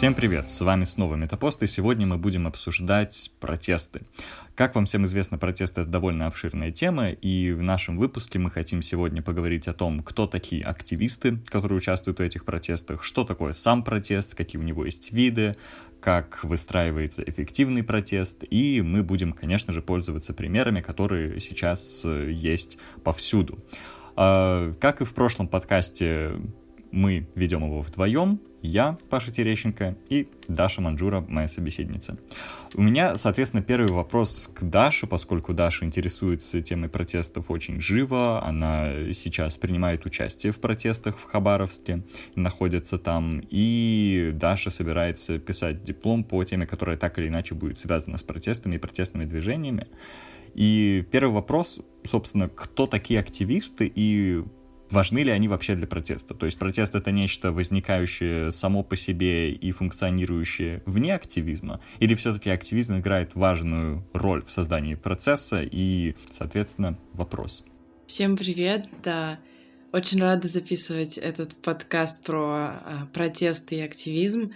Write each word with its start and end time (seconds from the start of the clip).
Всем 0.00 0.14
привет, 0.14 0.48
с 0.48 0.62
вами 0.62 0.84
снова 0.84 1.14
Метапост, 1.14 1.62
и 1.62 1.66
сегодня 1.66 2.06
мы 2.06 2.16
будем 2.16 2.46
обсуждать 2.46 3.30
протесты. 3.38 4.00
Как 4.54 4.74
вам 4.74 4.86
всем 4.86 5.04
известно, 5.04 5.36
протесты— 5.36 5.80
это 5.82 5.90
довольно 5.90 6.26
обширная 6.26 6.72
тема, 6.72 7.10
и 7.10 7.52
в 7.52 7.60
нашем 7.60 7.98
выпуске 7.98 8.38
мы 8.38 8.50
хотим 8.50 8.80
сегодня 8.80 9.20
поговорить 9.20 9.68
о 9.68 9.74
том, 9.74 10.02
кто 10.02 10.26
такие 10.26 10.64
активисты, 10.64 11.36
которые 11.48 11.76
участвуют 11.76 12.18
в 12.18 12.22
этих 12.22 12.46
протестах, 12.46 13.04
что 13.04 13.24
такое 13.24 13.52
сам 13.52 13.84
протест, 13.84 14.34
какие 14.34 14.58
у 14.58 14.64
него 14.64 14.86
есть 14.86 15.12
виды, 15.12 15.54
как 16.00 16.44
выстраивается 16.44 17.22
эффективный 17.22 17.84
протест, 17.84 18.42
и 18.48 18.80
мы 18.80 19.02
будем, 19.02 19.34
конечно 19.34 19.70
же, 19.74 19.82
пользоваться 19.82 20.32
примерами, 20.32 20.80
которые 20.80 21.40
сейчас 21.40 22.06
э, 22.06 22.30
есть 22.32 22.78
повсюду. 23.04 23.58
А, 24.16 24.72
как 24.80 25.02
и 25.02 25.04
в 25.04 25.12
прошлом 25.12 25.46
подкасте, 25.46 26.40
мы 26.92 27.26
ведем 27.34 27.64
его 27.64 27.80
вдвоем, 27.80 28.40
я, 28.62 28.98
Паша 29.08 29.32
Терещенко, 29.32 29.96
и 30.10 30.28
Даша 30.46 30.82
Манджура, 30.82 31.24
моя 31.26 31.48
собеседница. 31.48 32.18
У 32.74 32.82
меня, 32.82 33.16
соответственно, 33.16 33.62
первый 33.62 33.90
вопрос 33.90 34.50
к 34.52 34.62
Даше, 34.64 35.06
поскольку 35.06 35.54
Даша 35.54 35.86
интересуется 35.86 36.60
темой 36.60 36.90
протестов 36.90 37.50
очень 37.50 37.80
живо, 37.80 38.44
она 38.44 39.12
сейчас 39.14 39.56
принимает 39.56 40.04
участие 40.04 40.52
в 40.52 40.58
протестах 40.60 41.18
в 41.18 41.24
Хабаровске, 41.24 42.04
находится 42.34 42.98
там, 42.98 43.40
и 43.48 44.30
Даша 44.34 44.70
собирается 44.70 45.38
писать 45.38 45.82
диплом 45.82 46.22
по 46.22 46.44
теме, 46.44 46.66
которая 46.66 46.98
так 46.98 47.18
или 47.18 47.28
иначе 47.28 47.54
будет 47.54 47.78
связана 47.78 48.18
с 48.18 48.22
протестами 48.22 48.74
и 48.76 48.78
протестными 48.78 49.24
движениями. 49.24 49.86
И 50.54 51.06
первый 51.10 51.32
вопрос, 51.32 51.80
собственно, 52.04 52.48
кто 52.48 52.86
такие 52.86 53.20
активисты 53.20 53.90
и 53.94 54.42
важны 54.90 55.20
ли 55.20 55.30
они 55.30 55.48
вообще 55.48 55.74
для 55.74 55.86
протеста. 55.86 56.34
То 56.34 56.46
есть 56.46 56.58
протест 56.58 56.94
это 56.94 57.10
нечто 57.10 57.52
возникающее 57.52 58.50
само 58.52 58.82
по 58.82 58.96
себе 58.96 59.52
и 59.52 59.72
функционирующее 59.72 60.82
вне 60.86 61.14
активизма, 61.14 61.80
или 61.98 62.14
все-таки 62.14 62.50
активизм 62.50 62.98
играет 62.98 63.34
важную 63.34 64.06
роль 64.12 64.44
в 64.44 64.52
создании 64.52 64.94
процесса 64.94 65.62
и, 65.62 66.14
соответственно, 66.30 66.98
вопрос. 67.12 67.64
Всем 68.06 68.36
привет, 68.36 68.88
да. 69.02 69.38
Очень 69.92 70.20
рада 70.20 70.46
записывать 70.46 71.18
этот 71.18 71.56
подкаст 71.56 72.22
про 72.22 72.44
а, 72.44 73.08
протесты 73.12 73.76
и 73.76 73.80
активизм. 73.80 74.52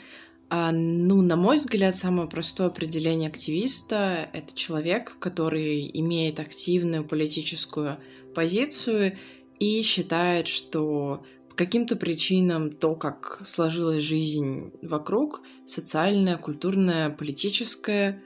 А, 0.48 0.70
ну, 0.70 1.22
на 1.22 1.36
мой 1.36 1.56
взгляд, 1.56 1.96
самое 1.96 2.28
простое 2.28 2.68
определение 2.68 3.28
активиста— 3.28 4.28
это 4.32 4.54
человек, 4.54 5.16
который 5.18 5.90
имеет 5.92 6.38
активную 6.38 7.04
политическую 7.04 7.98
позицию 8.34 9.16
и 9.64 9.82
считает, 9.82 10.46
что 10.46 11.24
по 11.48 11.56
каким-то 11.56 11.96
причинам 11.96 12.70
то, 12.70 12.94
как 12.94 13.40
сложилась 13.44 14.02
жизнь 14.02 14.72
вокруг, 14.82 15.42
социальная, 15.64 16.36
культурная, 16.36 17.10
политическая, 17.10 18.22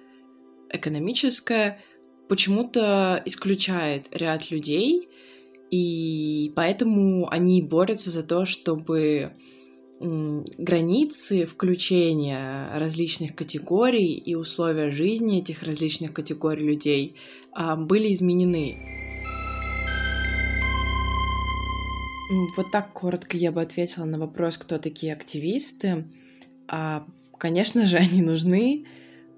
экономическая, 0.70 1.80
почему-то 2.28 3.22
исключает 3.24 4.08
ряд 4.12 4.50
людей, 4.50 5.08
и 5.70 6.52
поэтому 6.56 7.28
они 7.30 7.62
борются 7.62 8.10
за 8.10 8.22
то, 8.22 8.44
чтобы 8.44 9.32
границы 10.00 11.44
включения 11.44 12.70
различных 12.74 13.34
категорий 13.34 14.14
и 14.14 14.34
условия 14.34 14.90
жизни 14.90 15.40
этих 15.40 15.64
различных 15.64 16.12
категорий 16.12 16.64
людей 16.64 17.16
а, 17.52 17.74
были 17.76 18.12
изменены. 18.12 18.97
Вот 22.56 22.70
так 22.70 22.92
коротко 22.92 23.36
я 23.36 23.52
бы 23.52 23.62
ответила 23.62 24.04
на 24.04 24.18
вопрос, 24.18 24.58
кто 24.58 24.78
такие 24.78 25.12
активисты. 25.12 26.04
А, 26.66 27.06
конечно 27.38 27.86
же, 27.86 27.96
они 27.98 28.20
нужны, 28.20 28.86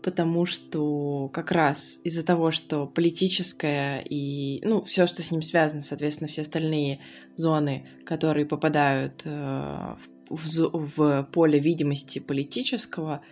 потому 0.02 0.46
что 0.46 1.28
как 1.28 1.52
раз 1.52 2.00
из-за 2.02 2.24
того, 2.24 2.50
что 2.50 2.86
политическое 2.86 4.02
и, 4.08 4.60
ну, 4.64 4.80
все, 4.80 5.06
что 5.06 5.22
с 5.22 5.30
ним 5.30 5.42
связано, 5.42 5.82
соответственно, 5.82 6.28
все 6.28 6.42
остальные 6.42 7.00
зоны, 7.36 7.86
которые 8.04 8.46
попадают 8.46 9.22
э, 9.24 9.96
в, 10.28 10.46
в, 10.72 10.96
в 10.96 11.28
поле 11.32 11.60
видимости 11.60 12.18
политического, 12.18 13.22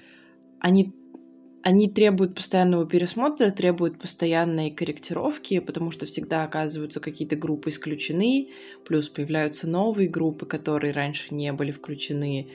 они 0.61 0.95
они 1.63 1.89
требуют 1.89 2.35
постоянного 2.35 2.87
пересмотра, 2.87 3.51
требуют 3.51 3.99
постоянной 3.99 4.71
корректировки, 4.71 5.59
потому 5.59 5.91
что 5.91 6.07
всегда 6.07 6.45
оказываются 6.45 7.01
какие-то 7.01 7.37
группы 7.37 7.71
исключены, 7.71 8.51
плюс 8.87 9.09
появляются 9.09 9.69
новые 9.69 10.09
группы, 10.09 10.47
которые 10.47 10.93
раньше 10.93 11.35
не 11.35 11.53
были 11.53 11.71
включены 11.71 12.51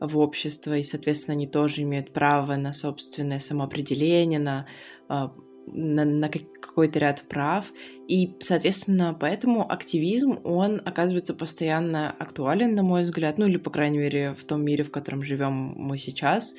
в 0.00 0.18
общество, 0.18 0.76
и, 0.76 0.82
соответственно, 0.82 1.36
они 1.36 1.46
тоже 1.46 1.82
имеют 1.82 2.12
право 2.12 2.56
на 2.56 2.72
собственное 2.72 3.38
самоопределение, 3.38 4.38
на, 4.38 4.66
а, 5.08 5.32
на, 5.66 6.04
на 6.04 6.28
какой-то 6.28 6.98
ряд 6.98 7.24
прав. 7.28 7.72
И, 8.06 8.36
соответственно, 8.40 9.16
поэтому 9.18 9.70
активизм, 9.70 10.38
он 10.44 10.80
оказывается 10.84 11.34
постоянно 11.34 12.10
актуален, 12.10 12.74
на 12.74 12.82
мой 12.82 13.02
взгляд, 13.02 13.38
ну 13.38 13.46
или, 13.46 13.56
по 13.56 13.70
крайней 13.70 13.98
мере, 13.98 14.34
в 14.34 14.44
том 14.44 14.64
мире, 14.64 14.84
в 14.84 14.90
котором 14.90 15.22
живем 15.22 15.52
мы 15.76 15.96
сейчас. 15.96 16.54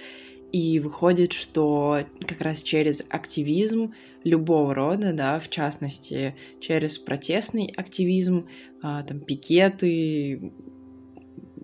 И 0.52 0.80
выходит, 0.80 1.32
что 1.32 2.00
как 2.28 2.42
раз 2.42 2.64
через 2.64 3.06
активизм 3.10 3.94
любого 4.24 4.74
рода, 4.74 5.14
да, 5.14 5.40
в 5.40 5.50
частности, 5.50 6.36
через 6.60 6.98
протестный 6.98 7.72
активизм, 7.78 8.48
а, 8.82 9.04
там, 9.04 9.20
пикеты 9.20 10.52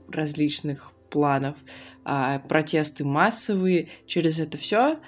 различных 0.07 0.91
планов, 1.09 1.57
а, 2.03 2.40
протесты 2.40 3.03
массовые, 3.03 3.90
через 4.06 4.40
это 4.40 4.57
все 4.57 5.00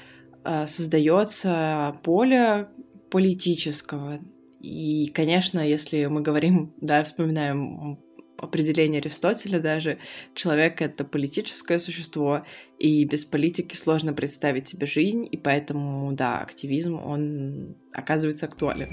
а, 0.43 0.65
создается 0.65 1.99
поле 2.03 2.69
политического. 3.11 4.19
И, 4.59 5.11
конечно, 5.13 5.59
если 5.59 6.07
мы 6.07 6.21
говорим, 6.21 6.73
да, 6.81 7.03
вспоминаем 7.03 7.99
определение 8.37 8.99
Аристотеля 8.99 9.59
даже, 9.59 9.99
человек— 10.33 10.81
это 10.83 11.03
политическое 11.03 11.79
существо, 11.79 12.45
и 12.79 13.03
без 13.05 13.25
политики 13.25 13.75
сложно 13.75 14.13
представить 14.13 14.67
себе 14.67 14.87
жизнь, 14.87 15.27
и 15.29 15.37
поэтому, 15.37 16.11
да, 16.13 16.39
активизм, 16.39 16.99
он 16.99 17.75
оказывается 17.93 18.45
актуален. 18.45 18.89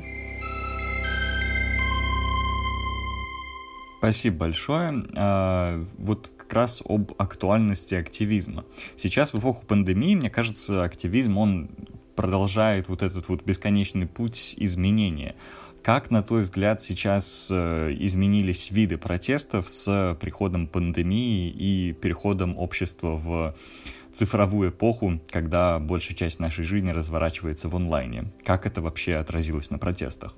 Спасибо 3.99 4.37
большое. 4.37 5.05
А, 5.17 5.83
вот 5.97 6.31
как 6.37 6.53
раз 6.53 6.83
об 6.87 7.13
актуальности 7.17 7.95
активизма. 7.95 8.67
Сейчас 8.97 9.33
в 9.33 9.39
эпоху 9.39 9.65
пандемии, 9.65 10.15
мне 10.15 10.29
кажется, 10.29 10.85
активизм, 10.85 11.39
он 11.39 11.71
продолжает 12.15 12.89
вот 12.89 13.03
этот 13.03 13.29
вот 13.29 13.45
бесконечный 13.45 14.07
путь 14.07 14.55
изменения. 14.59 15.37
Как, 15.85 16.11
на 16.11 16.23
твой 16.23 16.45
взгляд, 16.45 16.81
сейчас 16.81 17.51
э, 17.53 17.95
изменились 17.99 18.71
виды 18.71 18.97
протестов 18.97 19.69
с 19.69 20.17
приходом 20.19 20.67
пандемии 20.67 21.51
и 21.51 21.93
переходом 21.93 22.57
общества 22.57 23.17
в 23.17 23.55
цифровую 24.11 24.71
эпоху, 24.71 25.21
когда 25.29 25.79
большая 25.79 26.17
часть 26.17 26.41
нашей 26.41 26.65
жизни 26.65 26.91
разворачивается 26.91 27.69
в 27.69 27.77
онлайне? 27.77 28.33
Как 28.45 28.65
это 28.65 28.81
вообще 28.81 29.17
отразилось 29.17 29.69
на 29.69 29.77
протестах? 29.77 30.35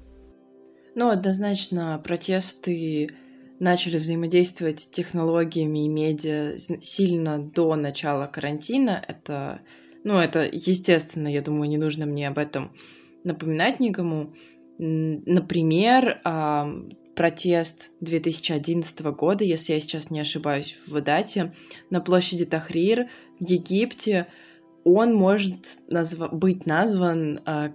Ну, 0.96 1.10
однозначно, 1.10 2.02
протесты 2.02 3.10
начали 3.60 3.98
взаимодействовать 3.98 4.80
с 4.80 4.90
технологиями 4.90 5.84
и 5.84 5.88
медиа 5.88 6.58
сильно 6.58 7.38
до 7.38 7.76
начала 7.76 8.26
карантина. 8.26 9.00
Это, 9.06 9.60
ну, 10.02 10.18
это 10.18 10.44
естественно, 10.50 11.28
я 11.28 11.40
думаю, 11.40 11.68
не 11.68 11.78
нужно 11.78 12.04
мне 12.04 12.26
об 12.26 12.36
этом 12.36 12.72
напоминать 13.22 13.78
никому. 13.78 14.34
Например, 14.78 16.20
протест 17.16 17.90
2011 18.00 19.00
года, 19.06 19.42
если 19.42 19.72
я 19.72 19.80
сейчас 19.80 20.10
не 20.10 20.20
ошибаюсь 20.20 20.76
в 20.86 21.00
дате, 21.00 21.52
на 21.90 22.00
площади 22.00 22.44
Тахрир 22.44 23.08
в 23.40 23.44
Египте, 23.44 24.26
он 24.84 25.14
может 25.14 25.66
назв... 25.88 26.30
быть 26.30 26.66
назван 26.66 27.40
э, 27.44 27.70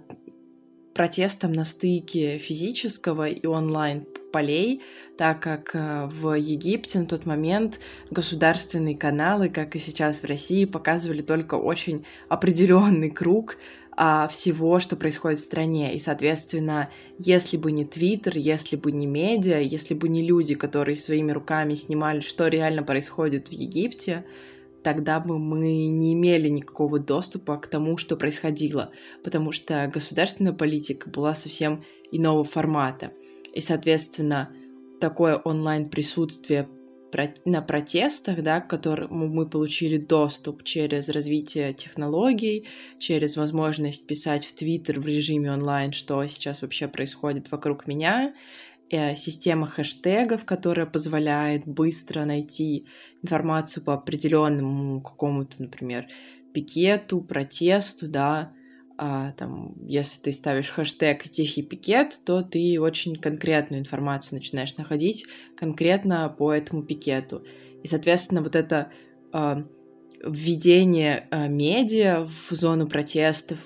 протестом 0.94 1.52
на 1.52 1.64
стыке 1.64 2.38
физического 2.38 3.28
и 3.28 3.46
онлайн 3.46 4.06
полей, 4.32 4.80
так 5.18 5.40
как 5.40 5.74
э, 5.74 6.06
в 6.06 6.34
Египте 6.34 7.00
на 7.00 7.06
тот 7.06 7.26
момент 7.26 7.80
государственные 8.10 8.96
каналы, 8.96 9.48
как 9.48 9.76
и 9.76 9.78
сейчас 9.78 10.22
в 10.22 10.24
России, 10.24 10.64
показывали 10.64 11.20
только 11.20 11.56
очень 11.56 12.06
определенный 12.28 13.10
круг 13.10 13.58
а, 13.94 14.26
всего, 14.28 14.78
что 14.78 14.96
происходит 14.96 15.38
в 15.38 15.44
стране. 15.44 15.94
И, 15.94 15.98
соответственно, 15.98 16.90
если 17.18 17.56
бы 17.56 17.72
не 17.72 17.84
Твиттер, 17.84 18.38
если 18.38 18.76
бы 18.76 18.90
не 18.90 19.06
медиа, 19.06 19.60
если 19.60 19.94
бы 19.94 20.08
не 20.08 20.22
люди, 20.22 20.54
которые 20.54 20.96
своими 20.96 21.30
руками 21.32 21.74
снимали, 21.74 22.20
что 22.20 22.48
реально 22.48 22.82
происходит 22.82 23.48
в 23.48 23.52
Египте, 23.52 24.24
тогда 24.82 25.20
бы 25.20 25.38
мы 25.38 25.88
не 25.88 26.14
имели 26.14 26.48
никакого 26.48 26.98
доступа 26.98 27.56
к 27.58 27.66
тому, 27.66 27.96
что 27.96 28.16
происходило, 28.16 28.90
потому 29.22 29.52
что 29.52 29.90
государственная 29.92 30.52
политика 30.52 31.08
была 31.10 31.34
совсем 31.34 31.84
иного 32.10 32.44
формата. 32.44 33.12
И, 33.52 33.60
соответственно, 33.60 34.50
такое 35.00 35.36
онлайн-присутствие 35.36 36.68
на 37.44 37.62
протестах, 37.62 38.42
да, 38.42 38.60
к 38.60 38.68
которому 38.68 39.28
мы 39.28 39.48
получили 39.48 39.96
доступ 39.96 40.62
через 40.64 41.08
развитие 41.08 41.74
технологий, 41.74 42.66
через 42.98 43.36
возможность 43.36 44.06
писать 44.06 44.44
в 44.44 44.54
Твиттер 44.54 45.00
в 45.00 45.06
режиме 45.06 45.52
онлайн, 45.52 45.92
что 45.92 46.24
сейчас 46.26 46.62
вообще 46.62 46.88
происходит 46.88 47.50
вокруг 47.50 47.86
меня, 47.86 48.34
э, 48.90 49.14
система 49.14 49.66
хэштегов, 49.66 50.44
которая 50.44 50.86
позволяет 50.86 51.66
быстро 51.66 52.24
найти 52.24 52.86
информацию 53.22 53.82
по 53.82 53.94
определенному 53.94 55.00
какому-то, 55.00 55.62
например, 55.62 56.08
пикету, 56.52 57.20
протесту, 57.20 58.08
да, 58.08 58.52
а, 58.98 59.32
там, 59.32 59.74
если 59.86 60.20
ты 60.20 60.32
ставишь 60.32 60.70
хэштег 60.70 61.24
«тихий 61.24 61.62
пикет», 61.62 62.20
то 62.24 62.42
ты 62.42 62.80
очень 62.80 63.16
конкретную 63.16 63.80
информацию 63.80 64.38
начинаешь 64.38 64.76
находить 64.76 65.26
конкретно 65.56 66.28
по 66.28 66.52
этому 66.52 66.82
пикету. 66.82 67.44
И, 67.82 67.86
соответственно, 67.86 68.42
вот 68.42 68.56
это 68.56 68.90
а, 69.32 69.64
введение 70.24 71.26
а, 71.30 71.48
медиа 71.48 72.24
в 72.24 72.54
зону 72.54 72.86
протестов, 72.86 73.58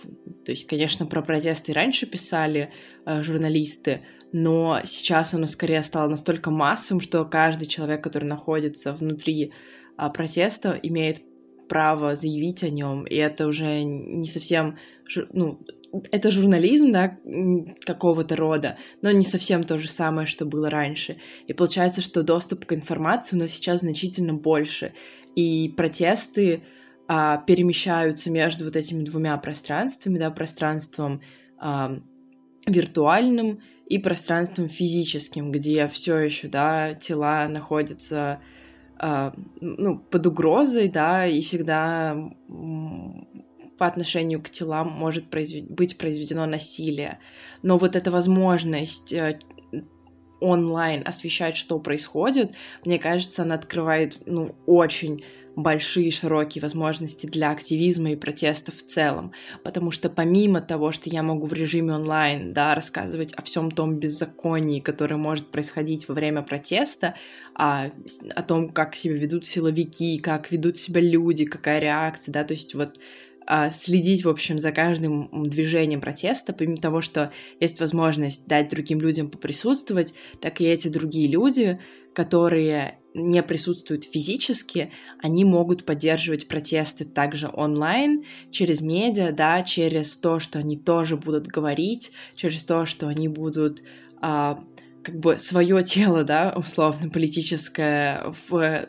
то 0.45 0.53
есть, 0.53 0.67
конечно, 0.67 1.07
про 1.07 1.23
протесты 1.23 1.73
раньше 1.73 2.07
писали 2.07 2.71
а, 3.05 3.23
журналисты, 3.23 4.03
но 4.33 4.81
сейчас 4.85 5.35
оно 5.35 5.47
скорее 5.47 5.83
стало 5.83 6.09
настолько 6.09 6.51
массовым, 6.51 7.01
что 7.01 7.25
каждый 7.25 7.67
человек, 7.67 8.03
который 8.03 8.25
находится 8.25 8.93
внутри 8.93 9.53
а, 9.97 10.11
протеста, 10.11 10.79
имеет 10.83 11.21
право 11.69 12.15
заявить 12.15 12.63
о 12.63 12.71
нем, 12.71 13.05
и 13.05 13.15
это 13.17 13.47
уже 13.47 13.83
не 13.83 14.27
совсем, 14.29 14.79
ну, 15.33 15.61
это 16.11 16.31
журнализм, 16.31 16.93
да, 16.93 17.19
какого-то 17.85 18.37
рода, 18.37 18.77
но 19.03 19.11
не 19.11 19.25
совсем 19.25 19.63
то 19.63 19.79
же 19.79 19.89
самое, 19.89 20.27
что 20.27 20.45
было 20.45 20.71
раньше. 20.71 21.17
И 21.47 21.53
получается, 21.53 22.03
что 22.03 22.23
доступ 22.23 22.67
к 22.67 22.73
информации 22.73 23.37
у 23.37 23.39
нас 23.39 23.53
сейчас 23.53 23.81
значительно 23.81 24.35
больше, 24.35 24.93
и 25.35 25.69
протесты 25.69 26.63
а, 27.09 27.39
перемещаются 27.39 28.31
между 28.31 28.65
вот 28.65 28.77
этими 28.77 29.05
двумя 29.05 29.37
пространствами, 29.39 30.19
да, 30.19 30.31
пространством 30.31 31.21
а, 31.59 31.99
виртуальным 32.67 33.61
и 33.87 33.99
пространством 33.99 34.69
физическим, 34.69 35.53
где 35.53 35.87
все 35.89 36.17
еще, 36.17 36.49
да, 36.49 36.95
тела 36.95 37.47
находятся 37.49 38.41
ну, 39.01 39.99
под 39.99 40.27
угрозой, 40.27 40.89
да, 40.89 41.27
и 41.27 41.43
всегда 41.43 42.17
по 43.79 43.87
отношению 43.87 44.43
к 44.43 44.51
телам 44.51 44.89
может 44.89 45.29
произвед... 45.29 45.71
быть 45.71 45.99
произведено 45.99 46.47
насилие. 46.47 47.19
Но 47.63 47.79
вот 47.79 47.95
эта 47.95 48.11
возможность 48.11 49.13
э, 49.13 49.39
онлайн 50.41 51.03
освещать, 51.07 51.57
что 51.57 51.79
происходит, 51.79 52.55
мне 52.85 52.99
кажется, 52.99 53.43
она 53.43 53.55
открывает, 53.55 54.19
ну, 54.27 54.55
очень 54.67 55.25
большие 55.57 56.11
широкие 56.11 56.61
возможности 56.61 57.27
для 57.27 57.51
активизма 57.51 58.13
и 58.13 58.17
протеста 58.17 58.73
в 58.73 58.83
целом, 58.83 59.33
потому 59.65 59.91
что 59.91 60.11
помимо 60.11 60.61
того, 60.61 60.93
что 60.93 61.09
я 61.09 61.23
могу 61.23 61.47
в 61.47 61.55
режиме 61.55 61.95
онлайн, 61.95 62.53
да, 62.53 62.75
рассказывать 62.75 63.33
о 63.33 63.43
всем 63.43 63.71
том 63.71 63.97
беззаконии, 63.99 64.81
которое 64.81 65.17
может 65.17 65.51
происходить 65.51 66.09
во 66.09 66.15
время 66.15 66.43
протеста, 66.43 67.15
а, 67.55 67.91
о 68.35 68.43
том, 68.43 68.69
как 68.69 68.95
себя 68.95 69.17
ведут 69.17 69.47
силовики, 69.47 70.19
как 70.19 70.53
ведут 70.53 70.79
себя 70.79 71.01
люди, 71.01 71.47
какая 71.47 71.81
реакция, 71.81 72.33
да, 72.33 72.45
то 72.45 72.53
есть 72.53 72.75
вот 72.75 72.99
а, 73.47 73.71
следить, 73.71 74.25
в 74.25 74.29
общем, 74.29 74.59
за 74.59 74.73
каждым 74.73 75.49
движением 75.49 76.03
протеста, 76.03 76.53
помимо 76.53 76.79
того, 76.79 77.01
что 77.01 77.33
есть 77.61 77.81
возможность 77.81 78.47
дать 78.47 78.69
другим 78.69 79.01
людям 79.01 79.31
поприсутствовать, 79.31 80.13
так 80.41 80.61
и 80.61 80.65
эти 80.65 80.89
другие 80.89 81.29
люди, 81.29 81.81
которые 82.13 82.99
не 83.17 83.43
присутствуют 83.43 84.05
физически, 84.05 84.93
они 85.19 85.45
могут 85.45 85.85
поддерживать 85.85 86.49
протесты 86.49 87.05
также 87.05 87.51
онлайн, 87.53 88.25
через 88.51 88.83
медиа, 88.83 89.33
да, 89.33 89.63
через 89.63 90.17
то, 90.19 90.39
что 90.39 90.59
они 90.59 90.77
тоже 90.77 91.17
будут 91.17 91.47
говорить, 91.47 92.13
через 92.35 92.65
то, 92.65 92.85
что 92.85 93.09
они 93.09 93.29
будут 93.29 93.83
а, 94.21 94.63
как 95.03 95.19
бы 95.19 95.39
свое 95.39 95.83
тело, 95.83 96.25
да, 96.25 96.53
условно 96.57 97.09
политическое 97.11 98.33
в 98.49 98.89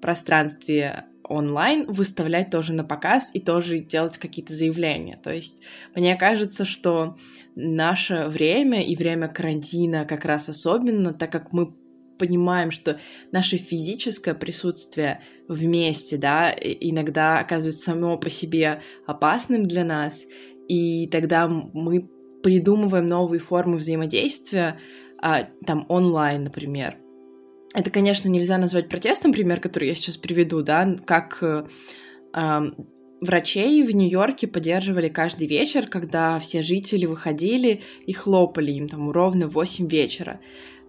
пространстве 0.00 1.04
онлайн 1.24 1.86
выставлять 1.88 2.50
тоже 2.50 2.72
на 2.72 2.84
показ 2.84 3.32
и 3.34 3.40
тоже 3.40 3.80
делать 3.80 4.16
какие-то 4.16 4.52
заявления. 4.52 5.18
То 5.20 5.32
есть 5.32 5.64
мне 5.94 6.14
кажется, 6.14 6.64
что 6.64 7.16
наше 7.56 8.26
время 8.28 8.84
и 8.84 8.94
время 8.94 9.26
карантина 9.26 10.04
как 10.04 10.24
раз 10.24 10.48
особенно, 10.48 11.12
так 11.12 11.32
как 11.32 11.52
мы 11.52 11.74
понимаем, 12.18 12.70
что 12.70 12.98
наше 13.32 13.56
физическое 13.56 14.34
присутствие 14.34 15.22
вместе, 15.48 16.16
да, 16.16 16.54
иногда 16.54 17.38
оказывается 17.38 17.84
само 17.84 18.18
по 18.18 18.30
себе 18.30 18.82
опасным 19.06 19.66
для 19.66 19.84
нас, 19.84 20.26
и 20.68 21.06
тогда 21.08 21.48
мы 21.48 22.08
придумываем 22.42 23.06
новые 23.06 23.40
формы 23.40 23.76
взаимодействия, 23.76 24.78
а, 25.20 25.44
там 25.66 25.86
онлайн, 25.88 26.44
например. 26.44 26.98
Это, 27.74 27.90
конечно, 27.90 28.28
нельзя 28.28 28.58
назвать 28.58 28.88
протестом, 28.88 29.32
пример, 29.32 29.60
который 29.60 29.88
я 29.88 29.94
сейчас 29.94 30.16
приведу, 30.16 30.62
да, 30.62 30.96
как 31.04 31.42
э, 31.42 31.64
врачей 33.20 33.82
в 33.82 33.94
Нью-Йорке 33.94 34.46
поддерживали 34.46 35.08
каждый 35.08 35.46
вечер, 35.46 35.86
когда 35.86 36.38
все 36.38 36.62
жители 36.62 37.06
выходили 37.06 37.82
и 38.06 38.12
хлопали 38.12 38.72
им 38.72 38.88
там 38.88 39.10
ровно 39.10 39.48
в 39.48 39.52
8 39.52 39.88
вечера. 39.88 40.40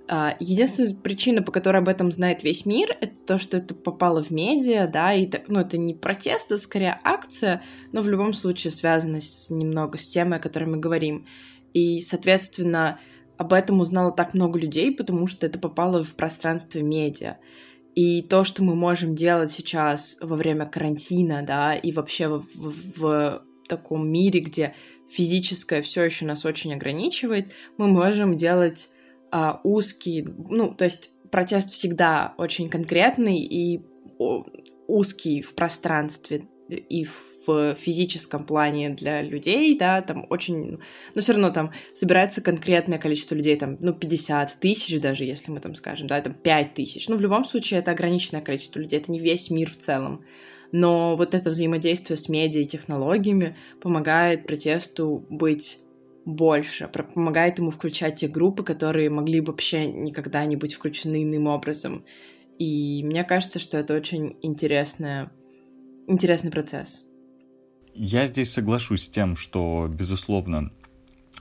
А, 0.10 0.38
единственная 0.40 0.96
причина, 0.96 1.42
по 1.42 1.52
которой 1.52 1.78
об 1.78 1.90
этом 1.90 2.12
знает 2.12 2.44
весь 2.44 2.66
мир, 2.66 2.96
это 3.02 3.26
то, 3.26 3.38
что 3.38 3.58
это 3.58 3.76
попало 3.76 4.24
в 4.24 4.32
медиа, 4.32 4.88
да, 4.88 5.14
и 5.14 5.26
так, 5.26 5.50
ну, 5.50 5.60
это 5.60 5.78
не 5.78 5.94
протест, 5.94 6.52
это 6.52 6.62
скорее 6.62 7.00
акция, 7.04 7.62
но 7.92 8.02
в 8.02 8.08
любом 8.08 8.32
случае 8.32 8.72
связано 8.72 9.20
с, 9.20 9.50
немного 9.50 9.98
с 9.98 10.08
темой, 10.08 10.38
о 10.38 10.42
которой 10.42 10.66
мы 10.66 10.78
говорим. 10.78 11.26
И, 11.74 12.00
соответственно, 12.02 13.00
об 13.38 13.52
этом 13.52 13.82
узнало 13.82 14.12
так 14.12 14.34
много 14.34 14.58
людей, 14.58 14.96
потому 14.96 15.28
что 15.28 15.46
это 15.46 15.60
попало 15.60 16.02
в 16.04 16.16
пространство 16.16 16.80
медиа. 16.80 17.38
И 17.94 18.22
то, 18.22 18.46
что 18.46 18.64
мы 18.64 18.76
можем 18.76 19.14
делать 19.14 19.52
сейчас 19.52 20.18
во 20.22 20.38
время 20.38 20.66
карантина, 20.66 21.44
да, 21.46 21.76
и 21.76 21.92
вообще 21.92 22.30
в, 22.30 22.46
в, 22.54 22.96
в 22.96 23.44
таком 23.68 24.10
мире, 24.10 24.40
где 24.40 24.74
физическое 25.10 25.82
все 25.82 26.04
еще 26.04 26.26
нас 26.26 26.46
очень 26.46 26.74
ограничивает, 26.74 27.52
мы 27.78 27.88
можем 27.88 28.36
делать 28.36 28.90
а, 29.32 29.60
узкий, 29.64 30.26
ну, 30.50 30.74
то 30.74 30.86
есть 30.86 31.12
протест 31.32 31.72
всегда 31.72 32.34
очень 32.38 32.70
конкретный 32.70 33.40
и 33.40 33.82
узкий 34.88 35.42
в 35.42 35.54
пространстве 35.54 36.48
и 36.70 37.06
в 37.06 37.76
физическом 37.76 38.46
плане 38.46 38.90
для 38.90 39.22
людей, 39.22 39.78
да, 39.78 40.02
там 40.02 40.26
очень, 40.30 40.80
но 41.16 41.22
все 41.22 41.34
равно 41.34 41.50
там 41.50 41.72
собирается 41.94 42.42
конкретное 42.42 43.00
количество 43.00 43.36
людей, 43.36 43.56
там, 43.56 43.78
ну, 43.82 43.94
50 43.94 44.60
тысяч 44.60 45.00
даже, 45.00 45.24
если 45.24 45.52
мы 45.52 45.60
там 45.60 45.76
скажем, 45.76 46.08
да, 46.08 46.20
там 46.20 46.34
5 46.34 46.74
тысяч. 46.74 47.08
Ну, 47.08 47.16
в 47.16 47.22
любом 47.22 47.46
случае, 47.46 47.80
это 47.80 47.92
ограниченное 47.92 48.42
количество 48.42 48.80
людей, 48.80 49.00
это 49.00 49.12
не 49.12 49.20
весь 49.20 49.50
мир 49.50 49.70
в 49.70 49.78
целом. 49.78 50.26
Но 50.74 51.16
вот 51.16 51.34
это 51.34 51.52
взаимодействие 51.52 52.18
с 52.18 52.28
медиа 52.28 52.62
и 52.62 52.66
технологиями 52.66 53.56
помогает 53.82 54.46
протесту 54.46 55.26
быть 55.30 55.80
больше, 56.28 56.90
помогает 56.90 57.58
ему 57.58 57.72
включать 57.72 58.16
те 58.16 58.28
группы, 58.28 58.64
которые 58.64 59.10
могли 59.10 59.40
бы 59.40 59.48
вообще 59.48 59.88
никогда 59.88 60.46
не 60.46 60.58
быть 60.58 60.74
включены 60.74 61.24
иным 61.24 61.48
образом. 61.48 62.04
И 62.60 63.02
мне 63.06 63.24
кажется, 63.24 63.60
что 63.60 63.78
это 63.78 63.94
очень 63.94 64.36
интересная, 64.42 65.32
интересный 66.08 66.52
процесс. 66.52 67.06
Я 67.94 68.26
здесь 68.26 68.52
соглашусь 68.52 69.04
с 69.04 69.10
тем, 69.10 69.38
что, 69.38 69.88
безусловно, 69.90 70.70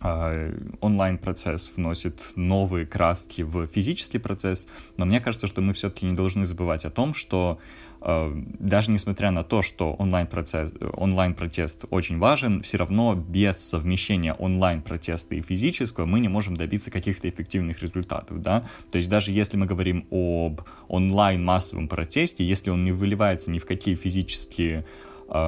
а, 0.00 0.52
онлайн-процесс 0.80 1.72
вносит 1.74 2.32
новые 2.36 2.86
краски 2.86 3.42
в 3.42 3.66
физический 3.66 4.18
процесс, 4.18 4.68
но 4.96 5.04
мне 5.04 5.20
кажется, 5.20 5.48
что 5.48 5.62
мы 5.62 5.72
все-таки 5.72 6.06
не 6.06 6.14
должны 6.14 6.46
забывать 6.46 6.84
о 6.84 6.90
том, 6.90 7.12
что 7.12 7.58
даже 8.06 8.92
несмотря 8.92 9.32
на 9.32 9.42
то, 9.42 9.62
что 9.62 9.92
онлайн-процесс, 9.94 10.70
онлайн-протест 10.92 11.86
очень 11.90 12.18
важен, 12.18 12.62
все 12.62 12.76
равно 12.76 13.16
без 13.16 13.56
совмещения 13.56 14.32
онлайн-протеста 14.32 15.34
и 15.34 15.42
физического 15.42 16.06
мы 16.06 16.20
не 16.20 16.28
можем 16.28 16.56
добиться 16.56 16.92
каких-то 16.92 17.28
эффективных 17.28 17.82
результатов, 17.82 18.40
да, 18.40 18.64
то 18.92 18.98
есть 18.98 19.08
даже 19.08 19.32
если 19.32 19.56
мы 19.56 19.66
говорим 19.66 20.06
об 20.12 20.60
онлайн-массовом 20.86 21.88
протесте, 21.88 22.44
если 22.44 22.70
он 22.70 22.84
не 22.84 22.92
выливается 22.92 23.50
ни 23.50 23.58
в 23.58 23.66
какие 23.66 23.96
физические 23.96 24.78
э, 24.78 24.84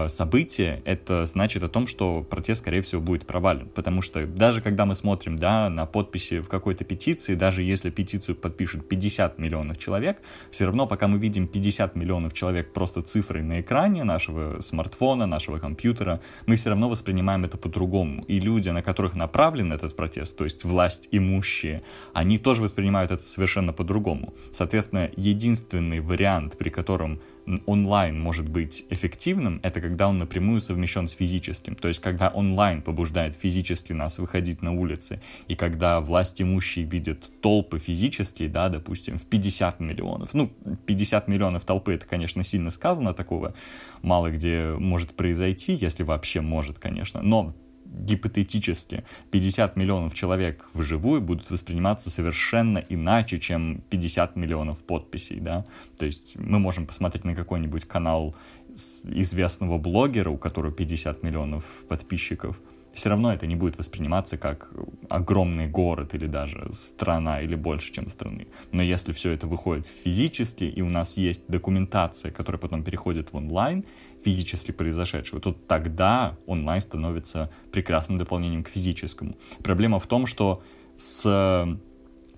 событие, 0.08 0.82
это 0.85 1.25
значит 1.26 1.62
о 1.62 1.68
том, 1.68 1.87
что 1.87 2.23
протест, 2.23 2.62
скорее 2.62 2.82
всего, 2.82 3.00
будет 3.00 3.26
провален. 3.26 3.68
Потому 3.75 4.02
что 4.02 4.26
даже 4.26 4.61
когда 4.61 4.87
мы 4.87 4.94
смотрим 4.94 5.37
да, 5.37 5.70
на 5.70 5.87
подписи 5.87 6.40
в 6.40 6.49
какой-то 6.49 6.85
петиции, 6.85 7.35
даже 7.35 7.62
если 7.62 7.90
петицию 7.90 8.37
подпишет 8.37 8.88
50 8.88 9.38
миллионов 9.38 9.78
человек, 9.78 10.20
все 10.50 10.66
равно, 10.66 10.87
пока 10.87 11.06
мы 11.06 11.18
видим 11.18 11.47
50 11.47 11.94
миллионов 11.97 12.32
человек 12.32 12.73
просто 12.73 13.02
цифрой 13.02 13.42
на 13.42 13.61
экране 13.61 14.04
нашего 14.04 14.61
смартфона, 14.61 15.26
нашего 15.26 15.58
компьютера, 15.58 16.20
мы 16.47 16.56
все 16.56 16.70
равно 16.70 16.88
воспринимаем 16.88 17.44
это 17.44 17.56
по-другому. 17.56 18.25
И 18.25 18.40
люди, 18.40 18.70
на 18.70 18.82
которых 18.82 19.14
направлен 19.14 19.73
этот 19.73 19.94
протест, 19.94 20.37
то 20.37 20.44
есть 20.44 20.64
власть 20.64 21.08
имущие, 21.12 21.82
они 22.12 22.38
тоже 22.38 22.62
воспринимают 22.62 23.11
это 23.11 23.25
совершенно 23.26 23.73
по-другому. 23.73 24.35
Соответственно, 24.52 25.08
единственный 25.16 26.00
вариант, 26.00 26.56
при 26.58 26.70
котором 26.70 27.20
онлайн 27.66 28.18
может 28.20 28.48
быть 28.48 28.84
эффективным, 28.90 29.60
это 29.62 29.80
когда 29.80 30.08
он 30.08 30.18
напрямую 30.18 30.60
совмещен 30.60 31.08
с 31.08 31.12
физическим. 31.12 31.74
То 31.74 31.88
есть, 31.88 32.00
когда 32.00 32.28
онлайн 32.28 32.82
побуждает 32.82 33.34
физически 33.36 33.92
нас 33.92 34.18
выходить 34.18 34.62
на 34.62 34.72
улицы, 34.72 35.20
и 35.46 35.54
когда 35.54 36.00
власть 36.00 36.40
имущие 36.42 36.84
видят 36.84 37.30
толпы 37.40 37.78
физические, 37.78 38.48
да, 38.48 38.68
допустим, 38.68 39.18
в 39.18 39.26
50 39.26 39.80
миллионов. 39.80 40.34
Ну, 40.34 40.50
50 40.86 41.28
миллионов 41.28 41.64
толпы, 41.64 41.94
это, 41.94 42.06
конечно, 42.06 42.42
сильно 42.42 42.70
сказано, 42.70 43.14
такого 43.14 43.54
мало 44.02 44.30
где 44.30 44.74
может 44.78 45.14
произойти, 45.14 45.72
если 45.74 46.02
вообще 46.02 46.40
может, 46.40 46.78
конечно. 46.78 47.22
Но 47.22 47.54
гипотетически 47.88 49.04
50 49.30 49.76
миллионов 49.76 50.14
человек 50.14 50.68
вживую 50.75 51.21
будут 51.21 51.50
восприниматься 51.50 52.11
совершенно 52.11 52.78
иначе, 52.78 53.38
чем 53.38 53.83
50 53.90 54.37
миллионов 54.37 54.78
подписей, 54.78 55.40
да. 55.40 55.64
То 55.99 56.07
есть 56.07 56.37
мы 56.37 56.59
можем 56.59 56.87
посмотреть 56.87 57.25
на 57.25 57.35
какой-нибудь 57.35 57.85
канал 57.85 58.35
известного 59.04 59.78
блогера, 59.78 60.30
у 60.30 60.37
которого 60.37 60.73
50 60.73 61.23
миллионов 61.23 61.64
подписчиков, 61.88 62.61
все 62.99 63.11
равно 63.11 63.33
это 63.33 63.47
не 63.47 63.54
будет 63.54 63.78
восприниматься 63.78 64.37
как 64.37 64.71
огромный 65.09 65.68
город 65.68 66.14
или 66.14 66.26
даже 66.26 66.68
страна 66.73 67.40
или 67.40 67.54
больше, 67.54 67.92
чем 67.92 68.09
страны. 68.09 68.49
Но 68.73 68.83
если 68.83 69.12
все 69.12 69.30
это 69.30 69.47
выходит 69.47 69.87
физически, 69.87 70.64
и 70.64 70.83
у 70.83 70.88
нас 70.88 71.16
есть 71.16 71.42
документация, 71.49 72.33
которая 72.33 72.59
потом 72.59 72.83
переходит 72.83 73.33
в 73.33 73.37
онлайн, 73.37 73.85
физически 74.28 74.73
произошедшего, 74.73 75.40
то 75.40 75.52
тогда 75.52 76.37
онлайн 76.47 76.80
становится 76.80 77.50
прекрасным 77.73 78.18
дополнением 78.18 78.62
к 78.62 78.68
физическому. 78.68 79.37
Проблема 79.62 79.99
в 79.99 80.06
том, 80.06 80.26
что 80.26 80.62
с 80.97 81.78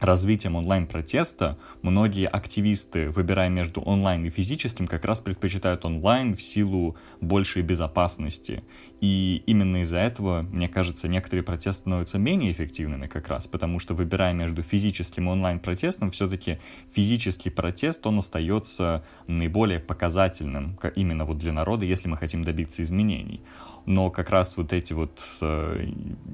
развитием 0.00 0.57
онлайн-протеста 0.57 1.59
многие 1.83 2.26
активисты, 2.26 3.11
выбирая 3.11 3.49
между 3.49 3.80
онлайн 3.80 4.25
и 4.25 4.30
физическим, 4.30 4.87
как 4.87 5.04
раз 5.04 5.21
предпочитают 5.21 5.85
онлайн 5.85 6.37
в 6.37 6.42
силу 6.42 6.97
большей 7.21 7.62
безопасности. 7.62 8.64
И 9.00 9.42
именно 9.47 9.83
из-за 9.83 9.99
этого, 9.99 10.42
мне 10.50 10.69
кажется, 10.69 11.09
некоторые 11.09 11.42
протесты 11.42 11.80
становятся 11.80 12.19
менее 12.19 12.52
эффективными 12.52 13.07
как 13.07 13.28
раз, 13.28 13.47
потому 13.47 13.78
что 13.78 13.95
выбирая 13.95 14.33
между 14.33 14.62
физическим 14.62 15.28
и 15.28 15.33
онлайн-протестом, 15.33 16.11
все-таки 16.11 16.59
физический 16.95 17.50
протест, 17.50 18.07
он 18.07 18.19
остается 18.19 19.04
наиболее 19.26 19.80
показательным 19.80 20.78
именно 20.97 21.25
вот 21.25 21.38
для 21.38 21.52
народа, 21.52 21.85
если 21.85 22.09
мы 22.09 22.16
хотим 22.16 22.42
добиться 22.42 22.83
изменений. 22.83 23.42
Но 23.87 24.11
как 24.11 24.30
раз 24.30 24.57
вот 24.57 24.73
эти 24.73 24.92
вот 24.92 25.21
э, 25.40 25.87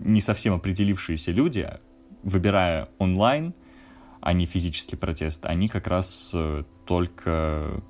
не 0.05 0.21
совсем 0.21 0.55
определившиеся 0.55 1.33
люди, 1.33 1.69
выбирая 2.27 2.89
онлайн, 2.99 3.55
а 4.21 4.33
не 4.33 4.47
физический 4.47 4.97
протест, 4.97 5.47
они 5.47 5.69
как 5.69 5.87
раз 5.87 6.33
э, 6.35 6.65
только 6.85 7.83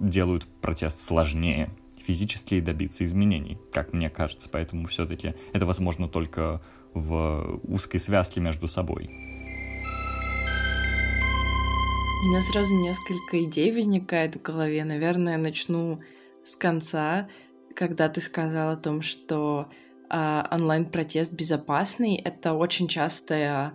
делают 0.00 0.46
протест 0.60 0.98
сложнее 1.00 1.68
физически 2.02 2.58
добиться 2.60 3.04
изменений, 3.04 3.58
как 3.70 3.92
мне 3.92 4.10
кажется. 4.10 4.48
Поэтому 4.50 4.88
все-таки 4.88 5.34
это 5.52 5.66
возможно 5.66 6.08
только 6.08 6.60
в 6.94 7.60
узкой 7.62 7.98
связке 7.98 8.40
между 8.40 8.66
собой. 8.66 9.08
У 12.24 12.26
меня 12.26 12.40
сразу 12.40 12.74
несколько 12.74 13.44
идей 13.44 13.72
возникает 13.72 14.36
в 14.36 14.42
голове. 14.42 14.84
Наверное, 14.84 15.36
начну 15.36 16.00
с 16.44 16.56
конца, 16.56 17.28
когда 17.74 18.08
ты 18.08 18.20
сказал 18.20 18.70
о 18.70 18.76
том, 18.76 19.02
что 19.02 19.68
онлайн-протест 20.12 21.32
безопасный. 21.32 22.16
Это 22.16 22.54
очень 22.54 22.88
частое 22.88 23.74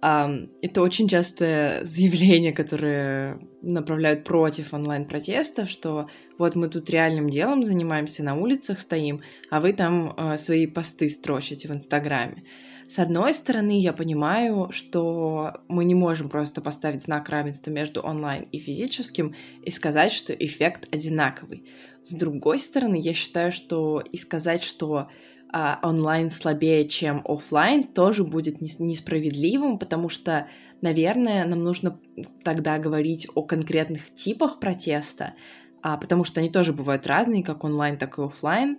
Um, 0.00 0.50
это 0.62 0.82
очень 0.82 1.08
частое 1.08 1.84
заявление, 1.84 2.52
которое 2.52 3.40
направляют 3.62 4.22
против 4.22 4.72
онлайн-протестов, 4.72 5.68
что 5.68 6.08
вот 6.38 6.54
мы 6.54 6.68
тут 6.68 6.88
реальным 6.88 7.28
делом 7.28 7.64
занимаемся, 7.64 8.22
на 8.22 8.36
улицах 8.36 8.78
стоим, 8.78 9.22
а 9.50 9.60
вы 9.60 9.72
там 9.72 10.14
uh, 10.16 10.38
свои 10.38 10.68
посты 10.68 11.08
строчите 11.08 11.66
в 11.66 11.72
Инстаграме. 11.72 12.44
С 12.88 12.98
одной 13.00 13.34
стороны, 13.34 13.78
я 13.78 13.92
понимаю, 13.92 14.70
что 14.72 15.60
мы 15.68 15.84
не 15.84 15.94
можем 15.94 16.30
просто 16.30 16.62
поставить 16.62 17.02
знак 17.02 17.28
равенства 17.28 17.70
между 17.70 18.00
онлайн 18.00 18.44
и 18.44 18.58
физическим 18.58 19.34
и 19.62 19.70
сказать, 19.70 20.12
что 20.12 20.32
эффект 20.32 20.88
одинаковый. 20.90 21.66
С 22.02 22.14
другой 22.14 22.60
стороны, 22.60 22.98
я 22.98 23.12
считаю, 23.12 23.52
что 23.52 24.00
и 24.00 24.16
сказать, 24.16 24.62
что 24.62 25.08
а, 25.50 25.78
онлайн 25.82 26.30
слабее, 26.30 26.86
чем 26.88 27.22
офлайн, 27.24 27.84
тоже 27.84 28.24
будет 28.24 28.60
несправедливым, 28.60 29.78
потому 29.78 30.08
что, 30.08 30.48
наверное, 30.82 31.44
нам 31.46 31.64
нужно 31.64 31.98
тогда 32.42 32.78
говорить 32.78 33.28
о 33.34 33.42
конкретных 33.42 34.14
типах 34.14 34.60
протеста, 34.60 35.34
а, 35.82 35.96
потому 35.96 36.24
что 36.24 36.40
они 36.40 36.50
тоже 36.50 36.72
бывают 36.72 37.06
разные, 37.06 37.42
как 37.42 37.64
онлайн, 37.64 37.96
так 37.96 38.18
и 38.18 38.22
офлайн. 38.22 38.78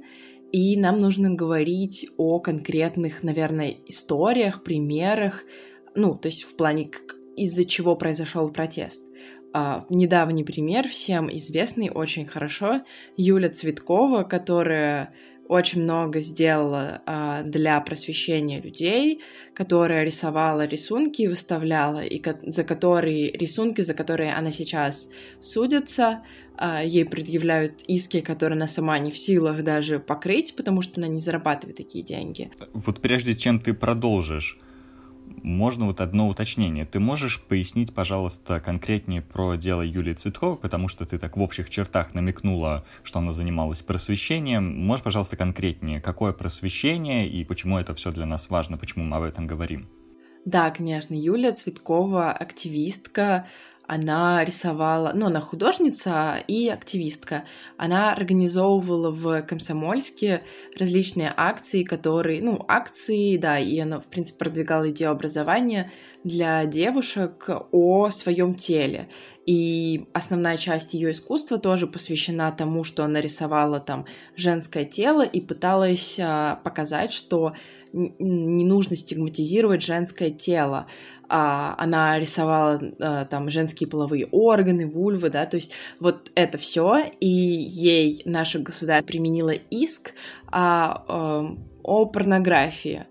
И 0.52 0.78
нам 0.78 0.98
нужно 0.98 1.30
говорить 1.30 2.08
о 2.18 2.40
конкретных, 2.40 3.24
наверное, 3.24 3.76
историях, 3.88 4.64
примерах, 4.64 5.44
ну, 5.96 6.16
то 6.16 6.28
есть 6.28 6.44
в 6.44 6.56
плане, 6.56 6.90
из-за 7.36 7.66
чего 7.66 7.96
произошел 7.96 8.50
протест. 8.50 9.04
Uh, 9.52 9.84
недавний 9.90 10.44
пример, 10.44 10.88
всем 10.88 11.36
известный 11.36 11.90
очень 11.90 12.28
хорошо, 12.28 12.82
Юля 13.18 13.50
Цветкова, 13.50 14.22
которая 14.22 15.12
очень 15.50 15.82
много 15.82 16.22
сделала 16.22 17.02
а, 17.08 17.42
для 17.42 17.82
просвещения 17.82 18.62
людей, 18.62 19.20
которая 19.56 20.04
рисовала 20.04 20.66
рисунки 20.68 21.24
и 21.24 21.28
выставляла, 21.28 22.06
и 22.06 22.20
ко- 22.20 22.40
за 22.44 22.64
которые 22.64 23.32
рисунки, 23.32 23.82
за 23.82 23.96
которые 23.96 24.32
она 24.32 24.52
сейчас 24.52 25.10
судится, 25.40 26.22
а, 26.56 26.84
ей 26.84 27.04
предъявляют 27.04 27.82
иски, 27.88 28.22
которые 28.22 28.58
она 28.58 28.68
сама 28.68 29.00
не 29.00 29.10
в 29.10 29.18
силах 29.18 29.64
даже 29.64 30.00
покрыть, 30.00 30.56
потому 30.56 30.84
что 30.84 31.02
она 31.02 31.08
не 31.08 31.20
зарабатывает 31.20 31.78
такие 31.78 32.04
деньги. 32.04 32.52
Вот 32.74 33.02
прежде 33.02 33.34
чем 33.34 33.60
ты 33.60 33.74
продолжишь, 33.74 34.60
можно 35.44 35.86
вот 35.86 36.02
одно 36.02 36.28
уточнение. 36.28 36.86
Ты 36.86 37.00
можешь 37.00 37.42
пояснить, 37.42 37.94
пожалуйста, 37.94 38.60
конкретнее 38.60 39.22
про 39.22 39.56
дело 39.56 39.82
Юлии 39.82 40.14
Цветковой, 40.14 40.58
потому 40.58 40.88
что 40.88 41.06
ты 41.06 41.18
так 41.18 41.38
в 41.38 41.42
общих 41.42 41.70
чертах 41.70 42.14
намекнула, 42.14 42.86
что 43.04 43.20
она 43.20 43.32
занималась 43.32 43.82
просвещением. 43.82 44.86
Можешь, 44.86 45.04
пожалуйста, 45.04 45.38
конкретнее, 45.38 46.02
какое 46.02 46.34
просвещение 46.34 47.28
и 47.28 47.44
почему 47.44 47.78
это 47.78 47.94
все 47.94 48.12
для 48.12 48.26
нас 48.26 48.50
важно, 48.50 48.78
почему 48.78 49.04
мы 49.04 49.18
об 49.18 49.24
этом 49.24 49.48
говорим? 49.48 49.88
Да, 50.46 50.72
конечно, 50.72 51.14
Юлия 51.14 51.52
Цветкова 51.52 52.32
активистка, 52.32 53.46
она 53.90 54.46
рисовала, 54.46 55.14
ну, 55.16 55.26
она 55.26 55.42
художница 55.42 56.44
и 56.48 56.70
активистка. 56.70 57.46
Она 57.76 58.14
организовывала 58.14 59.10
в 59.10 59.42
Комсомольске 59.42 60.44
различные 60.78 61.34
акции, 61.36 61.84
которые, 61.84 62.40
ну, 62.44 62.64
акции, 62.68 63.36
да, 63.38 63.58
и 63.58 63.80
она, 63.80 64.00
в 64.00 64.06
принципе, 64.06 64.46
продвигала 64.46 64.92
идею 64.92 65.10
образования 65.10 65.90
для 66.24 66.66
девушек 66.66 67.50
о 67.72 68.12
своем 68.12 68.54
теле. 68.54 69.10
И 69.48 70.06
основная 70.14 70.58
часть 70.58 70.94
ее 70.94 71.10
искусства 71.10 71.58
тоже 71.58 71.88
посвящена 71.88 72.52
тому, 72.52 72.84
что 72.84 73.04
она 73.04 73.20
рисовала 73.20 73.80
там 73.80 74.06
женское 74.36 74.86
тело 74.86 75.24
и 75.24 75.42
пыталась 75.42 76.20
а, 76.22 76.58
показать, 76.64 77.12
что 77.12 77.54
не 77.94 78.66
нужно 78.66 78.96
стигматизировать 78.96 79.84
женское 79.84 80.30
тело. 80.30 80.88
А, 81.28 81.76
она 81.78 82.18
рисовала 82.20 82.82
а, 83.00 83.26
там 83.26 83.50
женские 83.50 83.88
половые 83.88 84.28
органы, 84.32 84.88
вульвы, 84.88 85.30
да, 85.30 85.46
то 85.46 85.58
есть 85.58 85.74
вот 86.00 86.32
это 86.36 86.58
все, 86.58 87.04
и 87.20 87.28
ей 87.28 88.22
наше 88.26 88.60
государство 88.60 89.08
применило 89.08 89.52
иск 89.52 90.14
а, 90.48 91.04
а, 91.08 91.56
о 91.84 92.06
порнографии 92.06 93.06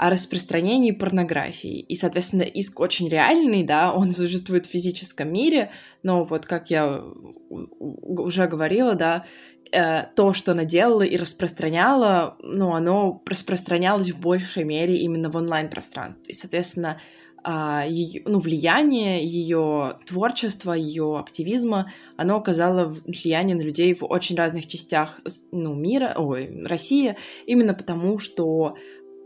о 0.00 0.08
распространении 0.08 0.92
порнографии. 0.92 1.78
И, 1.80 1.94
соответственно, 1.94 2.40
иск 2.40 2.80
очень 2.80 3.06
реальный, 3.10 3.64
да, 3.64 3.92
он 3.92 4.14
существует 4.14 4.64
в 4.64 4.70
физическом 4.70 5.30
мире, 5.30 5.72
но 6.02 6.24
вот, 6.24 6.46
как 6.46 6.70
я 6.70 7.04
уже 7.50 8.46
говорила, 8.46 8.94
да, 8.94 9.26
э, 9.72 10.04
то, 10.14 10.32
что 10.32 10.52
она 10.52 10.64
делала 10.64 11.02
и 11.02 11.16
распространяла, 11.16 12.36
ну, 12.42 12.74
оно 12.74 13.22
распространялось 13.26 14.10
в 14.10 14.20
большей 14.20 14.64
мере 14.64 14.98
именно 14.98 15.30
в 15.30 15.36
онлайн-пространстве. 15.36 16.34
Соответственно, 16.34 17.00
а, 17.42 17.84
ее, 17.88 18.22
ну, 18.26 18.38
влияние 18.38 19.24
ее 19.24 19.98
творчества, 20.06 20.72
ее 20.72 21.18
активизма, 21.18 21.90
оно 22.16 22.36
оказало 22.36 22.94
влияние 23.06 23.56
на 23.56 23.62
людей 23.62 23.94
в 23.94 24.04
очень 24.04 24.36
разных 24.36 24.66
частях 24.66 25.20
ну, 25.50 25.74
мира, 25.74 26.14
ой, 26.16 26.64
России, 26.66 27.16
именно 27.46 27.72
потому, 27.72 28.18
что 28.18 28.76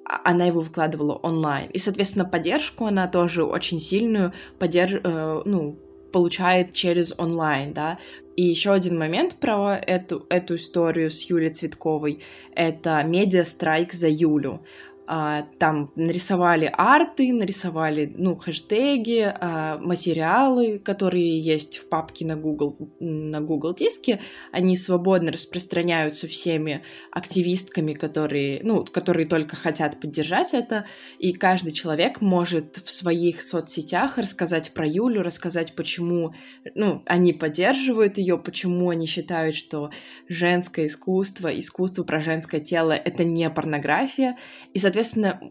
она 0.04 0.44
его 0.44 0.60
выкладывала 0.60 1.14
онлайн. 1.14 1.70
И, 1.70 1.78
соответственно, 1.78 2.24
поддержку 2.24 2.86
она 2.86 3.08
тоже 3.08 3.44
очень 3.44 3.80
сильную 3.80 4.32
подерж... 4.58 5.00
э, 5.02 5.42
ну, 5.44 5.78
получает 6.14 6.72
через 6.72 7.12
онлайн, 7.18 7.72
да. 7.72 7.98
И 8.36 8.42
еще 8.42 8.70
один 8.70 8.96
момент 8.96 9.34
про 9.40 9.76
эту, 9.76 10.26
эту 10.30 10.54
историю 10.54 11.10
с 11.10 11.28
Юлей 11.28 11.50
Цветковой— 11.50 12.20
это 12.54 13.02
медиа-страйк 13.02 13.92
за 13.92 14.08
Юлю. 14.08 14.60
А, 15.06 15.42
там 15.58 15.92
нарисовали 15.96 16.70
арты, 16.72 17.30
нарисовали, 17.34 18.10
ну, 18.16 18.36
хэштеги, 18.36 19.34
а, 19.38 19.78
материалы, 19.78 20.78
которые 20.78 21.38
есть 21.40 21.76
в 21.76 21.90
папке 21.90 22.24
на 22.24 22.36
Google, 22.36 22.74
на 23.00 23.42
Google 23.42 23.74
диске, 23.74 24.20
они 24.50 24.76
свободно 24.76 25.30
распространяются 25.30 26.26
всеми 26.26 26.82
активистками, 27.10 27.92
которые, 27.92 28.60
ну, 28.62 28.82
которые 28.86 29.26
только 29.26 29.56
хотят 29.56 30.00
поддержать 30.00 30.54
это, 30.54 30.86
и 31.18 31.34
каждый 31.34 31.72
человек 31.72 32.22
может 32.22 32.78
в 32.82 32.90
своих 32.90 33.42
соцсетях 33.42 34.16
рассказать 34.16 34.72
про 34.72 34.86
Юлю, 34.86 35.22
рассказать, 35.22 35.74
почему, 35.74 36.34
ну, 36.74 37.02
они 37.04 37.34
поддерживают 37.34 38.16
ее, 38.16 38.38
почему 38.38 38.88
они 38.88 39.04
считают, 39.04 39.54
что 39.54 39.90
женское 40.30 40.86
искусство, 40.86 41.48
искусство 41.48 42.04
про 42.04 42.20
женское 42.20 42.60
тело— 42.60 42.92
это 42.92 43.22
не 43.24 43.50
порнография, 43.50 44.38
и, 44.72 44.78
соответственно, 44.78 44.93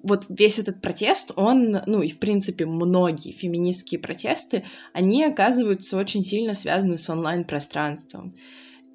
вот 0.04 0.26
весь 0.30 0.60
этот 0.60 0.82
протест, 0.82 1.32
он, 1.36 1.82
ну 1.86 2.02
и 2.02 2.10
в 2.10 2.20
принципе 2.20 2.66
многие 2.66 3.32
феминистские 3.32 4.00
протесты, 4.00 4.64
они 4.94 5.24
оказываются 5.24 5.98
очень 5.98 6.24
сильно 6.24 6.54
связаны 6.54 6.98
с 6.98 7.10
онлайн-пространством. 7.10 8.36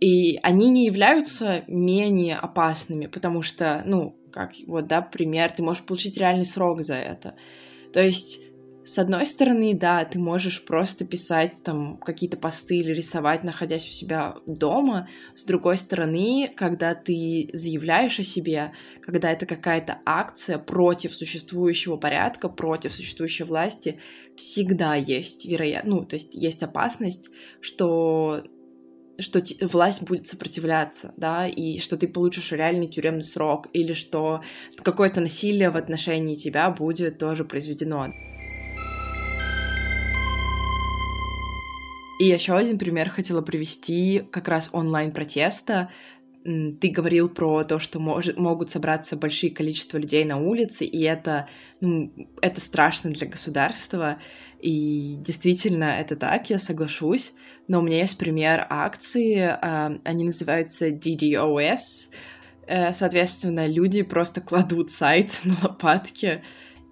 И 0.00 0.38
они 0.42 0.70
не 0.70 0.86
являются 0.86 1.64
менее 1.66 2.36
опасными, 2.36 3.06
потому 3.06 3.42
что, 3.42 3.82
ну, 3.84 4.16
как 4.32 4.52
вот, 4.66 4.86
да, 4.86 5.02
пример, 5.02 5.50
ты 5.50 5.62
можешь 5.62 5.84
получить 5.84 6.16
реальный 6.18 6.44
срок 6.44 6.82
за 6.82 6.94
это. 6.94 7.34
То 7.92 8.02
есть 8.02 8.40
с 8.88 8.98
одной 8.98 9.26
стороны, 9.26 9.74
да, 9.74 10.02
ты 10.06 10.18
можешь 10.18 10.64
просто 10.64 11.04
писать 11.04 11.62
там 11.62 11.98
какие-то 11.98 12.38
посты 12.38 12.78
или 12.78 12.94
рисовать, 12.94 13.44
находясь 13.44 13.86
у 13.86 13.90
себя 13.90 14.36
дома. 14.46 15.08
С 15.36 15.44
другой 15.44 15.76
стороны, 15.76 16.50
когда 16.56 16.94
ты 16.94 17.50
заявляешь 17.52 18.18
о 18.18 18.22
себе, 18.22 18.72
когда 19.02 19.30
это 19.30 19.44
какая-то 19.44 19.98
акция 20.06 20.58
против 20.58 21.14
существующего 21.14 21.98
порядка, 21.98 22.48
против 22.48 22.94
существующей 22.94 23.44
власти, 23.44 23.98
всегда 24.36 24.94
есть 24.94 25.44
вероятность, 25.44 25.94
ну, 25.94 26.06
то 26.06 26.14
есть 26.16 26.34
есть 26.34 26.62
опасность, 26.62 27.28
что 27.60 28.42
что 29.20 29.42
власть 29.62 30.04
будет 30.04 30.28
сопротивляться, 30.28 31.12
да, 31.16 31.48
и 31.48 31.78
что 31.80 31.96
ты 31.96 32.06
получишь 32.06 32.52
реальный 32.52 32.86
тюремный 32.86 33.24
срок, 33.24 33.66
или 33.72 33.92
что 33.92 34.42
какое-то 34.76 35.20
насилие 35.20 35.70
в 35.70 35.76
отношении 35.76 36.36
тебя 36.36 36.70
будет 36.70 37.18
тоже 37.18 37.44
произведено. 37.44 38.12
И 42.18 42.26
еще 42.26 42.56
один 42.56 42.78
пример 42.78 43.10
хотела 43.10 43.42
привести 43.42 44.22
как 44.32 44.48
раз 44.48 44.70
онлайн-протеста. 44.72 45.90
Ты 46.44 46.88
говорил 46.88 47.28
про 47.28 47.62
то, 47.64 47.78
что 47.78 48.00
может, 48.00 48.38
могут 48.38 48.70
собраться 48.70 49.16
большие 49.16 49.50
количество 49.50 49.98
людей 49.98 50.24
на 50.24 50.38
улице, 50.38 50.84
и 50.84 51.02
это, 51.02 51.48
ну, 51.80 52.12
это 52.40 52.60
страшно 52.60 53.10
для 53.10 53.26
государства. 53.26 54.18
И 54.60 55.16
действительно, 55.18 55.84
это 55.84 56.16
так, 56.16 56.50
я 56.50 56.58
соглашусь. 56.58 57.34
Но 57.68 57.78
у 57.78 57.82
меня 57.82 57.98
есть 57.98 58.18
пример 58.18 58.66
акции, 58.68 59.36
а, 59.36 59.92
они 60.04 60.24
называются 60.24 60.88
DDoS. 60.90 62.10
Э, 62.66 62.92
соответственно, 62.92 63.66
люди 63.66 64.02
просто 64.02 64.40
кладут 64.40 64.90
сайт 64.90 65.40
на 65.44 65.54
лопатки, 65.62 66.42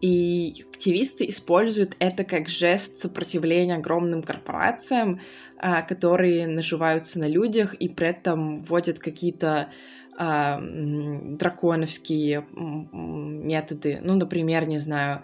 и 0.00 0.64
активисты 0.70 1.28
используют 1.28 1.96
это 1.98 2.24
как 2.24 2.48
жест 2.48 2.98
сопротивления 2.98 3.76
огромным 3.76 4.22
корпорациям, 4.22 5.20
а, 5.58 5.82
которые 5.82 6.46
наживаются 6.46 7.18
на 7.18 7.28
людях 7.28 7.74
и 7.74 7.88
при 7.88 8.08
этом 8.08 8.60
вводят 8.60 8.98
какие-то 8.98 9.70
а, 10.18 10.60
драконовские 10.60 12.46
методы. 12.52 14.00
Ну, 14.02 14.14
например, 14.14 14.66
не 14.66 14.78
знаю, 14.78 15.22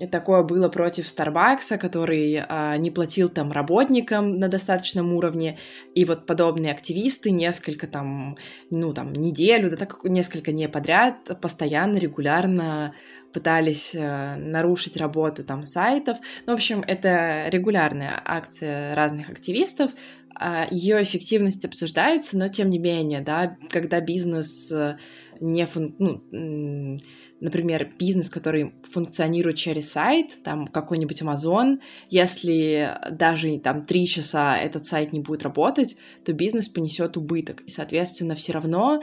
а, 0.00 0.06
такое 0.06 0.42
было 0.42 0.68
против 0.68 1.08
Старбакса, 1.08 1.78
который 1.78 2.40
а, 2.48 2.76
не 2.76 2.90
платил 2.90 3.28
там 3.28 3.52
работникам 3.52 4.38
на 4.38 4.48
достаточном 4.48 5.12
уровне, 5.12 5.58
и 5.94 6.04
вот 6.04 6.26
подобные 6.26 6.72
активисты 6.72 7.30
несколько 7.30 7.86
там, 7.86 8.36
ну 8.70 8.92
там 8.92 9.12
неделю, 9.12 9.70
да 9.70 9.76
так 9.76 10.04
несколько 10.04 10.52
не 10.52 10.68
подряд, 10.68 11.38
постоянно, 11.40 11.98
регулярно 11.98 12.94
пытались 13.32 13.96
э, 13.96 14.36
нарушить 14.36 14.96
работу 14.96 15.42
там 15.42 15.64
сайтов. 15.64 16.18
Ну, 16.46 16.52
в 16.52 16.54
общем, 16.54 16.84
это 16.86 17.48
регулярная 17.48 18.12
акция 18.24 18.94
разных 18.94 19.28
активистов, 19.28 19.90
а, 20.36 20.66
ее 20.70 21.02
эффективность 21.02 21.64
обсуждается, 21.64 22.36
но 22.36 22.48
тем 22.48 22.70
не 22.70 22.78
менее, 22.78 23.20
да, 23.20 23.56
когда 23.70 24.00
бизнес 24.00 24.70
э, 24.72 24.96
не 25.40 25.66
фун... 25.66 25.94
ну, 25.98 26.98
например, 27.44 27.92
бизнес, 27.98 28.30
который 28.30 28.72
функционирует 28.90 29.56
через 29.56 29.92
сайт, 29.92 30.42
там 30.42 30.66
какой-нибудь 30.66 31.20
Amazon, 31.20 31.78
если 32.08 32.96
даже 33.12 33.58
там 33.58 33.82
три 33.82 34.06
часа 34.06 34.56
этот 34.56 34.86
сайт 34.86 35.12
не 35.12 35.20
будет 35.20 35.42
работать, 35.42 35.96
то 36.24 36.32
бизнес 36.32 36.70
понесет 36.70 37.18
убыток. 37.18 37.60
И, 37.66 37.70
соответственно, 37.70 38.34
все 38.34 38.52
равно 38.52 39.02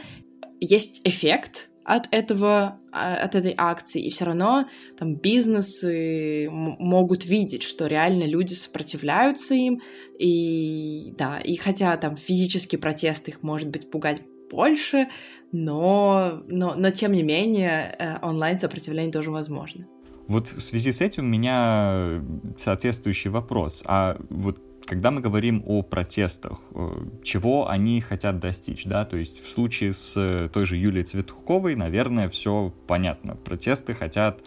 есть 0.59 1.01
эффект 1.03 1.69
от 1.83 2.07
этого, 2.11 2.79
а, 2.91 3.15
от 3.15 3.35
этой 3.35 3.53
акции, 3.57 4.03
и 4.03 4.09
все 4.09 4.25
равно 4.25 4.67
там 4.97 5.15
бизнесы 5.15 6.49
могут 6.49 7.25
видеть, 7.25 7.63
что 7.63 7.85
реально 7.85 8.23
люди 8.23 8.53
сопротивляются 8.53 9.53
им, 9.53 9.81
и 10.17 11.13
да, 11.17 11.39
и 11.39 11.57
хотя 11.57 11.95
там 11.97 12.17
физический 12.17 12.77
протест 12.77 13.27
их 13.27 13.43
может 13.43 13.69
быть 13.69 13.91
пугать 13.91 14.21
больше, 14.49 15.07
но, 15.51 16.43
но, 16.47 16.75
но 16.75 16.91
тем 16.91 17.11
не 17.13 17.23
менее 17.23 17.95
э, 17.97 18.17
онлайн 18.21 18.59
сопротивление 18.59 19.11
тоже 19.11 19.31
возможно. 19.31 19.85
Вот 20.27 20.47
в 20.47 20.61
связи 20.61 20.91
с 20.91 21.01
этим 21.01 21.25
у 21.25 21.27
меня 21.27 22.21
соответствующий 22.57 23.29
вопрос. 23.29 23.83
А 23.85 24.17
вот 24.29 24.61
когда 24.85 25.11
мы 25.11 25.21
говорим 25.21 25.63
о 25.65 25.81
протестах, 25.83 26.59
э, 26.73 27.05
чего 27.23 27.69
они 27.69 28.01
хотят 28.01 28.39
достичь, 28.39 28.85
да, 28.85 29.05
то 29.05 29.17
есть 29.17 29.43
в 29.43 29.49
случае 29.49 29.93
с 29.93 30.49
той 30.53 30.65
же 30.65 30.77
Юлией 30.77 31.05
Цветковой, 31.05 31.75
наверное, 31.75 32.29
все 32.29 32.73
понятно. 32.87 33.35
Протесты 33.35 33.93
хотят 33.93 34.41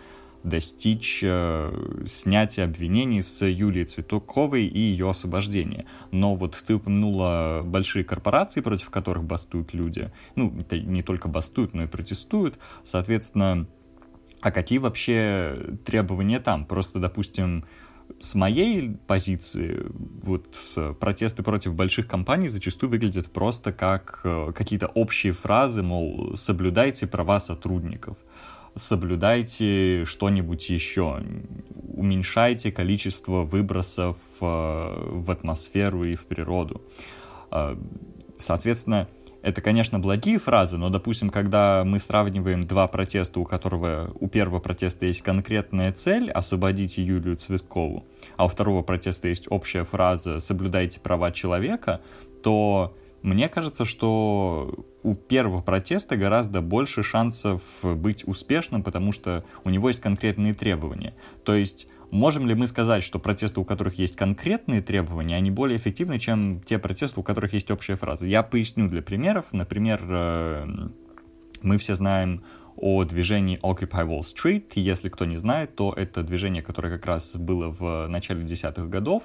достичь 0.45 1.21
э, 1.23 2.05
снятия 2.07 2.65
обвинений 2.65 3.23
с 3.23 3.45
Юлией 3.45 3.87
Цветковой 3.87 4.67
и 4.67 4.79
ее 4.79 5.11
освобождения. 5.11 5.87
Но 6.13 6.37
вот 6.37 6.63
ты 6.67 6.75
упомянула 6.75 7.63
большие 7.65 8.05
корпорации, 8.05 8.61
против 8.61 8.91
которых 8.91 9.25
бастуют 9.25 9.73
люди. 9.73 10.13
Ну, 10.37 10.55
это 10.61 10.79
не 10.79 11.03
только 11.03 11.29
бастуют, 11.29 11.75
но 11.75 11.85
и 11.85 11.87
протестуют. 11.87 12.59
Соответственно, 12.85 13.67
а 14.43 14.51
какие 14.53 14.79
вообще 14.79 15.57
требования 15.85 16.39
там? 16.39 16.67
Просто, 16.67 17.01
допустим, 17.01 17.65
с 18.21 18.35
моей 18.35 18.99
позиции, 19.07 19.87
вот 20.23 20.47
протесты 21.01 21.43
против 21.43 21.75
больших 21.75 22.07
компаний 22.07 22.49
зачастую 22.49 22.91
выглядят 22.91 23.33
просто 23.33 23.73
как 23.73 24.21
э, 24.25 24.53
какие-то 24.55 24.89
общие 24.89 25.33
фразы, 25.33 25.83
мол, 25.83 26.37
соблюдайте 26.37 27.07
права 27.07 27.41
сотрудников 27.41 28.19
соблюдайте 28.75 30.05
что-нибудь 30.05 30.69
еще, 30.71 31.23
уменьшайте 31.97 32.73
количество 32.73 33.43
выбросов 33.43 34.17
э, 34.41 34.45
в 34.45 35.31
атмосферу 35.31 36.05
и 36.05 36.15
в 36.15 36.27
природу. 36.27 36.83
Э, 37.51 37.77
соответственно, 38.37 39.09
это, 39.43 39.61
конечно, 39.61 39.99
благие 39.99 40.39
фразы, 40.39 40.79
но, 40.79 40.89
допустим, 40.89 41.29
когда 41.29 41.85
мы 41.85 41.99
сравниваем 41.99 42.67
два 42.67 42.89
протеста, 42.89 43.41
у 43.41 43.45
которого 43.45 44.11
у 44.19 44.27
первого 44.27 44.59
протеста 44.59 45.05
есть 45.05 45.21
конкретная 45.21 45.93
цель 45.93 46.31
освободите 46.31 47.05
Юлию 47.05 47.37
Цветкову, 47.37 48.05
а 48.37 48.47
у 48.47 48.49
второго 48.49 48.83
протеста 48.83 49.29
есть 49.29 49.47
общая 49.51 49.85
фраза 49.85 50.39
соблюдайте 50.39 50.99
права 50.99 51.31
человека, 51.31 52.01
то 52.43 52.97
мне 53.25 53.49
кажется, 53.49 53.87
что 53.87 54.87
у 55.03 55.15
первого 55.15 55.63
протеста 55.63 56.15
гораздо 56.17 56.61
больше 56.61 57.03
шансов 57.03 57.63
быть 57.83 58.23
успешным, 58.29 58.83
потому 58.83 59.13
что 59.13 59.47
у 59.65 59.71
него 59.71 59.89
есть 59.89 60.01
конкретные 60.01 60.53
требования. 60.53 61.15
То 61.43 61.55
есть 61.55 61.89
можем 62.11 62.47
ли 62.47 62.55
мы 62.55 62.67
сказать, 62.67 63.03
что 63.03 63.19
протесты, 63.19 63.61
у 63.61 63.65
которых 63.65 63.99
есть 63.99 64.17
конкретные 64.17 64.83
требования, 64.83 65.37
они 65.37 65.51
более 65.51 65.79
эффективны, 65.79 66.19
чем 66.19 66.61
те 66.61 66.79
протесты, 66.79 67.19
у 67.19 67.23
которых 67.23 67.55
есть 67.55 67.71
общая 67.71 67.97
фраза? 67.97 68.27
Я 68.27 68.43
поясню 68.43 68.89
для 68.91 69.01
примеров. 69.01 69.47
Например, 69.53 70.03
э, 70.07 70.67
мы 71.63 71.79
все 71.79 71.95
знаем 71.95 72.43
о 72.77 73.05
движении 73.05 73.59
Occupy 73.63 74.07
Wall 74.07 74.21
Street. 74.21 74.73
Если 74.75 75.09
кто 75.09 75.25
не 75.25 75.39
знает, 75.39 75.75
то 75.77 75.95
это 75.97 76.23
движение, 76.23 76.63
которое 76.63 76.91
как 76.91 77.07
раз 77.07 77.37
было 77.37 77.71
в 77.71 78.07
начале 78.09 78.43
десятых 78.43 78.91
годов, 78.91 79.23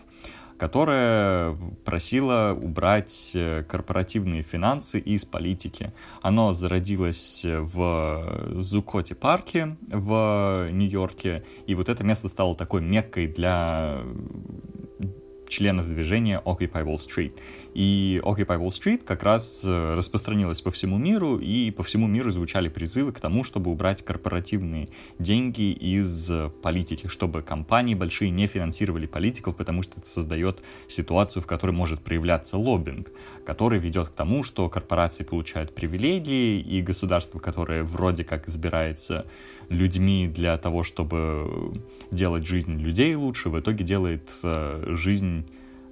которое 0.60 1.56
просило 1.86 2.58
убрать 2.60 3.32
э, 3.34 3.63
корпоративные 3.63 4.41
финансы 4.43 5.00
из 5.00 5.26
политики. 5.26 5.93
Оно 6.22 6.54
зародилось 6.54 7.45
в 7.45 8.52
Зукоте 8.56 9.15
парке 9.15 9.78
в 9.88 10.67
Нью-Йорке, 10.72 11.43
и 11.65 11.76
вот 11.76 11.89
это 11.89 12.04
место 12.04 12.28
стало 12.28 12.56
такой 12.56 12.82
меккой 12.82 13.28
для 13.28 14.02
членов 15.49 15.89
движения 15.89 16.41
Occupy 16.45 16.85
Wall 16.85 16.97
Street. 16.97 17.33
И 17.73 18.21
Occupy 18.23 18.59
Wall 18.59 18.69
Street 18.69 19.03
как 19.03 19.23
раз 19.23 19.63
э, 19.65 19.93
распространилась 19.95 20.62
по 20.62 20.71
всему 20.71 20.97
миру, 20.97 21.38
и 21.38 21.71
по 21.71 21.83
всему 21.83 22.07
миру 22.07 22.31
звучали 22.31 22.69
призывы 22.69 23.12
к 23.12 23.19
тому, 23.19 23.43
чтобы 23.43 23.71
убрать 23.71 24.03
корпоративные 24.03 24.88
деньги 25.19 25.71
из 25.71 26.31
политики, 26.63 27.07
чтобы 27.07 27.41
компании 27.41 27.95
большие 27.95 28.31
не 28.31 28.47
финансировали 28.47 29.05
политиков, 29.05 29.55
потому 29.55 29.83
что 29.83 29.99
это 29.99 30.09
создает 30.09 30.62
ситуацию, 30.88 31.43
в 31.43 31.47
которой 31.47 31.71
может 31.71 32.01
проявляться 32.01 32.57
лоббинг, 32.57 33.12
который 33.45 33.79
ведет 33.79 34.09
к 34.09 34.12
тому, 34.12 34.43
что 34.43 34.69
корпорации 34.69 35.23
получают 35.23 35.75
привилегии, 35.75 36.59
и 36.59 36.81
государство, 36.81 37.39
которое 37.39 37.83
вроде 37.83 38.23
как 38.23 38.47
избирается 38.47 39.25
людьми 39.69 40.27
для 40.27 40.58
того, 40.58 40.84
чтобы 40.84 41.82
делать 42.12 42.45
жизнь 42.45 42.79
людей 42.79 43.15
лучше, 43.15 43.49
в 43.49 43.60
итоге 43.60 43.84
делает 43.84 44.29
э, 44.43 44.93
жизнь 44.95 45.45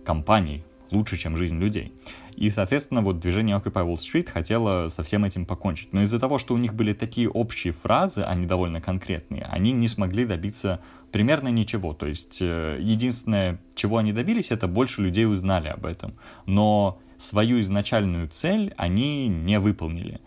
компаний 0.03 0.63
лучше, 0.91 1.17
чем 1.17 1.37
жизнь 1.37 1.59
людей. 1.59 1.93
И, 2.35 2.49
соответственно, 2.49 3.01
вот 3.01 3.19
движение 3.19 3.57
Occupy 3.57 3.85
Wall 3.85 3.95
Street 3.95 4.29
хотело 4.29 4.89
со 4.89 5.03
всем 5.03 5.25
этим 5.25 5.45
покончить. 5.45 5.91
Но 5.91 6.01
из-за 6.03 6.19
того, 6.19 6.37
что 6.37 6.53
у 6.53 6.57
них 6.57 6.75
были 6.75 6.93
такие 6.93 7.29
общие 7.29 7.73
фразы, 7.73 8.21
они 8.21 8.45
довольно 8.45 8.79
конкретные, 8.79 9.43
они 9.43 9.71
не 9.71 9.87
смогли 9.87 10.23
добиться 10.25 10.79
примерно 11.11 11.47
ничего. 11.47 11.93
То 11.93 12.05
есть 12.05 12.39
э, 12.41 12.77
единственное, 12.79 13.59
чего 13.73 13.97
они 13.97 14.13
добились, 14.13 14.51
это 14.51 14.67
больше 14.67 15.01
людей 15.01 15.25
узнали 15.25 15.67
об 15.67 15.85
этом. 15.85 16.13
Но 16.45 16.99
свою 17.17 17.59
изначальную 17.59 18.27
цель 18.27 18.73
они 18.77 19.27
не 19.27 19.59
выполнили. 19.59 20.21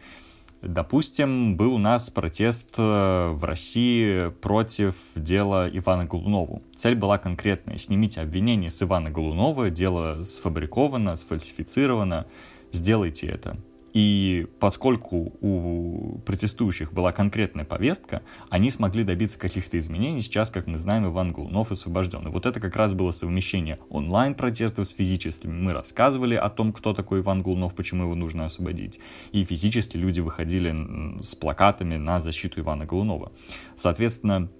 Допустим, 0.63 1.57
был 1.57 1.75
у 1.75 1.79
нас 1.79 2.11
протест 2.11 2.75
э, 2.77 3.31
в 3.31 3.45
России 3.45 4.29
против 4.29 4.95
дела 5.15 5.71
Ивана 5.73 6.05
Голунова. 6.05 6.61
Цель 6.75 6.95
была 6.95 7.17
конкретная. 7.17 7.79
Снимите 7.79 8.21
обвинение 8.21 8.69
с 8.69 8.83
Ивана 8.83 9.11
Голунова, 9.11 9.71
дело 9.71 10.23
сфабриковано, 10.23 11.17
сфальсифицировано, 11.17 12.27
сделайте 12.73 13.27
это. 13.29 13.57
И 13.93 14.47
поскольку 14.61 15.33
у 15.41 16.19
протестующих 16.25 16.93
была 16.93 17.13
конкретная 17.13 17.65
повестка, 17.65 18.23
они 18.49 18.71
смогли 18.71 19.05
добиться 19.05 19.39
каких-то 19.39 19.79
изменений. 19.79 20.21
Сейчас, 20.21 20.51
как 20.51 20.67
мы 20.67 20.79
знаем, 20.79 21.07
Иван 21.07 21.33
Голунов 21.33 21.73
освобожден. 21.73 22.27
И 22.29 22.31
вот 22.31 22.47
это 22.47 22.61
как 22.61 22.77
раз 22.77 22.95
было 22.95 23.11
совмещение 23.11 23.79
онлайн-протестов 23.89 24.87
с 24.87 24.91
физическими. 24.91 25.53
Мы 25.53 25.73
рассказывали 25.73 26.35
о 26.35 26.49
том, 26.51 26.73
кто 26.73 26.95
такой 26.95 27.21
Иван 27.21 27.43
Голунов, 27.43 27.75
почему 27.75 28.05
его 28.05 28.15
нужно 28.15 28.45
освободить. 28.45 29.01
И 29.33 29.45
физически 29.45 29.97
люди 29.97 30.21
выходили 30.21 31.21
с 31.21 31.35
плакатами 31.35 31.97
на 31.97 32.21
защиту 32.21 32.61
Ивана 32.61 32.87
Голунова. 32.87 33.33
Соответственно, 33.77 34.51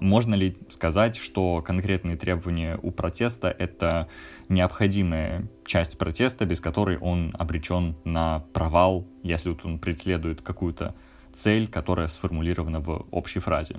можно 0.00 0.34
ли 0.34 0.56
сказать, 0.68 1.16
что 1.16 1.62
конкретные 1.62 2.16
требования 2.16 2.78
у 2.82 2.90
протеста— 2.90 3.48
это 3.58 4.08
необходимая 4.48 5.48
часть 5.64 5.98
протеста, 5.98 6.44
без 6.46 6.60
которой 6.60 6.98
он 6.98 7.34
обречен 7.38 7.96
на 8.04 8.40
провал, 8.52 9.06
если 9.22 9.50
вот 9.50 9.64
он 9.64 9.78
преследует 9.78 10.40
какую-то 10.40 10.94
цель, 11.32 11.68
которая 11.68 12.08
сформулирована 12.08 12.80
в 12.80 13.06
общей 13.10 13.40
фразе? 13.40 13.76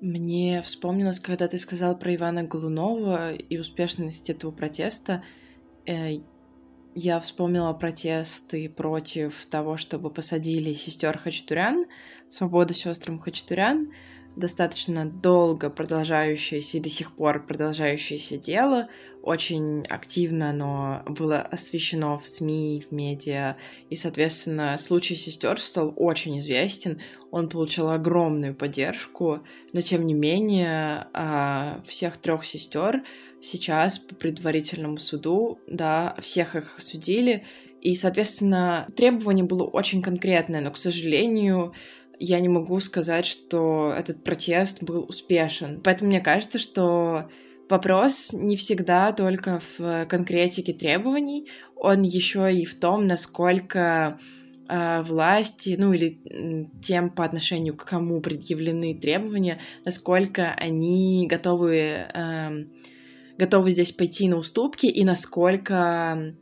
Мне 0.00 0.62
вспомнилось, 0.62 1.20
когда 1.20 1.46
ты 1.46 1.58
сказал 1.58 1.96
про 1.96 2.14
Ивана 2.14 2.42
Голунова 2.42 3.32
и 3.32 3.56
успешность 3.56 4.30
этого 4.30 4.50
протеста. 4.50 5.22
Э, 5.86 6.18
я 6.94 7.20
вспомнила 7.20 7.72
протесты 7.72 8.68
против 8.68 9.46
того, 9.46 9.76
чтобы 9.76 10.10
посадили 10.10 10.72
сестер 10.72 11.16
Хачатурян, 11.18 11.86
свобода 12.28 12.74
сестрам 12.74 13.18
Хачатурян, 13.18 13.92
достаточно 14.36 15.04
долго 15.04 15.70
продолжающееся 15.70 16.78
и 16.78 16.80
до 16.80 16.88
сих 16.88 17.12
пор 17.12 17.44
продолжающееся 17.46 18.38
дело. 18.38 18.88
Очень 19.22 19.84
активно 19.86 20.50
оно 20.50 21.02
было 21.06 21.40
освещено 21.40 22.18
в 22.18 22.26
СМИ, 22.26 22.84
в 22.88 22.94
медиа. 22.94 23.56
И, 23.90 23.96
соответственно, 23.96 24.76
случай 24.78 25.14
сестер 25.14 25.60
стал 25.60 25.92
очень 25.96 26.38
известен. 26.38 27.00
Он 27.30 27.48
получил 27.48 27.90
огромную 27.90 28.54
поддержку. 28.54 29.40
Но, 29.72 29.80
тем 29.80 30.06
не 30.06 30.14
менее, 30.14 31.06
а, 31.12 31.82
всех 31.86 32.16
трех 32.16 32.44
сестер 32.44 33.02
сейчас 33.40 33.98
по 33.98 34.14
предварительному 34.14 34.98
суду, 34.98 35.60
да, 35.66 36.16
всех 36.20 36.56
их 36.56 36.76
судили. 36.78 37.44
И, 37.82 37.96
соответственно, 37.96 38.86
требование 38.96 39.44
было 39.44 39.64
очень 39.64 40.02
конкретное, 40.02 40.60
но, 40.60 40.70
к 40.70 40.78
сожалению, 40.78 41.74
я 42.24 42.40
не 42.40 42.48
могу 42.48 42.78
сказать, 42.80 43.26
что 43.26 43.92
этот 43.96 44.22
протест 44.22 44.82
был 44.82 45.04
успешен. 45.08 45.80
Поэтому 45.82 46.10
мне 46.10 46.20
кажется, 46.20 46.58
что 46.58 47.28
вопрос 47.68 48.32
не 48.32 48.56
всегда 48.56 49.12
только 49.12 49.60
в 49.78 50.06
конкретике 50.06 50.72
требований, 50.72 51.48
он 51.74 52.02
еще 52.02 52.54
и 52.54 52.64
в 52.64 52.78
том, 52.78 53.06
насколько 53.06 54.18
э, 54.68 55.02
власти, 55.02 55.76
ну 55.78 55.92
или 55.92 56.20
тем, 56.80 57.10
по 57.10 57.24
отношению 57.24 57.76
к 57.76 57.84
кому 57.84 58.20
предъявлены 58.20 58.94
требования, 58.94 59.58
насколько 59.84 60.52
они 60.52 61.26
готовы, 61.28 62.06
э, 62.14 62.64
готовы 63.36 63.70
здесь 63.72 63.92
пойти 63.92 64.28
на 64.28 64.36
уступки 64.36 64.86
и 64.86 65.04
насколько 65.04 66.34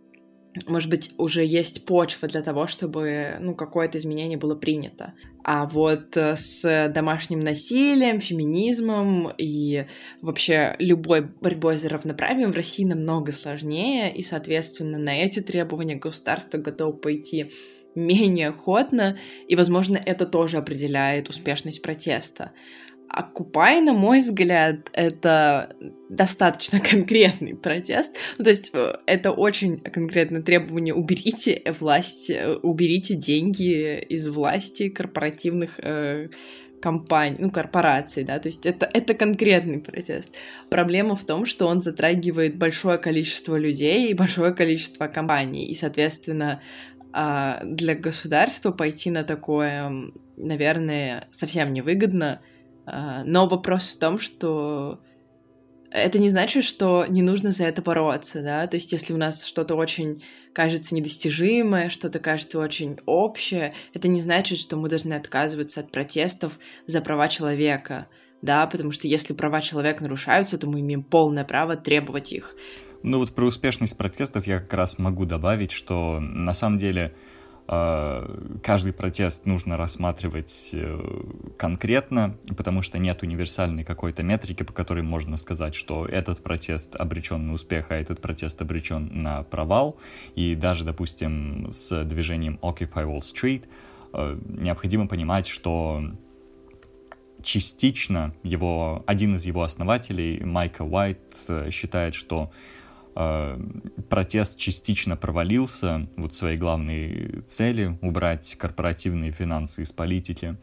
может 0.67 0.91
быть, 0.91 1.13
уже 1.17 1.45
есть 1.45 1.87
почва 1.87 2.29
для 2.29 2.43
того, 2.43 2.67
чтобы, 2.67 3.37
ну, 3.41 3.55
какое-то 3.55 3.99
изменение 3.99 4.39
было 4.39 4.55
принято. 4.55 5.15
А 5.45 5.67
вот 5.67 6.17
э, 6.17 6.37
с 6.37 6.89
домашним 6.93 7.41
насилием, 7.41 8.21
феминизмом 8.21 9.31
и 9.39 9.87
вообще 10.23 10.75
любой 10.79 11.23
борьбой 11.23 11.77
за 11.77 11.89
равноправие 11.89 12.49
в 12.49 12.57
России 12.57 12.85
намного 12.85 13.33
сложнее, 13.33 14.13
и, 14.13 14.23
соответственно, 14.23 14.99
на 14.99 15.23
эти 15.23 15.41
требования 15.41 15.97
государство 15.97 16.59
готово 16.59 16.93
пойти 16.93 17.51
менее 17.95 18.49
охотно, 18.49 19.19
и, 19.49 19.57
возможно, 19.57 20.01
это 20.05 20.27
тоже 20.27 20.59
определяет 20.59 21.29
успешность 21.29 21.83
протеста. 21.83 22.53
Окупай, 23.12 23.81
на 23.81 23.92
мой 23.92 24.20
взгляд, 24.20 24.88
это 24.92 25.75
достаточно 26.09 26.79
конкретный 26.90 27.57
протест. 27.57 28.16
Ну, 28.38 28.44
то 28.44 28.51
есть 28.51 28.70
э, 28.73 28.92
это 29.07 29.33
очень 29.33 29.81
конкретное 29.81 30.42
требование 30.42 30.94
уберите 30.94 31.61
власть, 31.81 32.31
э, 32.31 32.55
уберите 32.62 33.14
деньги 33.14 33.99
из 33.99 34.29
власти 34.29 34.88
корпоративных 34.88 35.81
э, 35.81 36.29
компаний, 36.81 37.37
ну, 37.40 37.51
корпораций, 37.51 38.23
да, 38.23 38.38
то 38.38 38.49
есть 38.49 38.64
это, 38.64 38.88
это 38.92 39.14
конкретный 39.14 39.81
протест. 39.81 40.35
Проблема 40.70 41.16
в 41.16 41.25
том, 41.25 41.46
что 41.46 41.66
он 41.66 41.83
затрагивает 41.83 42.57
большое 42.57 42.96
количество 42.99 43.57
людей 43.57 44.09
и 44.09 44.14
большое 44.14 44.55
количество 44.55 45.09
компаний, 45.09 45.66
и, 45.66 45.75
соответственно, 45.75 46.62
а, 47.12 47.61
для 47.64 47.96
государства 47.96 48.70
пойти 48.70 49.11
на 49.11 49.25
такое, 49.25 50.12
наверное, 50.37 51.29
совсем 51.33 51.70
невыгодно, 51.70 52.40
а, 52.40 52.60
но 52.87 53.47
вопрос 53.47 53.88
в 53.88 53.99
том, 53.99 54.19
что 54.19 55.01
это 55.90 56.19
не 56.19 56.31
значит, 56.31 56.64
что 56.64 57.05
не 57.09 57.23
нужно 57.23 57.51
за 57.51 57.64
это 57.64 57.83
бороться, 57.83 58.43
да, 58.43 58.66
то 58.66 58.77
есть 58.77 58.93
если 58.93 59.12
у 59.12 59.16
нас 59.16 59.45
что-то 59.45 59.75
очень 59.75 60.23
кажется 60.53 60.95
недостижимое, 60.95 61.88
что-то 61.88 62.19
кажется 62.19 62.59
очень 62.59 62.99
общее, 63.07 63.75
это 63.93 64.09
не 64.09 64.21
значит, 64.21 64.59
что 64.59 64.77
мы 64.77 64.88
должны 64.88 65.14
отказываться 65.14 65.81
от 65.81 65.90
протестов 65.90 66.59
за 66.87 67.01
права 67.01 67.29
человека, 67.29 68.09
да, 68.43 68.66
потому 68.66 68.93
что 68.93 69.07
если 69.07 69.35
права 69.35 69.61
человека 69.61 70.03
нарушаются, 70.03 70.59
то 70.59 70.66
мы 70.66 70.81
имеем 70.81 71.03
полное 71.03 71.45
право 71.45 71.77
требовать 71.77 72.33
их. 72.33 72.55
Ну 73.03 73.19
вот 73.19 73.35
про 73.35 73.47
успешность 73.47 73.97
протестов 73.97 74.47
я 74.47 74.61
как 74.61 74.75
раз 74.75 74.99
могу 74.99 75.25
добавить, 75.25 75.73
что 75.73 76.21
на 76.21 76.53
самом 76.53 76.79
деле 76.79 77.14
а, 77.14 77.19
каждый 77.70 78.92
протест 78.92 79.46
нужно 79.46 79.76
рассматривать 79.76 80.70
э, 80.72 81.22
конкретно, 81.56 82.37
потому 82.56 82.83
что 82.83 82.98
нет 82.98 83.22
универсальной 83.22 83.85
какой-то 83.85 84.24
метрики, 84.24 84.64
по 84.64 84.72
которой 84.72 85.04
можно 85.04 85.37
сказать, 85.37 85.76
что 85.76 86.04
этот 86.04 86.42
протест 86.42 86.96
обречен 86.96 87.46
на 87.46 87.52
успех, 87.52 87.87
а 87.90 87.94
этот 87.94 88.20
протест 88.20 88.61
обречен 88.61 89.22
на 89.22 89.44
провал. 89.44 90.00
И 90.35 90.56
даже, 90.56 90.85
допустим, 90.85 91.68
с 91.70 92.02
движением 92.04 92.59
Occupy 92.61 93.06
Wall 93.06 93.20
Street 93.20 93.68
э, 94.14 94.37
необходимо 94.48 95.06
понимать, 95.06 95.46
что 95.46 96.02
частично 97.42 98.35
его, 98.42 99.04
один 99.06 99.37
из 99.37 99.44
его 99.44 99.62
основателей, 99.62 100.42
Майка 100.42 100.83
Уайт, 100.83 101.20
э, 101.46 101.70
считает, 101.70 102.16
что 102.16 102.50
протест 103.14 104.59
частично 104.59 105.16
провалился, 105.16 106.09
вот 106.16 106.35
своей 106.35 106.57
главной 106.57 107.42
цели— 107.46 107.99
убрать 108.03 108.55
корпоративные 108.57 109.33
финансы 109.33 109.83
из 109.83 109.92
политики, 109.92 110.55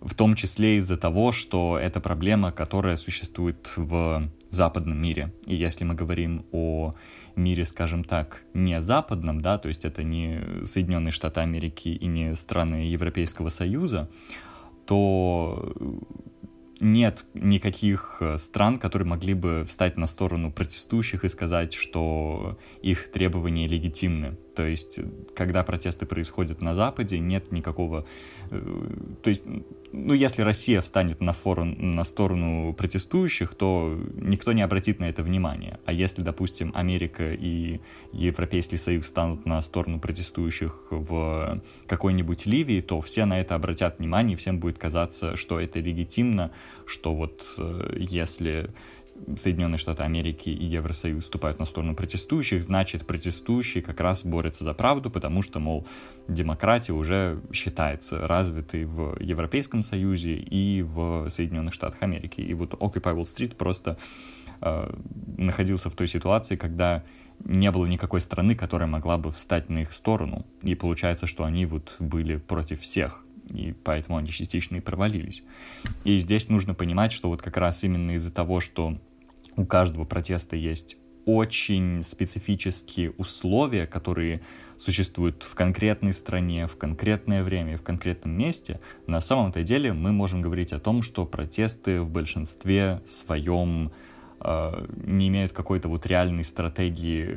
в 0.00 0.14
том 0.14 0.34
числе 0.34 0.76
из-за 0.76 0.96
того, 0.96 1.32
что 1.32 1.78
это 1.78 2.00
проблема, 2.00 2.52
которая 2.52 2.96
существует 2.96 3.72
в 3.76 4.28
западном 4.50 5.00
мире. 5.00 5.32
И 5.46 5.54
если 5.54 5.84
мы 5.84 5.94
говорим 5.94 6.44
о 6.52 6.92
мире, 7.36 7.64
скажем 7.64 8.04
так, 8.04 8.44
не 8.52 8.80
западном, 8.82 9.40
да, 9.40 9.58
то 9.58 9.68
есть 9.68 9.84
это 9.84 10.02
не 10.02 10.64
Соединенные 10.64 11.10
Штаты 11.10 11.40
Америки 11.40 11.88
и 11.88 12.06
не 12.06 12.36
страны 12.36 12.86
Европейского 12.86 13.48
Союза, 13.48 14.08
то 14.86 15.72
нет 16.84 17.24
никаких 17.34 18.18
э, 18.20 18.38
стран, 18.38 18.78
которые 18.78 19.08
могли 19.08 19.34
бы 19.34 19.64
встать 19.66 19.96
на 19.96 20.06
сторону 20.06 20.52
протестующих 20.52 21.24
и 21.24 21.28
сказать, 21.28 21.72
что 21.72 22.58
их 22.82 23.10
требования 23.10 23.66
легитимны. 23.66 24.36
То 24.54 24.66
есть, 24.66 25.00
когда 25.34 25.62
протесты 25.62 26.06
происходят 26.06 26.62
на 26.62 26.74
Западе, 26.74 27.18
нет 27.18 27.52
никакого... 27.52 28.04
Э, 28.50 28.88
то 29.22 29.30
есть, 29.30 29.44
ну, 29.92 30.14
если 30.14 30.42
Россия 30.42 30.80
встанет 30.80 31.20
на, 31.20 31.32
форум, 31.32 31.94
на 31.94 32.04
сторону 32.04 32.72
протестующих, 32.72 33.54
то 33.54 33.98
никто 34.16 34.52
не 34.52 34.62
обратит 34.62 35.00
на 35.00 35.08
это 35.08 35.22
внимание. 35.22 35.78
А 35.84 35.92
если, 35.92 36.22
допустим, 36.22 36.72
Америка 36.74 37.32
и 37.32 37.80
Европейский 38.12 38.76
Союз 38.76 39.06
станут 39.06 39.46
на 39.46 39.60
сторону 39.62 40.00
протестующих 40.00 40.86
в 40.90 41.60
какой-нибудь 41.86 42.46
Ливии, 42.46 42.80
то 42.80 43.00
все 43.00 43.24
на 43.24 43.40
это 43.40 43.54
обратят 43.54 43.98
внимание, 43.98 44.34
и 44.34 44.36
всем 44.36 44.58
будет 44.58 44.78
казаться, 44.78 45.36
что 45.36 45.60
это 45.60 45.78
легитимно, 45.78 46.50
что 46.86 47.14
вот 47.14 47.54
э, 47.58 47.96
если 47.98 48.70
Соединенные 49.36 49.78
Штаты 49.78 50.02
Америки 50.02 50.48
и 50.48 50.64
Евросоюз 50.64 51.24
вступают 51.24 51.58
на 51.58 51.64
сторону 51.64 51.94
протестующих, 51.94 52.62
значит, 52.62 53.06
протестующие 53.06 53.82
как 53.82 54.00
раз 54.00 54.24
борются 54.24 54.64
за 54.64 54.74
правду, 54.74 55.10
потому 55.10 55.42
что, 55.42 55.60
мол, 55.60 55.86
демократия 56.28 56.92
уже 56.92 57.40
считается 57.52 58.26
развитой 58.26 58.84
в 58.84 59.16
Европейском 59.20 59.82
Союзе 59.82 60.34
и 60.34 60.82
в 60.82 61.28
Соединенных 61.28 61.74
Штатах 61.74 62.02
Америки. 62.02 62.40
И 62.40 62.54
вот 62.54 62.74
Occupy 62.74 63.14
Wall 63.14 63.24
Street 63.24 63.56
просто 63.56 63.98
э, 64.60 64.94
находился 65.36 65.90
в 65.90 65.94
той 65.94 66.08
ситуации, 66.08 66.56
когда 66.56 67.04
не 67.44 67.70
было 67.70 67.86
никакой 67.86 68.20
страны, 68.20 68.54
которая 68.54 68.88
могла 68.88 69.18
бы 69.18 69.30
встать 69.32 69.68
на 69.68 69.82
их 69.82 69.92
сторону. 69.92 70.46
И 70.62 70.74
получается, 70.74 71.26
что 71.26 71.44
они 71.44 71.66
вот 71.66 71.96
были 71.98 72.36
против 72.36 72.80
всех 72.80 73.24
и 73.50 73.72
поэтому 73.72 74.16
они 74.16 74.30
частично 74.30 74.76
и 74.76 74.80
провалились. 74.80 75.42
И 76.04 76.18
здесь 76.18 76.48
нужно 76.48 76.74
понимать, 76.74 77.12
что 77.12 77.28
вот 77.28 77.42
как 77.42 77.56
раз 77.56 77.84
именно 77.84 78.12
из-за 78.12 78.32
того, 78.32 78.60
что 78.60 78.98
у 79.56 79.64
каждого 79.64 80.04
протеста 80.04 80.56
есть 80.56 80.96
очень 81.26 82.02
специфические 82.02 83.12
условия, 83.12 83.86
которые 83.86 84.42
существуют 84.76 85.42
в 85.42 85.54
конкретной 85.54 86.12
стране, 86.12 86.66
в 86.66 86.76
конкретное 86.76 87.42
время, 87.42 87.76
в 87.76 87.82
конкретном 87.82 88.36
месте, 88.36 88.80
на 89.06 89.20
самом-то 89.20 89.62
деле 89.62 89.92
мы 89.92 90.12
можем 90.12 90.42
говорить 90.42 90.72
о 90.72 90.80
том, 90.80 91.02
что 91.02 91.24
протесты 91.24 92.00
в 92.00 92.10
большинстве 92.10 93.00
своем 93.06 93.92
э, 94.40 94.86
не 95.06 95.28
имеют 95.28 95.52
какой-то 95.52 95.88
вот 95.88 96.06
реальной 96.06 96.44
стратегии 96.44 97.36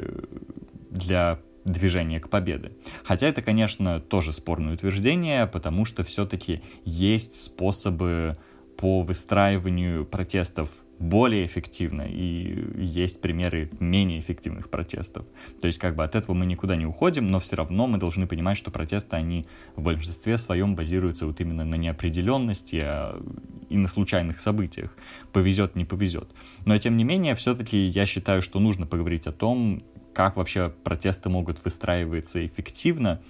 для 0.89 1.39
движение 1.63 2.19
к 2.19 2.30
победе. 2.30 2.71
Хотя 3.03 3.27
это, 3.27 3.41
конечно, 3.41 3.99
тоже 3.99 4.34
спорное 4.34 4.73
утверждение, 4.73 5.47
потому 5.47 5.86
что 5.86 6.03
все-таки 6.03 6.62
есть 6.86 7.41
способы 7.41 8.36
по 8.77 9.01
выстраиванию 9.01 10.06
протестов 10.06 10.69
более 10.99 11.45
эффективно, 11.45 12.03
и 12.07 12.83
есть 12.83 13.21
примеры 13.21 13.69
менее 13.79 14.19
эффективных 14.19 14.69
протестов. 14.69 15.25
То 15.62 15.67
есть 15.67 15.79
как 15.79 15.95
бы 15.95 16.03
от 16.03 16.15
этого 16.15 16.36
мы 16.36 16.45
никуда 16.45 16.75
не 16.75 16.86
уходим, 16.86 17.27
но 17.27 17.39
все 17.39 17.55
равно 17.55 17.88
мы 17.88 17.97
должны 17.97 18.27
понимать, 18.27 18.57
что 18.57 18.71
протесты, 18.71 19.15
они 19.15 19.45
в 19.75 19.83
большинстве 19.83 20.38
своем 20.38 20.75
базируются 20.75 21.27
вот 21.27 21.39
именно 21.39 21.65
на 21.65 21.75
неопределенности 21.75 22.81
а, 22.83 23.21
и 23.69 23.77
на 23.77 23.88
случайных 23.88 24.39
событиях. 24.39 24.95
Повезет, 25.33 25.75
не 25.75 25.86
повезет. 25.86 26.29
Но 26.65 26.77
тем 26.77 26.97
не 26.97 27.03
менее, 27.03 27.36
все-таки 27.36 27.77
я 27.77 28.05
считаю, 28.05 28.41
что 28.41 28.60
нужно 28.60 28.88
поговорить 28.88 29.27
о 29.27 29.31
том, 29.31 29.81
как 30.13 30.36
вообще 30.36 30.73
протесты 30.83 31.29
могут 31.29 31.63
выстраиваться 31.63 32.43
эффективно, 32.43 33.21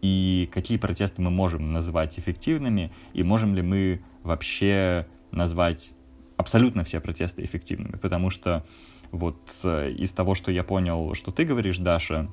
и 0.00 0.48
какие 0.52 0.78
протесты 0.78 1.22
мы 1.22 1.30
можем 1.30 1.70
назвать 1.70 2.18
эффективными, 2.20 2.92
и 3.14 3.24
можем 3.24 3.56
ли 3.56 3.62
мы 3.62 4.02
вообще 4.22 5.06
назвать 5.32 5.90
абсолютно 6.36 6.84
все 6.84 7.00
протесты 7.00 7.44
эффективными, 7.44 7.96
потому 7.96 8.30
что 8.30 8.64
вот 9.10 9.38
э, 9.64 9.92
из 9.92 10.12
того, 10.12 10.34
что 10.34 10.50
я 10.50 10.64
понял, 10.64 11.14
что 11.14 11.30
ты 11.30 11.44
говоришь, 11.44 11.78
Даша, 11.78 12.28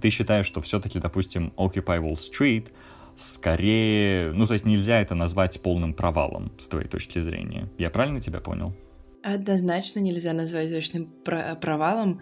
ты 0.00 0.10
считаешь, 0.10 0.46
что 0.46 0.60
все-таки, 0.60 0.98
допустим, 0.98 1.52
Occupy 1.56 2.00
Wall 2.00 2.14
Street 2.14 2.68
скорее, 3.16 4.32
ну 4.32 4.46
то 4.46 4.52
есть 4.52 4.66
нельзя 4.66 5.00
это 5.00 5.14
назвать 5.14 5.60
полным 5.62 5.94
провалом 5.94 6.52
с 6.58 6.68
твоей 6.68 6.88
точки 6.88 7.18
зрения. 7.20 7.68
Я 7.78 7.90
правильно 7.90 8.20
тебя 8.20 8.40
понял? 8.40 8.74
Однозначно 9.22 10.00
нельзя 10.00 10.32
назвать 10.32 10.70
точным 10.70 11.10
провалом, 11.24 12.20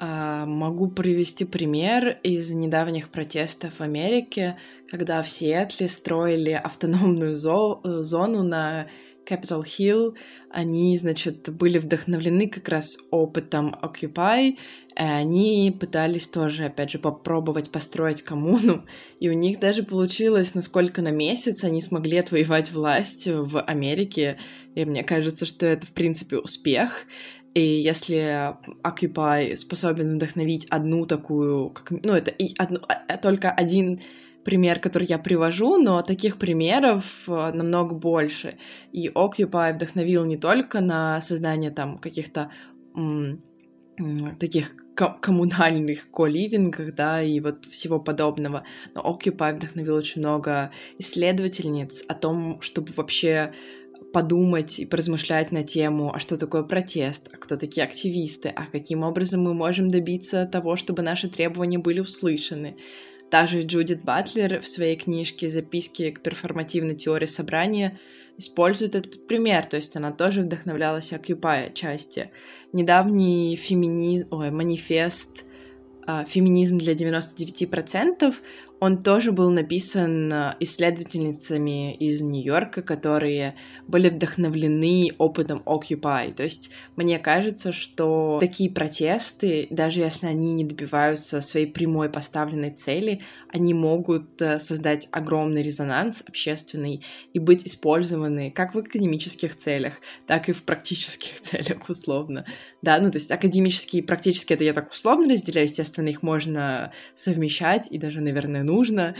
а, 0.00 0.46
могу 0.46 0.88
привести 0.88 1.44
пример 1.44 2.18
из 2.22 2.52
недавних 2.52 3.10
протестов 3.10 3.80
в 3.80 3.82
Америке, 3.82 4.56
когда 4.88 5.22
в 5.22 5.28
Сиэтле 5.28 5.88
строили 5.88 6.52
автономную 6.52 7.34
зо 7.34 7.80
зону 7.82 8.44
на 8.44 8.86
Capitol 9.28 9.62
Hill. 9.62 10.16
Они, 10.50 10.96
значит, 10.96 11.48
были 11.50 11.78
вдохновлены 11.78 12.48
как 12.48 12.68
раз 12.68 12.96
опытом 13.10 13.76
Occupy, 13.82 14.50
и 14.50 14.56
они 14.94 15.76
пытались 15.78 16.28
тоже, 16.28 16.66
опять 16.66 16.90
же, 16.90 16.98
попробовать 16.98 17.70
построить 17.70 18.22
коммуну, 18.22 18.84
и 19.20 19.28
у 19.28 19.32
них 19.32 19.60
даже 19.60 19.82
получилось, 19.82 20.54
насколько 20.54 21.02
на 21.02 21.10
месяц 21.10 21.62
они 21.64 21.80
смогли 21.80 22.18
отвоевать 22.18 22.72
власть 22.72 23.26
в 23.26 23.60
Америке, 23.60 24.38
и 24.74 24.84
мне 24.84 25.04
кажется, 25.04 25.46
что 25.46 25.66
это, 25.66 25.86
в 25.86 25.92
принципе, 25.92 26.38
успех. 26.38 27.06
И 27.54 27.60
если 27.60 28.54
Occupy 28.82 29.56
способен 29.56 30.16
вдохновить 30.16 30.66
одну 30.70 31.06
такую, 31.06 31.70
как, 31.70 31.90
ну, 32.04 32.12
это 32.12 32.30
и 32.30 32.54
одну, 32.58 32.80
а, 32.88 33.16
только 33.16 33.50
один 33.50 34.00
пример, 34.44 34.80
который 34.80 35.06
я 35.06 35.18
привожу, 35.18 35.76
но 35.76 36.02
таких 36.02 36.38
примеров 36.38 37.28
э, 37.28 37.52
намного 37.52 37.94
больше. 37.94 38.56
И 38.92 39.08
Occupy 39.08 39.74
вдохновил 39.74 40.24
не 40.24 40.36
только 40.36 40.80
на 40.80 41.20
создание 41.20 41.70
там 41.70 41.98
каких-то 41.98 42.50
таких 44.38 44.74
коммунальных 45.20 46.10
коливингах, 46.10 46.94
да, 46.94 47.22
и 47.22 47.40
вот 47.40 47.66
всего 47.66 48.00
подобного. 48.00 48.64
Но 48.94 49.02
Occupy 49.02 49.54
вдохновил 49.54 49.94
очень 49.94 50.20
много 50.20 50.70
исследовательниц 50.98 52.04
о 52.08 52.14
том, 52.14 52.60
чтобы 52.60 52.92
вообще 52.96 53.52
подумать 54.12 54.80
и 54.80 54.86
поразмышлять 54.86 55.52
на 55.52 55.62
тему, 55.62 56.12
а 56.14 56.18
что 56.18 56.36
такое 56.36 56.62
протест, 56.62 57.28
а 57.32 57.36
кто 57.36 57.56
такие 57.56 57.84
активисты, 57.84 58.48
а 58.48 58.66
каким 58.66 59.02
образом 59.02 59.42
мы 59.42 59.54
можем 59.54 59.88
добиться 59.88 60.46
того, 60.46 60.76
чтобы 60.76 61.02
наши 61.02 61.28
требования 61.28 61.78
были 61.78 62.00
услышаны. 62.00 62.76
Даже 63.30 63.62
Джудит 63.62 64.04
Батлер 64.04 64.60
в 64.60 64.68
своей 64.68 64.96
книжке 64.96 65.48
«Записки 65.48 66.10
к 66.10 66.20
перформативной 66.20 66.94
теории 66.94 67.26
собрания» 67.26 67.98
использует 68.38 68.94
этот 68.94 69.26
пример, 69.26 69.66
то 69.66 69.76
есть 69.76 69.96
она 69.96 70.12
тоже 70.12 70.42
вдохновлялась 70.42 71.12
Occupy 71.12 71.72
части. 71.74 72.30
Недавний 72.72 73.56
феминизм, 73.56 74.28
ой, 74.30 74.50
манифест 74.50 75.44
а, 76.06 76.24
«Феминизм 76.24 76.78
для 76.78 76.94
99%» 76.94 78.34
Он 78.80 79.02
тоже 79.02 79.32
был 79.32 79.50
написан 79.50 80.32
э, 80.32 80.54
исследовательницами 80.60 81.94
из 81.94 82.20
Нью-Йорка, 82.22 82.82
которые 82.82 83.54
были 83.88 84.08
вдохновлены 84.08 85.12
опытом 85.18 85.62
Occupy. 85.66 86.32
То 86.32 86.44
есть 86.44 86.70
мне 86.94 87.18
кажется, 87.18 87.72
что 87.72 88.38
такие 88.40 88.70
протесты, 88.70 89.66
даже 89.70 90.00
если 90.00 90.26
они 90.26 90.52
не 90.52 90.64
добиваются 90.64 91.40
своей 91.40 91.66
прямой 91.66 92.08
поставленной 92.08 92.70
цели, 92.70 93.22
они 93.48 93.74
могут 93.74 94.40
э, 94.40 94.60
создать 94.60 95.08
огромный 95.10 95.62
резонанс 95.62 96.22
общественный 96.26 97.04
и 97.32 97.38
быть 97.40 97.66
использованы 97.66 98.52
как 98.52 98.74
в 98.74 98.78
академических 98.78 99.56
целях, 99.56 99.94
так 100.26 100.48
и 100.48 100.52
в 100.52 100.62
практических 100.62 101.40
целях, 101.40 101.88
условно. 101.88 102.44
Да, 102.82 102.98
ну 103.00 103.10
то 103.10 103.18
есть 103.18 103.30
академические 103.30 104.02
и 104.02 104.06
практически 104.06 104.52
это 104.52 104.64
я 104.64 104.72
так 104.72 104.92
условно 104.92 105.28
разделяю, 105.28 105.66
естественно, 105.66 106.08
их 106.08 106.22
можно 106.22 106.92
совмещать 107.14 107.90
и 107.90 107.98
даже, 107.98 108.20
наверное, 108.20 108.62
нужно. 108.62 109.16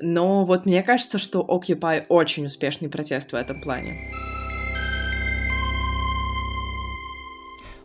Но 0.00 0.44
вот 0.46 0.66
мне 0.66 0.82
кажется, 0.82 1.18
что 1.18 1.46
Occupy 1.46 2.06
очень 2.08 2.46
успешный 2.46 2.88
протест 2.88 3.32
в 3.32 3.34
этом 3.34 3.60
плане. 3.60 4.31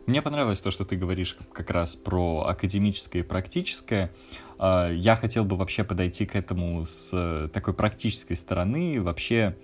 Мне 0.08 0.22
понравилось 0.22 0.62
то, 0.62 0.70
что 0.70 0.86
ты 0.86 0.96
говоришь 0.96 1.36
как 1.52 1.70
раз 1.70 1.94
про 1.94 2.46
академическое 2.48 3.22
и 3.22 3.26
практическое. 3.26 4.10
А, 4.58 4.90
я 4.90 5.14
хотел 5.14 5.44
бы 5.44 5.54
вообще 5.54 5.84
подойти 5.84 6.24
к 6.24 6.34
этому 6.34 6.82
с 6.86 7.50
такой 7.52 7.74
практической 7.74 8.32
стороны. 8.32 9.02
Вообще, 9.02 9.54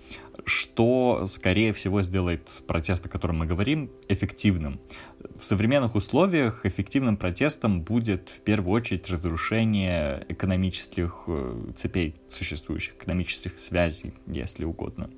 что, 0.45 1.25
скорее 1.25 1.73
всего, 1.73 2.03
сделает 2.03 2.61
протест, 2.67 3.07
о 3.07 3.09
котором 3.09 3.39
мы 3.39 3.47
говорим, 3.47 3.89
эффективным. 4.07 4.79
В 5.35 5.43
современных 5.43 5.95
условиях 5.95 6.63
эффективным 6.63 7.17
протестом 7.17 7.81
будет 7.81 8.29
в 8.29 8.41
первую 8.41 8.75
очередь 8.75 9.09
разрушение 9.09 10.27
экономических 10.29 11.23
э, 11.25 11.71
цепей 11.75 12.21
существующих, 12.29 12.93
экономических 12.93 13.57
связей, 13.57 14.13
если 14.27 14.63
угодно. 14.63 15.09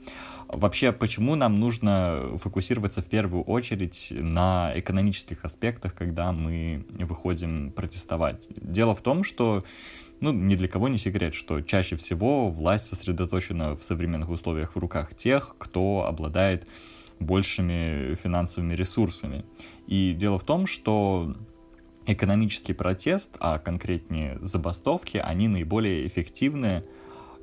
Вообще, 0.47 0.93
почему 0.93 1.35
нам 1.35 1.59
нужно 1.59 2.37
фокусироваться 2.41 3.01
в 3.01 3.05
первую 3.05 3.43
очередь 3.43 4.07
на 4.11 4.71
экономических 4.75 5.43
аспектах, 5.43 5.93
когда 5.93 6.31
мы 6.31 6.85
выходим 6.99 7.71
протестовать? 7.71 8.47
Дело 8.55 8.95
в 8.95 9.01
том, 9.01 9.23
что 9.25 9.65
ну, 10.21 10.31
ни 10.31 10.55
для 10.55 10.67
кого 10.67 10.87
не 10.87 10.97
секрет, 10.97 11.33
что 11.33 11.61
чаще 11.61 11.95
всего 11.97 12.49
власть 12.49 12.85
сосредоточена 12.85 13.75
в 13.75 13.83
современных 13.83 14.29
условиях 14.29 14.75
в 14.75 14.79
руках 14.79 15.15
тех, 15.15 15.55
кто 15.57 16.05
обладает 16.07 16.67
большими 17.19 18.15
финансовыми 18.15 18.73
ресурсами. 18.73 19.43
И 19.87 20.13
дело 20.13 20.39
в 20.39 20.43
том, 20.43 20.65
что 20.65 21.35
экономический 22.05 22.73
протест, 22.73 23.35
а 23.39 23.59
конкретнее 23.59 24.37
забастовки, 24.41 25.17
они 25.17 25.47
наиболее 25.47 26.07
эффективны 26.07 26.83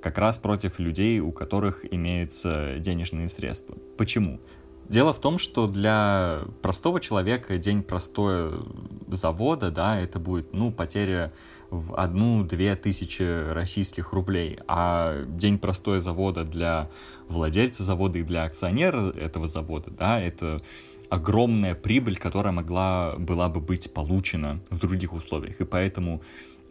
как 0.05 0.19
раз 0.19 0.37
против 0.37 0.79
людей, 0.79 1.19
у 1.21 1.33
которых 1.33 1.91
имеются 1.91 2.75
денежные 2.79 3.31
средства. 3.31 3.75
Почему? 3.97 4.39
Дело 4.87 5.15
в 5.15 5.19
том, 5.19 5.39
что 5.39 5.67
для 5.67 6.43
простого 6.61 7.01
человека 7.01 7.57
день 7.57 7.83
простой 7.83 8.53
завода, 9.09 9.71
да, 9.71 9.99
это 9.99 10.19
будет, 10.19 10.53
ну, 10.53 10.71
потеря 10.71 11.33
в 11.71 11.99
одну-две 11.99 12.77
тысячи 12.77 13.51
российских 13.51 14.13
рублей, 14.13 14.59
а 14.69 15.25
день 15.25 15.59
простой 15.59 16.01
завода 16.01 16.45
для 16.45 16.91
владельца 17.27 17.83
завода 17.83 18.19
и 18.19 18.25
для 18.25 18.45
акционера 18.45 19.11
этого 19.13 19.49
завода, 19.49 19.91
да, 19.91 20.21
это 20.21 20.61
огромная 21.09 21.75
прибыль, 21.75 22.19
которая 22.19 22.53
могла 22.53 23.15
была 23.17 23.49
бы 23.49 23.63
быть 23.63 23.91
получена 23.95 24.61
в 24.69 24.79
других 24.79 25.15
условиях, 25.15 25.63
и 25.63 25.65
поэтому 25.65 26.21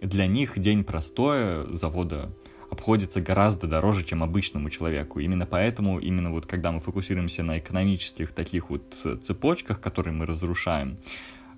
для 0.01 0.27
них 0.27 0.59
день 0.59 0.83
простой 0.83 1.75
завода 1.75 2.29
обходится 2.73 3.21
гораздо 3.21 3.67
дороже, 3.67 4.03
чем 4.03 4.23
обычному 4.23 4.69
человеку. 4.69 5.19
Именно 5.19 5.45
поэтому, 5.45 5.99
именно 5.99 6.31
вот 6.31 6.45
когда 6.45 6.71
мы 6.71 6.79
фокусируемся 6.79 7.43
на 7.43 7.59
экономических 7.59 8.33
таких 8.33 8.69
вот 8.69 8.93
цепочках, 9.21 9.79
которые 9.79 10.13
мы 10.13 10.25
разрушаем, 10.25 10.97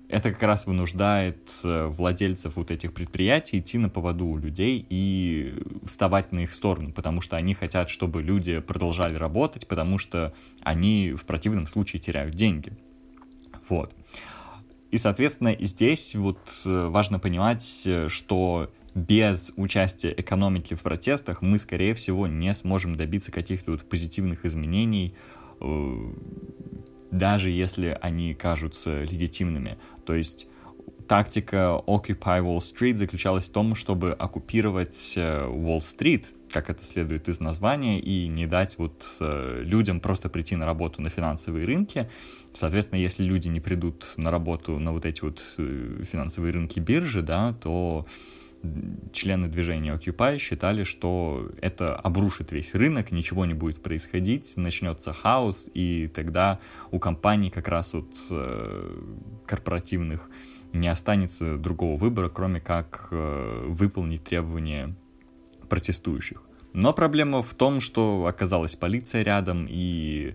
это 0.08 0.32
как 0.32 0.42
раз 0.42 0.66
вынуждает 0.66 1.50
э, 1.64 1.86
владельцев 1.86 2.56
вот 2.56 2.70
этих 2.70 2.92
предприятий 2.92 3.58
идти 3.58 3.76
на 3.76 3.88
поводу 3.88 4.26
у 4.26 4.36
людей 4.38 4.86
и 4.88 5.54
вставать 5.84 6.30
на 6.32 6.40
их 6.40 6.54
сторону, 6.54 6.92
потому 6.92 7.20
что 7.20 7.36
они 7.36 7.54
хотят, 7.54 7.90
чтобы 7.90 8.22
люди 8.22 8.60
продолжали 8.60 9.16
работать, 9.16 9.66
потому 9.66 9.98
что 9.98 10.32
они 10.62 11.12
в 11.12 11.24
противном 11.24 11.66
случае 11.66 11.98
теряют 11.98 12.34
деньги. 12.34 12.72
Вот. 13.68 13.94
И, 14.92 14.98
соответственно, 14.98 15.56
здесь 15.58 16.14
вот 16.14 16.38
э, 16.64 16.86
важно 16.86 17.18
понимать, 17.18 17.82
э, 17.86 18.08
что 18.08 18.70
без 18.96 19.52
участия 19.56 20.12
экономики 20.16 20.74
в 20.74 20.80
протестах 20.80 21.42
мы, 21.42 21.60
скорее 21.60 21.94
всего, 21.94 22.26
не 22.26 22.52
сможем 22.54 22.96
добиться 22.96 23.30
каких-то 23.30 23.72
вот 23.72 23.88
позитивных 23.88 24.44
изменений 24.44 25.14
даже 27.10 27.50
если 27.50 27.96
они 28.00 28.34
кажутся 28.34 29.04
легитимными. 29.04 29.78
То 30.04 30.14
есть 30.14 30.48
тактика 31.08 31.82
Occupy 31.86 32.40
Wall 32.42 32.58
Street 32.58 32.96
заключалась 32.96 33.44
в 33.44 33.52
том, 33.52 33.74
чтобы 33.74 34.12
оккупировать 34.12 35.14
э, 35.16 35.80
как 36.50 36.70
это 36.70 36.84
следует 36.84 37.28
из 37.28 37.40
названия, 37.40 38.00
и 38.00 38.28
не 38.28 38.46
дать 38.46 38.78
вот 38.78 39.16
э, 39.20 39.62
людям 39.64 40.00
просто 40.00 40.28
прийти 40.28 40.56
на 40.56 40.66
работу 40.66 41.02
на 41.02 41.10
финансовые 41.10 41.66
рынки. 41.66 42.08
Соответственно, 42.52 42.98
если 42.98 43.24
люди 43.24 43.48
не 43.48 43.60
придут 43.60 44.14
на 44.16 44.30
работу 44.30 44.78
на 44.78 44.92
вот 44.92 45.04
эти 45.04 45.22
вот 45.22 45.42
э, 45.58 46.02
финансовые 46.10 46.52
рынки 46.52 46.80
биржи, 46.80 47.22
да, 47.22 47.52
то 47.52 48.06
члены 49.12 49.48
движения 49.48 49.94
Occupy 49.94 50.38
считали, 50.38 50.84
что 50.84 51.50
это 51.60 51.94
обрушит 51.94 52.52
весь 52.52 52.74
рынок, 52.74 53.10
ничего 53.10 53.44
не 53.46 53.54
будет 53.54 53.82
происходить, 53.82 54.56
начнется 54.56 55.12
хаос, 55.12 55.68
и 55.74 56.08
тогда 56.14 56.58
у 56.90 56.98
компаний 56.98 57.50
как 57.50 57.68
раз 57.68 57.94
вот 57.94 58.14
э, 58.30 59.02
корпоративных 59.46 60.30
не 60.72 60.88
останется 60.88 61.56
другого 61.56 61.98
выбора, 61.98 62.28
кроме 62.28 62.60
как 62.60 63.08
э, 63.10 63.64
выполнить 63.68 64.24
требования 64.24 64.94
протестующих. 65.68 66.42
Но 66.72 66.92
проблема 66.92 67.42
в 67.42 67.54
том, 67.54 67.80
что 67.80 68.26
оказалась 68.26 68.76
полиция 68.76 69.22
рядом, 69.22 69.66
и 69.68 70.34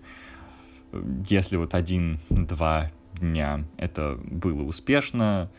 э, 0.92 1.02
если 1.28 1.56
вот 1.56 1.74
один-два 1.74 2.90
дня 3.20 3.64
это 3.76 4.18
было 4.24 4.62
успешно, 4.62 5.50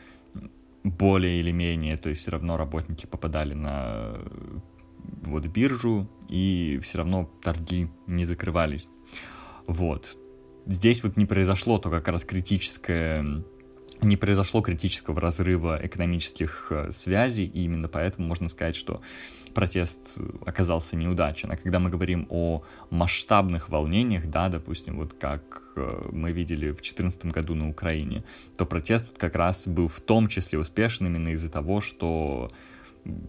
более 0.83 1.39
или 1.39 1.51
менее, 1.51 1.97
то 1.97 2.09
есть 2.09 2.21
все 2.21 2.31
равно 2.31 2.57
работники 2.57 3.05
попадали 3.05 3.53
на 3.53 4.19
вот 5.23 5.45
биржу, 5.47 6.09
и 6.29 6.79
все 6.81 6.99
равно 6.99 7.29
торги 7.41 7.89
не 8.07 8.25
закрывались. 8.25 8.89
Вот. 9.67 10.17
Здесь 10.65 11.03
вот 11.03 11.17
не 11.17 11.25
произошло 11.25 11.77
то 11.77 11.89
как 11.89 12.07
раз 12.07 12.23
критическое 12.23 13.43
не 14.03 14.17
произошло 14.17 14.61
критического 14.61 15.19
разрыва 15.19 15.79
экономических 15.81 16.67
э, 16.69 16.91
связей, 16.91 17.45
и 17.45 17.63
именно 17.63 17.87
поэтому 17.87 18.27
можно 18.27 18.49
сказать, 18.49 18.75
что 18.75 19.01
протест 19.53 20.17
оказался 20.45 20.95
неудачен. 20.95 21.51
А 21.51 21.57
когда 21.57 21.79
мы 21.79 21.89
говорим 21.89 22.27
о 22.29 22.63
масштабных 22.89 23.69
волнениях, 23.69 24.27
да, 24.29 24.49
допустим, 24.49 24.97
вот 24.97 25.13
как 25.13 25.63
э, 25.75 26.09
мы 26.11 26.31
видели 26.31 26.69
в 26.69 26.81
2014 26.81 27.25
году 27.25 27.55
на 27.55 27.69
Украине, 27.69 28.23
то 28.57 28.65
протест 28.65 29.17
как 29.17 29.35
раз 29.35 29.67
был 29.67 29.87
в 29.87 30.01
том 30.01 30.27
числе 30.27 30.59
успешен 30.59 31.07
именно 31.07 31.29
из-за 31.29 31.49
того, 31.49 31.81
что 31.81 32.51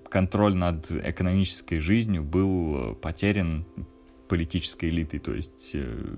контроль 0.09 0.55
над 0.55 0.91
экономической 0.91 1.79
жизнью 1.79 2.23
был 2.23 2.95
потерян 2.95 3.67
политической 4.29 4.89
элитой, 4.89 5.21
то 5.21 5.35
есть 5.35 5.73
э, 5.75 6.17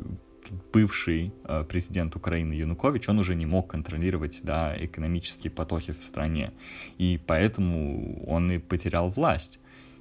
бывший 0.72 1.32
э, 1.44 1.64
президент 1.68 2.16
Украины 2.16 2.52
Янукович, 2.52 3.08
он 3.08 3.18
уже 3.18 3.34
не 3.34 3.46
мог 3.46 3.68
контролировать 3.68 4.40
да, 4.42 4.74
экономические 4.78 5.50
потоки 5.50 5.92
в 5.92 6.02
стране, 6.02 6.52
и 6.98 7.20
поэтому 7.26 8.24
он 8.26 8.50
и 8.52 8.58
потерял 8.58 9.08
власть 9.08 9.60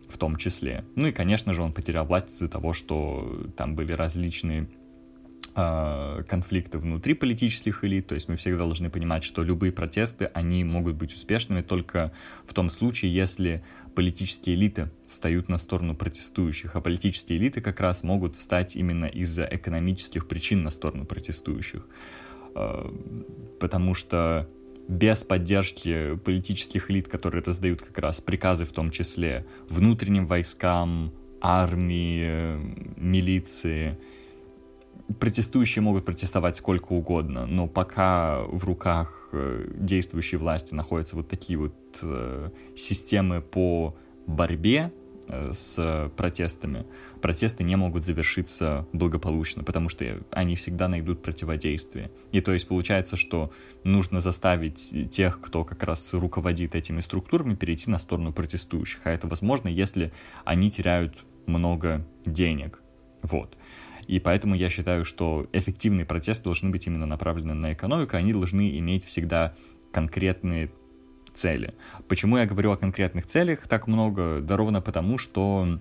в 0.09 0.17
том 0.17 0.35
числе. 0.35 0.85
Ну 0.95 1.07
и, 1.07 1.11
конечно 1.11 1.53
же, 1.53 1.61
он 1.61 1.73
потерял 1.73 2.05
власть 2.05 2.29
из-за 2.29 2.47
того, 2.47 2.73
что 2.73 3.47
там 3.57 3.75
были 3.75 3.91
различные 3.91 4.67
конфликты 5.55 6.79
внутри 6.79 7.13
политических 7.13 7.85
элит, 7.85 8.07
то 8.07 8.15
есть 8.15 8.27
мы 8.27 8.35
всегда 8.35 8.57
должны 8.57 8.89
понимать, 8.89 9.23
что 9.23 9.41
любые 9.41 9.71
протесты, 9.71 10.25
они 10.33 10.65
могут 10.65 10.95
быть 10.95 11.13
успешными 11.13 11.61
только 11.61 12.11
в 12.45 12.53
том 12.53 12.69
случае, 12.69 13.13
если 13.15 13.63
политические 13.95 14.57
элиты 14.57 14.91
встают 15.07 15.47
на 15.47 15.57
сторону 15.57 15.95
протестующих, 15.95 16.75
а 16.75 16.81
политические 16.81 17.39
элиты 17.39 17.61
как 17.61 17.79
раз 17.79 18.03
могут 18.03 18.35
встать 18.35 18.75
именно 18.75 19.05
из-за 19.05 19.47
экономических 19.49 20.27
причин 20.27 20.63
на 20.63 20.71
сторону 20.71 21.05
протестующих. 21.05 21.87
Э, 22.55 22.91
потому 23.59 23.93
что 23.93 24.49
без 24.87 25.23
поддержки 25.23 26.15
политических 26.17 26.91
элит, 26.91 27.07
которые 27.07 27.43
раздают 27.43 27.81
как 27.81 27.97
раз 27.97 28.21
приказы 28.21 28.65
в 28.65 28.71
том 28.71 28.91
числе 28.91 29.45
внутренним 29.69 30.27
войскам, 30.27 31.11
армии, 31.41 32.57
милиции, 32.99 33.97
протестующие 35.19 35.81
могут 35.81 36.05
протестовать 36.05 36.55
сколько 36.55 36.93
угодно, 36.93 37.45
но 37.45 37.67
пока 37.67 38.41
в 38.41 38.63
руках 38.63 39.29
э, 39.31 39.67
действующей 39.75 40.37
власти 40.37 40.73
находятся 40.73 41.15
вот 41.15 41.27
такие 41.27 41.57
вот 41.57 41.75
э, 42.03 42.49
системы 42.75 43.41
по 43.41 43.95
борьбе 44.27 44.91
Э, 45.27 45.51
с 45.53 46.11
протестами, 46.15 46.85
протесты 47.21 47.63
не 47.63 47.75
могут 47.75 48.05
завершиться 48.05 48.87
благополучно, 48.93 49.63
потому 49.63 49.89
что 49.89 50.23
они 50.29 50.55
всегда 50.55 50.87
найдут 50.87 51.23
противодействие. 51.23 52.11
И 52.31 52.41
то 52.41 52.53
есть 52.53 52.67
получается, 52.67 53.17
что 53.17 53.51
нужно 53.83 54.19
заставить 54.19 55.09
тех, 55.09 55.41
кто 55.41 55.63
как 55.63 55.81
раз 55.83 56.13
руководит 56.13 56.75
этими 56.75 56.99
структурами, 56.99 57.55
перейти 57.55 57.89
на 57.89 57.97
сторону 57.97 58.33
протестующих. 58.33 59.01
А 59.05 59.11
это 59.11 59.27
возможно, 59.27 59.67
если 59.67 60.11
они 60.43 60.69
теряют 60.69 61.25
много 61.47 62.05
денег. 62.25 62.81
Вот. 63.23 63.57
И 64.07 64.19
поэтому 64.19 64.55
я 64.55 64.69
считаю, 64.69 65.05
что 65.05 65.47
эффективные 65.51 66.05
протесты 66.05 66.45
должны 66.45 66.69
быть 66.69 66.87
именно 66.87 67.05
направлены 67.05 67.53
на 67.53 67.73
экономику, 67.73 68.17
они 68.17 68.33
должны 68.33 68.77
иметь 68.79 69.05
всегда 69.05 69.53
конкретные 69.91 70.71
цели. 71.33 71.73
Почему 72.07 72.37
я 72.37 72.45
говорю 72.45 72.71
о 72.71 72.77
конкретных 72.77 73.25
целях 73.25 73.67
так 73.67 73.87
много? 73.87 74.39
Да 74.41 74.57
ровно 74.57 74.81
потому, 74.81 75.17
что 75.17 75.79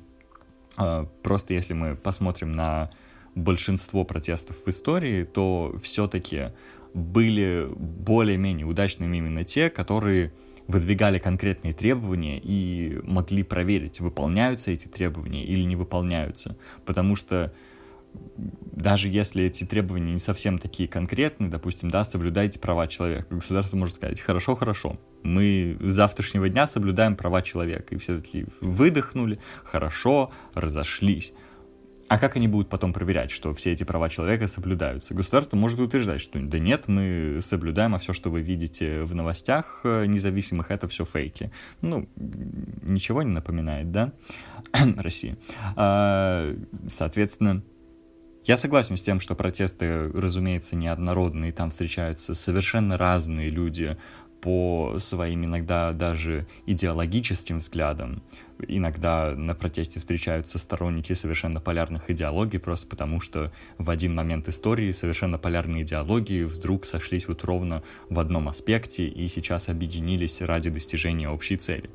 э, 0.76 1.06
просто 1.22 1.54
если 1.54 1.74
мы 1.74 1.96
посмотрим 1.96 2.52
на 2.52 2.90
большинство 3.34 4.04
протестов 4.04 4.64
в 4.64 4.68
истории, 4.68 5.24
то 5.24 5.76
все-таки 5.82 6.52
были 6.92 7.68
более-менее 7.74 8.66
удачными 8.66 9.16
именно 9.16 9.44
те, 9.44 9.70
которые 9.70 10.32
выдвигали 10.66 11.18
конкретные 11.18 11.74
требования 11.74 12.38
и 12.38 13.00
могли 13.02 13.42
проверить, 13.42 14.00
выполняются 14.00 14.70
эти 14.70 14.86
требования 14.86 15.44
или 15.44 15.62
не 15.62 15.76
выполняются. 15.76 16.56
Потому 16.86 17.16
что 17.16 17.52
даже 18.36 19.08
если 19.08 19.44
эти 19.44 19.64
требования 19.64 20.12
не 20.12 20.18
совсем 20.18 20.58
такие 20.58 20.88
конкретные, 20.88 21.48
допустим, 21.48 21.90
да, 21.90 22.04
соблюдайте 22.04 22.58
права 22.58 22.86
человека, 22.86 23.26
государство 23.30 23.76
может 23.76 23.96
сказать, 23.96 24.20
хорошо, 24.20 24.54
хорошо, 24.54 24.98
мы 25.22 25.76
с 25.80 25.92
завтрашнего 25.92 26.48
дня 26.48 26.66
соблюдаем 26.66 27.16
права 27.16 27.40
человека. 27.40 27.94
И 27.94 27.98
все 27.98 28.16
такие 28.16 28.46
выдохнули, 28.60 29.38
хорошо, 29.64 30.32
разошлись. 30.54 31.32
А 32.08 32.18
как 32.18 32.36
они 32.36 32.48
будут 32.48 32.68
потом 32.68 32.92
проверять, 32.92 33.30
что 33.30 33.54
все 33.54 33.72
эти 33.72 33.84
права 33.84 34.10
человека 34.10 34.46
соблюдаются? 34.46 35.14
Государство 35.14 35.56
может 35.56 35.80
утверждать, 35.80 36.20
что 36.20 36.38
да 36.38 36.58
нет, 36.58 36.86
мы 36.86 37.40
соблюдаем, 37.42 37.94
а 37.94 37.98
все, 37.98 38.12
что 38.12 38.30
вы 38.30 38.42
видите 38.42 39.02
в 39.02 39.14
новостях 39.14 39.80
э, 39.84 40.04
независимых, 40.04 40.70
это 40.70 40.86
все 40.86 41.06
фейки. 41.06 41.50
Ну, 41.80 42.06
ничего 42.82 43.22
не 43.22 43.32
напоминает, 43.32 43.90
да? 43.90 44.12
Россия. 44.96 45.38
А, 45.76 46.54
соответственно, 46.88 47.62
я 48.44 48.56
согласен 48.56 48.96
с 48.96 49.02
тем, 49.02 49.20
что 49.20 49.34
протесты, 49.34 50.10
разумеется, 50.12 50.76
неоднородные, 50.76 51.52
там 51.52 51.70
встречаются 51.70 52.34
совершенно 52.34 52.96
разные 52.96 53.50
люди 53.50 53.96
по 54.44 54.96
своим 54.98 55.46
иногда 55.46 55.94
даже 55.94 56.46
идеологическим 56.66 57.60
взглядам. 57.60 58.22
Иногда 58.68 59.34
на 59.34 59.54
протесте 59.54 60.00
встречаются 60.00 60.58
сторонники 60.58 61.14
совершенно 61.14 61.62
полярных 61.62 62.10
идеологий, 62.10 62.58
просто 62.58 62.86
потому 62.86 63.20
что 63.20 63.52
в 63.78 63.88
один 63.88 64.14
момент 64.14 64.46
истории 64.46 64.90
совершенно 64.90 65.38
полярные 65.38 65.82
идеологии 65.82 66.44
вдруг 66.44 66.84
сошлись 66.84 67.26
вот 67.26 67.42
ровно 67.42 67.82
в 68.10 68.20
одном 68.20 68.46
аспекте 68.48 69.08
и 69.08 69.26
сейчас 69.28 69.70
объединились 69.70 70.42
ради 70.42 70.68
достижения 70.68 71.30
общей 71.30 71.56
цели. 71.56 71.88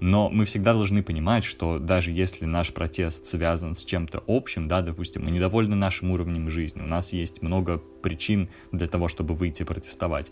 Но 0.00 0.28
мы 0.28 0.44
всегда 0.44 0.74
должны 0.74 1.02
понимать, 1.02 1.44
что 1.44 1.78
даже 1.78 2.10
если 2.10 2.44
наш 2.44 2.74
протест 2.74 3.24
связан 3.24 3.74
с 3.74 3.82
чем-то 3.82 4.22
общим, 4.26 4.68
да, 4.68 4.82
допустим, 4.82 5.24
мы 5.24 5.30
недовольны 5.30 5.74
нашим 5.74 6.10
уровнем 6.10 6.50
жизни, 6.50 6.82
у 6.82 6.86
нас 6.86 7.14
есть 7.14 7.40
много 7.40 7.78
причин 7.78 8.50
для 8.72 8.88
того, 8.88 9.08
чтобы 9.08 9.34
выйти 9.34 9.62
протестовать, 9.62 10.30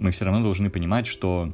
мы 0.00 0.10
все 0.10 0.24
равно 0.24 0.42
должны 0.42 0.70
понимать, 0.70 1.06
что 1.06 1.52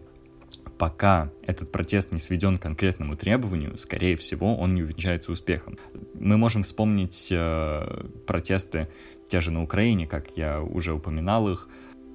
пока 0.79 1.31
этот 1.43 1.73
протест 1.73 2.13
не 2.13 2.19
сведен 2.19 2.59
к 2.59 2.63
конкретному 2.63 3.17
требованию, 3.17 3.77
скорее 3.77 4.15
всего, 4.17 4.57
он 4.57 4.75
не 4.75 4.83
увенчается 4.83 5.33
успехом. 5.33 5.79
Мы 6.15 6.37
можем 6.37 6.63
вспомнить 6.63 7.29
э, 7.31 8.05
протесты 8.27 8.89
те 9.29 9.41
же 9.41 9.51
на 9.51 9.63
Украине, 9.63 10.07
как 10.07 10.37
я 10.37 10.63
уже 10.63 10.93
упоминал 10.93 11.49
их. 11.51 11.69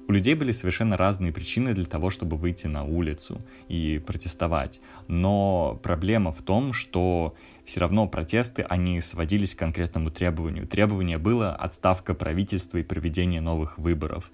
У 0.08 0.12
людей 0.12 0.34
были 0.34 0.52
совершенно 0.52 0.96
разные 0.96 1.32
причины 1.32 1.74
для 1.74 1.84
того, 1.84 2.10
чтобы 2.10 2.36
выйти 2.36 2.66
на 2.66 2.84
улицу 2.84 3.38
и 3.68 4.02
протестовать. 4.04 4.80
Но 5.06 5.78
проблема 5.82 6.32
в 6.32 6.42
том, 6.42 6.72
что 6.72 7.34
все 7.64 7.80
равно 7.80 8.08
протесты, 8.08 8.62
они 8.62 9.00
сводились 9.00 9.54
к 9.54 9.58
конкретному 9.58 10.10
требованию. 10.10 10.66
Требование 10.66 11.18
было 11.18 11.54
отставка 11.54 12.14
правительства 12.14 12.78
и 12.78 12.82
проведение 12.82 13.40
новых 13.40 13.78
выборов. 13.78 14.32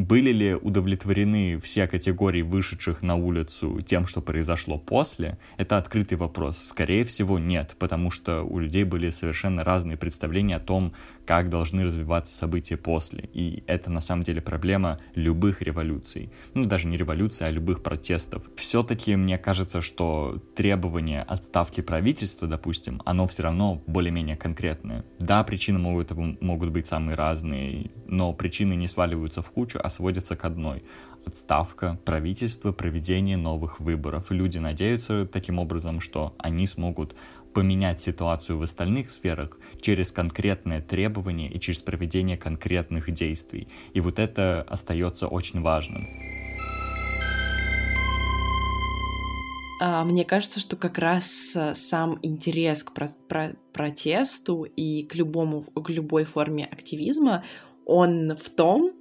Были 0.00 0.32
ли 0.32 0.54
удовлетворены 0.54 1.60
все 1.60 1.86
категории 1.86 2.40
вышедших 2.40 3.02
на 3.02 3.16
улицу 3.16 3.82
тем, 3.82 4.06
что 4.06 4.22
произошло 4.22 4.78
после? 4.78 5.36
Это 5.58 5.76
открытый 5.76 6.16
вопрос. 6.16 6.56
Скорее 6.56 7.04
всего, 7.04 7.38
нет, 7.38 7.76
потому 7.78 8.10
что 8.10 8.42
у 8.42 8.58
людей 8.58 8.84
были 8.84 9.10
совершенно 9.10 9.62
разные 9.62 9.98
представления 9.98 10.56
о 10.56 10.60
том, 10.60 10.94
как 11.26 11.50
должны 11.50 11.84
развиваться 11.84 12.34
события 12.34 12.78
после. 12.78 13.28
И 13.34 13.62
это 13.66 13.90
на 13.90 14.00
самом 14.00 14.22
деле 14.22 14.40
проблема 14.40 14.98
любых 15.14 15.60
революций. 15.60 16.32
Ну, 16.54 16.64
даже 16.64 16.88
не 16.88 16.96
революции, 16.96 17.44
а 17.44 17.50
любых 17.50 17.82
протестов. 17.82 18.42
Все-таки 18.56 19.14
мне 19.16 19.36
кажется, 19.36 19.82
что 19.82 20.42
требование 20.56 21.20
отставки 21.22 21.82
правительства, 21.82 22.48
допустим, 22.48 23.02
оно 23.04 23.26
все 23.26 23.42
равно 23.42 23.82
более-менее 23.86 24.36
конкретное. 24.36 25.04
Да, 25.18 25.44
причины 25.44 25.78
могут, 25.78 26.10
могут 26.40 26.70
быть 26.70 26.86
самые 26.86 27.16
разные, 27.16 27.90
но 28.06 28.32
причины 28.32 28.72
не 28.72 28.88
сваливаются 28.88 29.42
в 29.42 29.50
кучу, 29.50 29.78
а 29.80 29.89
сводятся 29.90 30.36
к 30.36 30.44
одной. 30.44 30.82
Отставка 31.26 31.98
правительства, 32.04 32.72
проведение 32.72 33.36
новых 33.36 33.80
выборов. 33.80 34.30
Люди 34.30 34.58
надеются 34.58 35.26
таким 35.26 35.58
образом, 35.58 36.00
что 36.00 36.34
они 36.38 36.66
смогут 36.66 37.14
поменять 37.52 38.00
ситуацию 38.00 38.58
в 38.58 38.62
остальных 38.62 39.10
сферах 39.10 39.58
через 39.80 40.12
конкретные 40.12 40.80
требования 40.80 41.48
и 41.48 41.60
через 41.60 41.82
проведение 41.82 42.36
конкретных 42.36 43.10
действий. 43.10 43.68
И 43.92 44.00
вот 44.00 44.18
это 44.18 44.64
остается 44.68 45.26
очень 45.26 45.60
важным. 45.60 46.06
А, 49.82 50.04
мне 50.04 50.24
кажется, 50.24 50.60
что 50.60 50.76
как 50.76 50.98
раз 50.98 51.56
э, 51.56 51.74
сам 51.74 52.18
интерес 52.22 52.84
к 52.84 52.92
про 52.92 53.08
про 53.28 53.52
протесту 53.72 54.64
и 54.64 55.04
к 55.04 55.14
любому 55.14 55.62
к 55.62 55.88
любой 55.88 56.24
форме 56.24 56.66
активизма, 56.66 57.44
он 57.86 58.36
в 58.36 58.50
том, 58.50 58.92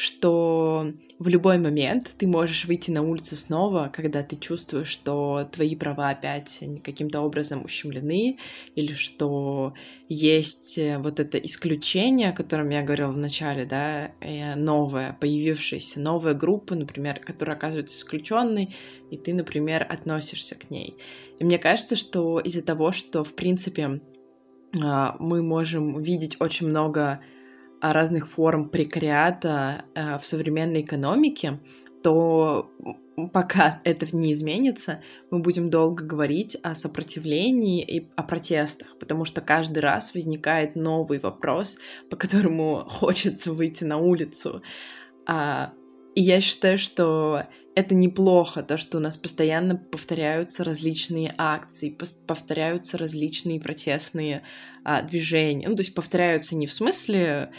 что 0.00 0.94
в 1.18 1.28
любой 1.28 1.58
момент 1.58 2.12
ты 2.16 2.26
можешь 2.26 2.64
выйти 2.64 2.90
на 2.90 3.02
улицу 3.02 3.36
снова, 3.36 3.92
когда 3.94 4.22
ты 4.22 4.36
чувствуешь, 4.36 4.88
что 4.88 5.46
твои 5.52 5.76
права 5.76 6.08
опять 6.08 6.64
каким-то 6.82 7.20
образом 7.20 7.66
ущемлены, 7.66 8.38
или 8.76 8.94
что 8.94 9.74
есть 10.08 10.78
э, 10.78 10.96
вот 10.96 11.20
это 11.20 11.36
исключение, 11.36 12.30
о 12.30 12.32
котором 12.32 12.70
я 12.70 12.82
говорила 12.82 13.12
в 13.12 13.18
начале, 13.18 13.66
да, 13.66 14.12
э, 14.22 14.54
новая, 14.54 15.18
появившаяся 15.20 16.00
новая 16.00 16.32
группа, 16.32 16.74
например, 16.74 17.20
которая 17.20 17.54
оказывается 17.54 17.98
исключенной, 17.98 18.74
и 19.10 19.18
ты, 19.18 19.34
например, 19.34 19.86
относишься 19.86 20.54
к 20.54 20.70
ней. 20.70 20.96
И 21.38 21.44
мне 21.44 21.58
кажется, 21.58 21.94
что 21.94 22.40
из-за 22.40 22.62
того, 22.62 22.92
что, 22.92 23.22
в 23.22 23.34
принципе, 23.34 24.00
а, 24.82 25.16
мы 25.18 25.42
можем 25.42 26.00
видеть 26.00 26.36
очень 26.40 26.68
много 26.68 27.20
разных 27.80 28.28
форм 28.28 28.68
прекариата 28.68 29.84
э, 29.94 30.18
в 30.18 30.24
современной 30.24 30.82
экономике, 30.82 31.60
то 32.02 32.70
пока 33.32 33.80
это 33.84 34.06
не 34.16 34.32
изменится, 34.32 35.02
мы 35.30 35.40
будем 35.40 35.70
долго 35.70 36.04
говорить 36.04 36.56
о 36.62 36.74
сопротивлении 36.74 37.82
и 37.82 38.08
о 38.16 38.22
протестах, 38.22 38.96
потому 38.98 39.24
что 39.24 39.40
каждый 39.40 39.80
раз 39.80 40.14
возникает 40.14 40.76
новый 40.76 41.18
вопрос, 41.18 41.78
по 42.08 42.16
которому 42.16 42.84
хочется 42.88 43.52
выйти 43.52 43.84
на 43.84 43.98
улицу. 43.98 44.62
А, 45.26 45.72
и 46.14 46.22
я 46.22 46.40
считаю, 46.40 46.78
что 46.78 47.46
это 47.74 47.94
неплохо, 47.94 48.62
то, 48.62 48.76
что 48.76 48.98
у 48.98 49.00
нас 49.00 49.16
постоянно 49.16 49.76
повторяются 49.76 50.64
различные 50.64 51.34
акции, 51.38 51.96
повторяются 52.26 52.98
различные 52.98 53.60
протестные 53.60 54.42
а, 54.84 55.02
движения. 55.02 55.68
Ну, 55.68 55.76
то 55.76 55.82
есть 55.82 55.94
повторяются 55.94 56.56
не 56.56 56.66
в 56.66 56.72
смысле 56.72 57.52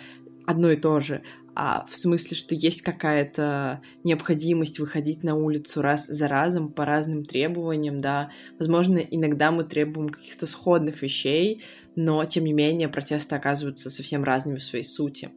одно 0.45 0.71
и 0.71 0.75
то 0.75 0.99
же, 0.99 1.21
а 1.55 1.85
в 1.85 1.95
смысле, 1.95 2.37
что 2.37 2.55
есть 2.55 2.81
какая-то 2.81 3.81
необходимость 4.03 4.79
выходить 4.79 5.23
на 5.23 5.35
улицу 5.35 5.81
раз 5.81 6.07
за 6.07 6.27
разом 6.27 6.71
по 6.71 6.85
разным 6.85 7.25
требованиям, 7.25 7.99
да. 7.99 8.31
Возможно, 8.57 8.97
иногда 8.97 9.51
мы 9.51 9.63
требуем 9.63 10.09
каких-то 10.09 10.45
сходных 10.45 11.01
вещей, 11.01 11.63
но, 11.95 12.23
тем 12.25 12.45
не 12.45 12.53
менее, 12.53 12.87
протесты 12.87 13.35
оказываются 13.35 13.89
совсем 13.89 14.23
разными 14.23 14.59
в 14.59 14.63
своей 14.63 14.85
сути. 14.85 15.29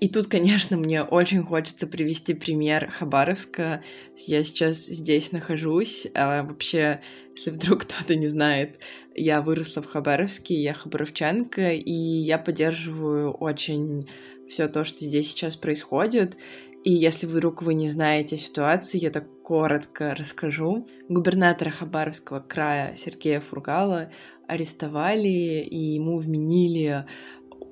И 0.00 0.08
тут, 0.08 0.28
конечно, 0.28 0.76
мне 0.76 1.02
очень 1.02 1.42
хочется 1.42 1.88
привести 1.88 2.34
пример 2.34 2.90
Хабаровска. 2.90 3.82
Я 4.16 4.44
сейчас 4.44 4.76
здесь 4.76 5.32
нахожусь. 5.32 6.06
А 6.14 6.44
вообще, 6.44 7.00
если 7.34 7.50
вдруг 7.50 7.82
кто-то 7.86 8.14
не 8.14 8.28
знает, 8.28 8.78
я 9.14 9.42
выросла 9.42 9.82
в 9.82 9.86
Хабаровске, 9.86 10.54
я 10.54 10.72
хабаровчанка, 10.74 11.72
и 11.72 11.92
я 11.92 12.38
поддерживаю 12.38 13.32
очень 13.32 14.08
все 14.48 14.68
то, 14.68 14.84
что 14.84 15.04
здесь 15.04 15.30
сейчас 15.30 15.56
происходит. 15.56 16.36
И 16.84 16.92
если 16.92 17.26
вдруг 17.26 17.62
вы 17.62 17.74
не 17.74 17.88
знаете 17.88 18.36
ситуации, 18.36 18.98
я 18.98 19.10
так 19.10 19.26
коротко 19.42 20.14
расскажу. 20.16 20.86
Губернатора 21.08 21.70
Хабаровского 21.70 22.40
края 22.40 22.94
Сергея 22.96 23.40
Фургала 23.40 24.10
арестовали, 24.48 25.60
и 25.62 25.76
ему 25.76 26.18
вменили 26.18 27.06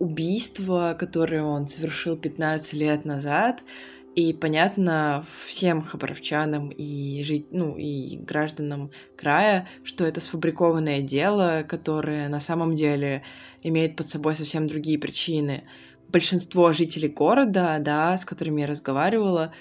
убийство, 0.00 0.96
которое 0.98 1.44
он 1.44 1.68
совершил 1.68 2.16
15 2.16 2.72
лет 2.72 3.04
назад. 3.04 3.62
И 4.16 4.32
понятно 4.32 5.24
всем 5.46 5.82
хабаровчанам 5.82 6.70
и, 6.70 7.22
жить, 7.22 7.46
ну, 7.52 7.76
и 7.76 8.16
гражданам 8.16 8.90
края, 9.16 9.68
что 9.84 10.04
это 10.04 10.20
сфабрикованное 10.20 11.00
дело, 11.00 11.64
которое 11.68 12.28
на 12.28 12.40
самом 12.40 12.74
деле 12.74 13.22
имеет 13.62 13.94
под 13.94 14.08
собой 14.08 14.34
совсем 14.34 14.66
другие 14.66 14.98
причины. 14.98 15.62
Большинство 16.08 16.72
жителей 16.72 17.08
города, 17.08 17.76
да, 17.78 18.18
с 18.18 18.24
которыми 18.24 18.62
я 18.62 18.66
разговаривала, 18.66 19.54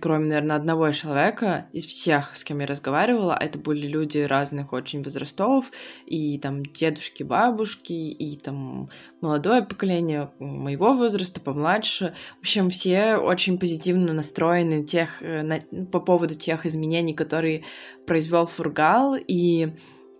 кроме, 0.00 0.26
наверное, 0.26 0.56
одного 0.56 0.90
человека 0.92 1.66
из 1.72 1.86
всех, 1.86 2.36
с 2.36 2.44
кем 2.44 2.60
я 2.60 2.66
разговаривала, 2.66 3.36
это 3.38 3.58
были 3.58 3.86
люди 3.86 4.18
разных 4.18 4.72
очень 4.72 5.02
возрастов, 5.02 5.70
и 6.06 6.38
там 6.38 6.64
дедушки, 6.64 7.22
бабушки, 7.22 7.92
и 7.92 8.36
там 8.36 8.88
молодое 9.20 9.62
поколение 9.62 10.30
моего 10.38 10.94
возраста, 10.94 11.40
помладше. 11.40 12.14
В 12.38 12.40
общем, 12.42 12.70
все 12.70 13.16
очень 13.16 13.58
позитивно 13.58 14.12
настроены 14.12 14.84
тех, 14.84 15.22
э, 15.22 15.42
на, 15.42 15.60
по 15.86 16.00
поводу 16.00 16.34
тех 16.34 16.64
изменений, 16.66 17.14
которые 17.14 17.64
произвел 18.06 18.46
Фургал, 18.46 19.16
и, 19.16 19.72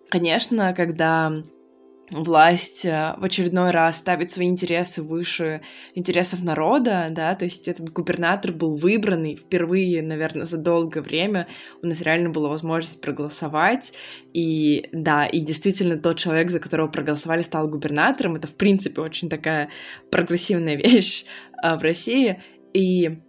конечно, 0.09 0.75
когда 0.75 1.33
власть 2.13 2.85
э, 2.85 3.15
в 3.17 3.25
очередной 3.25 3.71
раз 3.71 3.99
ставит 3.99 4.31
свои 4.31 4.49
интересы 4.49 5.03
выше 5.03 5.63
интересов 5.95 6.43
народа, 6.43 7.09
да, 7.11 7.35
то 7.35 7.45
есть 7.45 7.69
этот 7.69 7.91
губернатор 7.91 8.53
был 8.53 8.77
выбранный 8.77 9.37
впервые, 9.37 10.03
наверное, 10.03 10.45
за 10.45 10.59
долгое 10.59 11.01
время, 11.01 11.49
у 11.83 11.87
нас 11.87 12.03
реально 12.03 12.31
была 12.31 12.51
возможность 12.51 13.01
проголосовать, 13.01 13.95
и 14.35 14.89
да, 14.93 15.25
и 15.25 15.41
действительно 15.41 15.97
тот 15.97 16.19
человек, 16.19 16.51
за 16.51 16.61
которого 16.61 16.89
проголосовали, 16.89 17.43
стал 17.43 17.69
губернатором, 17.69 18.37
это 18.37 18.47
в 18.47 18.55
принципе 18.55 19.01
очень 19.01 19.29
такая 19.29 19.71
прогрессивная 20.11 20.77
вещь 20.83 21.25
а, 21.63 21.79
в 21.79 21.83
России, 21.83 22.41
и 22.75 23.21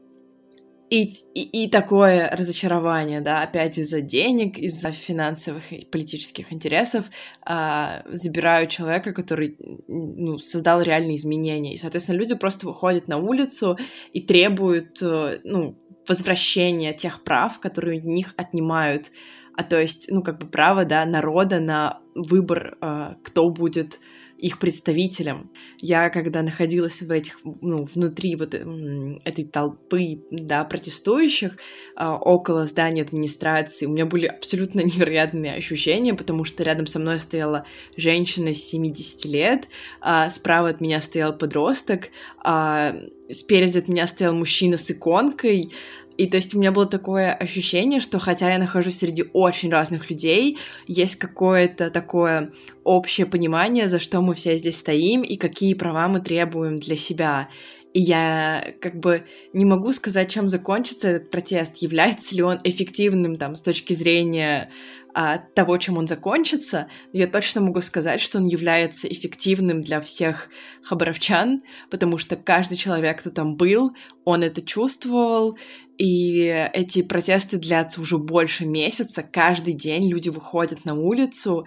и, 0.93 1.09
и, 1.33 1.63
и 1.63 1.69
такое 1.69 2.29
разочарование, 2.29 3.19
да, 3.19 3.41
опять 3.41 3.79
из-за 3.79 4.01
денег, 4.01 4.59
из-за 4.59 4.91
финансовых 4.91 5.73
и 5.73 5.85
политических 5.87 6.53
интересов 6.53 7.09
а, 7.43 8.03
забирают 8.11 8.69
человека, 8.69 9.11
который 9.11 9.57
ну, 9.87 10.37
создал 10.37 10.83
реальные 10.83 11.15
изменения. 11.15 11.73
И, 11.73 11.77
соответственно, 11.77 12.17
люди 12.17 12.35
просто 12.35 12.67
выходят 12.67 13.07
на 13.07 13.17
улицу 13.17 13.75
и 14.11 14.21
требуют 14.21 15.01
э, 15.01 15.39
ну, 15.43 15.75
возвращения 16.07 16.93
тех 16.93 17.23
прав, 17.23 17.59
которые 17.59 17.99
у 17.99 18.07
них 18.07 18.35
отнимают. 18.37 19.09
А 19.57 19.63
то 19.63 19.81
есть, 19.81 20.11
ну, 20.11 20.21
как 20.21 20.39
бы 20.39 20.45
право, 20.45 20.85
да, 20.85 21.03
народа 21.05 21.59
на 21.59 22.01
выбор, 22.13 22.77
а, 22.81 23.15
кто 23.23 23.49
будет 23.49 23.99
их 24.43 24.59
представителям. 24.59 25.49
Я, 25.79 26.09
когда 26.09 26.41
находилась 26.41 27.01
в 27.01 27.09
этих, 27.09 27.39
ну, 27.61 27.87
внутри 27.95 28.35
вот 28.35 28.53
этой 28.53 29.45
толпы, 29.45 30.19
да, 30.31 30.65
протестующих, 30.65 31.53
э, 31.95 32.05
около 32.05 32.65
здания 32.65 33.03
администрации, 33.03 33.85
у 33.85 33.91
меня 33.91 34.05
были 34.05 34.25
абсолютно 34.25 34.81
невероятные 34.83 35.53
ощущения, 35.53 36.13
потому 36.13 36.43
что 36.43 36.63
рядом 36.63 36.87
со 36.87 36.99
мной 36.99 37.19
стояла 37.19 37.65
женщина 37.95 38.53
70 38.53 39.25
лет, 39.25 39.69
э, 40.05 40.29
справа 40.29 40.69
от 40.69 40.81
меня 40.81 40.99
стоял 40.99 41.37
подросток, 41.37 42.09
э, 42.45 43.09
спереди 43.29 43.77
от 43.77 43.87
меня 43.87 44.05
стоял 44.07 44.33
мужчина 44.33 44.75
с 44.75 44.91
иконкой, 44.91 45.71
и 46.17 46.27
то 46.27 46.37
есть 46.37 46.53
у 46.53 46.59
меня 46.59 46.71
было 46.71 46.85
такое 46.85 47.33
ощущение, 47.33 47.99
что 47.99 48.19
хотя 48.19 48.51
я 48.51 48.59
нахожусь 48.59 48.97
среди 48.97 49.25
очень 49.33 49.71
разных 49.71 50.09
людей, 50.09 50.57
есть 50.87 51.15
какое-то 51.15 51.89
такое 51.89 52.51
общее 52.83 53.25
понимание, 53.25 53.87
за 53.87 53.99
что 53.99 54.21
мы 54.21 54.35
все 54.35 54.55
здесь 54.55 54.77
стоим 54.77 55.23
и 55.23 55.35
какие 55.37 55.73
права 55.73 56.07
мы 56.07 56.19
требуем 56.19 56.79
для 56.79 56.95
себя. 56.95 57.49
И 57.93 58.01
я 58.01 58.73
как 58.81 58.99
бы 58.99 59.25
не 59.53 59.65
могу 59.65 59.91
сказать, 59.93 60.29
чем 60.29 60.47
закончится 60.47 61.09
этот 61.09 61.29
протест, 61.29 61.77
является 61.77 62.35
ли 62.35 62.41
он 62.41 62.57
эффективным 62.63 63.35
там 63.35 63.55
с 63.55 63.61
точки 63.61 63.93
зрения 63.93 64.71
а, 65.15 65.37
того, 65.37 65.77
чем 65.77 65.97
он 65.99 66.07
закончится, 66.07 66.87
я 67.11 67.27
точно 67.27 67.61
могу 67.61 67.81
сказать, 67.81 68.19
что 68.19 68.39
он 68.39 68.47
является 68.47 69.07
эффективным 69.07 69.83
для 69.83 70.01
всех 70.01 70.49
хабаровчан, 70.81 71.61
потому 71.91 72.17
что 72.17 72.35
каждый 72.35 72.77
человек, 72.77 73.19
кто 73.19 73.29
там 73.29 73.55
был, 73.55 73.95
он 74.25 74.41
это 74.41 74.63
чувствовал, 74.63 75.57
и 75.97 76.69
эти 76.73 77.01
протесты 77.01 77.57
длятся 77.57 78.01
уже 78.01 78.17
больше 78.17 78.65
месяца. 78.65 79.23
Каждый 79.23 79.73
день 79.73 80.09
люди 80.09 80.29
выходят 80.29 80.85
на 80.85 80.95
улицу, 80.95 81.65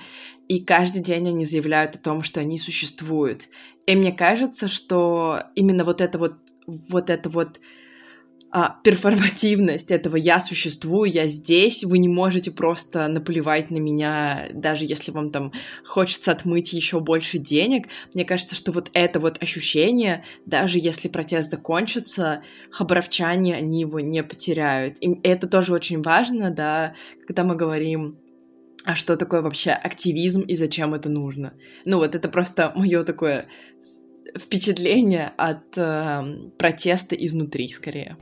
и 0.48 0.64
каждый 0.64 1.02
день 1.02 1.28
они 1.28 1.44
заявляют 1.44 1.96
о 1.96 2.00
том, 2.00 2.22
что 2.22 2.40
они 2.40 2.58
существуют. 2.58 3.48
И 3.86 3.94
мне 3.94 4.12
кажется, 4.12 4.68
что 4.68 5.42
именно 5.54 5.84
вот 5.84 6.00
это 6.00 6.18
вот, 6.18 6.34
вот 6.66 7.10
это 7.10 7.28
вот 7.28 7.60
а, 8.50 8.80
перформативность 8.84 9.90
этого 9.90 10.16
«я 10.16 10.40
существую, 10.40 11.10
я 11.10 11.26
здесь», 11.26 11.84
вы 11.84 11.98
не 11.98 12.08
можете 12.08 12.50
просто 12.50 13.08
наплевать 13.08 13.70
на 13.70 13.78
меня, 13.78 14.48
даже 14.52 14.84
если 14.84 15.10
вам 15.10 15.30
там 15.30 15.52
хочется 15.84 16.32
отмыть 16.32 16.72
еще 16.72 17.00
больше 17.00 17.38
денег. 17.38 17.88
Мне 18.14 18.24
кажется, 18.24 18.54
что 18.54 18.72
вот 18.72 18.90
это 18.94 19.20
вот 19.20 19.42
ощущение, 19.42 20.24
даже 20.46 20.78
если 20.78 21.08
протест 21.08 21.50
закончится, 21.50 22.42
хабаровчане, 22.70 23.54
они 23.56 23.80
его 23.80 24.00
не 24.00 24.22
потеряют. 24.22 24.96
И 25.00 25.20
это 25.22 25.48
тоже 25.48 25.74
очень 25.74 26.02
важно, 26.02 26.50
да, 26.50 26.94
когда 27.26 27.44
мы 27.44 27.56
говорим 27.56 28.18
а 28.84 28.94
что 28.94 29.16
такое 29.16 29.42
вообще 29.42 29.72
активизм 29.72 30.42
и 30.42 30.54
зачем 30.54 30.94
это 30.94 31.08
нужно. 31.08 31.54
Ну 31.84 31.98
вот 31.98 32.14
это 32.14 32.28
просто 32.28 32.72
мое 32.76 33.02
такое 33.02 33.48
впечатление 34.38 35.32
от 35.36 35.76
э, 35.76 36.50
протеста 36.56 37.16
изнутри, 37.16 37.68
скорее. 37.68 38.16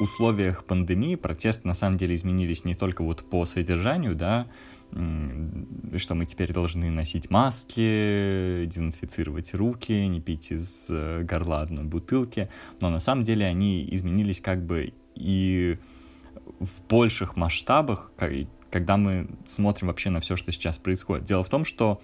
Условиях 0.00 0.64
пандемии 0.64 1.14
протесты 1.14 1.68
на 1.68 1.74
самом 1.74 1.98
деле 1.98 2.14
изменились 2.14 2.64
не 2.64 2.74
только 2.74 3.02
вот 3.02 3.22
по 3.28 3.44
содержанию, 3.44 4.14
да, 4.14 4.46
что 4.90 6.14
мы 6.14 6.26
теперь 6.26 6.52
должны 6.52 6.90
носить 6.90 7.30
маски, 7.30 8.64
дезинфицировать 8.66 9.54
руки, 9.54 10.06
не 10.08 10.20
пить 10.20 10.50
из 10.50 10.88
э, 10.90 11.22
горла 11.22 11.60
одной 11.60 11.84
бутылки, 11.84 12.48
но 12.80 12.90
на 12.90 12.98
самом 12.98 13.22
деле 13.22 13.46
они 13.46 13.86
изменились 13.92 14.40
как 14.40 14.64
бы 14.64 14.92
и 15.14 15.78
в 16.58 16.88
больших 16.88 17.36
масштабах, 17.36 18.10
когда 18.70 18.96
мы 18.96 19.28
смотрим 19.46 19.88
вообще 19.88 20.10
на 20.10 20.20
все, 20.20 20.34
что 20.34 20.50
сейчас 20.50 20.78
происходит. 20.78 21.24
Дело 21.24 21.44
в 21.44 21.48
том, 21.48 21.64
что 21.64 22.00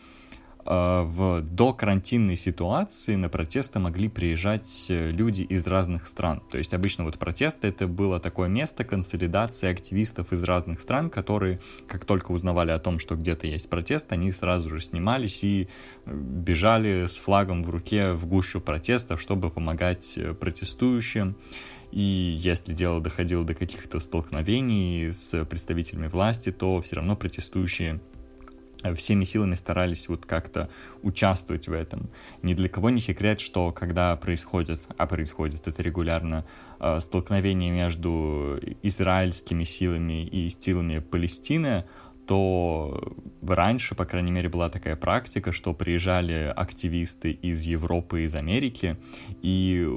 в 0.66 1.42
докарантинной 1.42 2.36
ситуации 2.36 3.14
на 3.14 3.28
протесты 3.28 3.78
могли 3.78 4.08
приезжать 4.08 4.86
э, 4.88 5.10
люди 5.10 5.42
из 5.42 5.66
разных 5.66 6.06
стран. 6.06 6.42
То 6.50 6.58
есть 6.58 6.74
обычно 6.74 7.04
вот 7.04 7.18
протесты 7.18 7.68
это 7.68 7.86
было 7.86 8.18
такое 8.18 8.48
место 8.48 8.84
консолидации 8.84 9.68
активистов 9.68 10.32
из 10.32 10.42
разных 10.42 10.80
стран, 10.80 11.08
которые, 11.08 11.60
как 11.86 12.04
только 12.04 12.32
узнавали 12.32 12.72
о 12.72 12.78
том, 12.78 12.98
что 12.98 13.14
где-то 13.14 13.46
есть 13.46 13.70
протест, 13.70 14.12
они 14.12 14.32
сразу 14.32 14.68
же 14.70 14.80
снимались 14.80 15.44
и 15.44 15.68
э, 16.04 16.12
бежали 16.12 17.06
с 17.06 17.16
флагом 17.16 17.62
в 17.62 17.70
руке 17.70 18.12
в 18.12 18.26
гущу 18.26 18.60
протестов, 18.60 19.20
чтобы 19.20 19.50
помогать 19.50 20.18
протестующим. 20.40 21.36
И 21.92 22.34
если 22.36 22.74
дело 22.74 23.00
доходило 23.00 23.44
до 23.44 23.54
каких-то 23.54 24.00
столкновений 24.00 25.12
с 25.12 25.44
представителями 25.44 26.08
власти, 26.08 26.50
то 26.50 26.80
все 26.80 26.96
равно 26.96 27.16
протестующие 27.16 28.00
всеми 28.94 29.24
силами 29.24 29.54
старались 29.54 30.08
вот 30.08 30.26
как-то 30.26 30.68
участвовать 31.02 31.68
в 31.68 31.72
этом. 31.72 32.10
Ни 32.42 32.54
для 32.54 32.68
кого 32.68 32.90
не 32.90 33.00
секрет, 33.00 33.40
что 33.40 33.72
когда 33.72 34.16
происходит, 34.16 34.80
а 34.96 35.06
происходит 35.06 35.66
это 35.66 35.82
регулярно, 35.82 36.44
э, 36.80 37.00
столкновение 37.00 37.70
между 37.70 38.60
израильскими 38.82 39.64
силами 39.64 40.24
и 40.26 40.48
силами 40.48 40.98
Палестины, 40.98 41.84
то 42.26 43.14
раньше, 43.42 43.94
по 43.94 44.04
крайней 44.04 44.32
мере, 44.32 44.48
была 44.48 44.68
такая 44.68 44.96
практика, 44.96 45.52
что 45.52 45.72
приезжали 45.74 46.52
активисты 46.54 47.30
из 47.30 47.62
Европы, 47.62 48.24
из 48.24 48.34
Америки, 48.34 48.96
и 49.42 49.88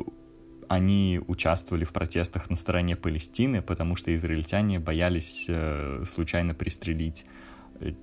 они 0.70 1.20
участвовали 1.28 1.84
в 1.84 1.92
протестах 1.92 2.50
на 2.50 2.56
стороне 2.56 2.96
Палестины, 2.96 3.62
потому 3.62 3.96
что 3.96 4.14
израильтяне 4.14 4.80
боялись 4.80 5.46
э, 5.50 6.04
случайно 6.06 6.54
пристрелить 6.54 7.26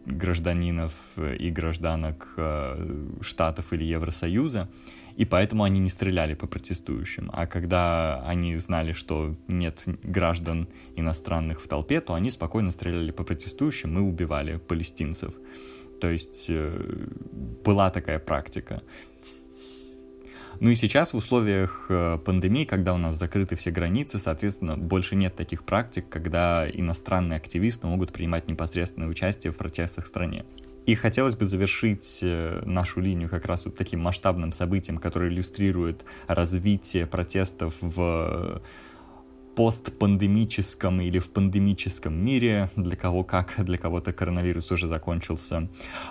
гражданинов 0.07 0.93
и 1.17 1.51
гражданок 1.51 2.35
э, 2.37 3.07
Штатов 3.21 3.73
или 3.73 3.85
Евросоюза, 3.85 4.69
и 5.17 5.25
поэтому 5.25 5.65
они 5.65 5.81
не 5.81 5.89
стреляли 5.89 6.35
по 6.35 6.47
протестующим. 6.47 7.31
А 7.33 7.47
когда 7.47 8.23
они 8.27 8.57
знали, 8.59 8.93
что 8.93 9.35
нет 9.49 9.83
граждан 10.03 10.69
иностранных 10.95 11.63
в 11.63 11.69
толпе, 11.69 12.01
то 12.01 12.15
они 12.15 12.31
спокойно 12.31 12.71
стреляли 12.71 13.11
по 13.11 13.25
протестующим 13.25 13.99
и 13.99 14.03
убивали 14.03 14.59
палестинцев. 14.59 15.33
То 16.01 16.11
есть 16.11 16.47
э, 16.51 17.07
была 17.65 17.91
такая 17.91 18.19
практика. 18.19 18.83
Ну 20.61 20.71
и 20.71 20.75
сейчас 20.75 21.13
в 21.13 21.17
условиях 21.17 21.87
э, 21.89 22.19
пандемии, 22.25 22.65
когда 22.65 22.95
у 22.95 22.99
нас 22.99 23.17
закрыты 23.17 23.57
все 23.57 23.71
границы, 23.71 24.19
соответственно, 24.19 24.77
больше 24.77 25.17
нет 25.17 25.35
таких 25.37 25.65
практик, 25.65 26.09
когда 26.09 26.69
иностранные 26.69 27.37
активисты 27.37 27.87
могут 27.87 28.13
принимать 28.13 28.49
непосредственное 28.49 29.09
участие 29.09 29.53
в 29.53 29.57
протестах 29.57 30.05
в 30.05 30.09
стране. 30.09 30.45
И 30.87 30.95
хотелось 30.95 31.35
бы 31.35 31.45
завершить 31.45 32.21
э, 32.23 32.63
нашу 32.65 33.01
линию 33.01 33.29
как 33.29 33.45
раз 33.45 33.65
вот 33.65 33.77
таким 33.77 34.01
масштабным 34.01 34.53
событием, 34.53 34.99
которое 34.99 35.31
иллюстрирует 35.31 36.05
развитие 36.29 37.07
протестов 37.07 37.75
в 37.81 38.63
постпандемическом 39.57 41.01
или 41.01 41.19
в 41.19 41.31
пандемическом 41.31 42.15
мире, 42.15 42.69
для 42.77 42.95
кого 42.95 43.25
как, 43.25 43.55
для 43.59 43.79
кого-то 43.79 44.13
коронавирус 44.13 44.71
уже 44.71 44.87
закончился. 44.87 45.69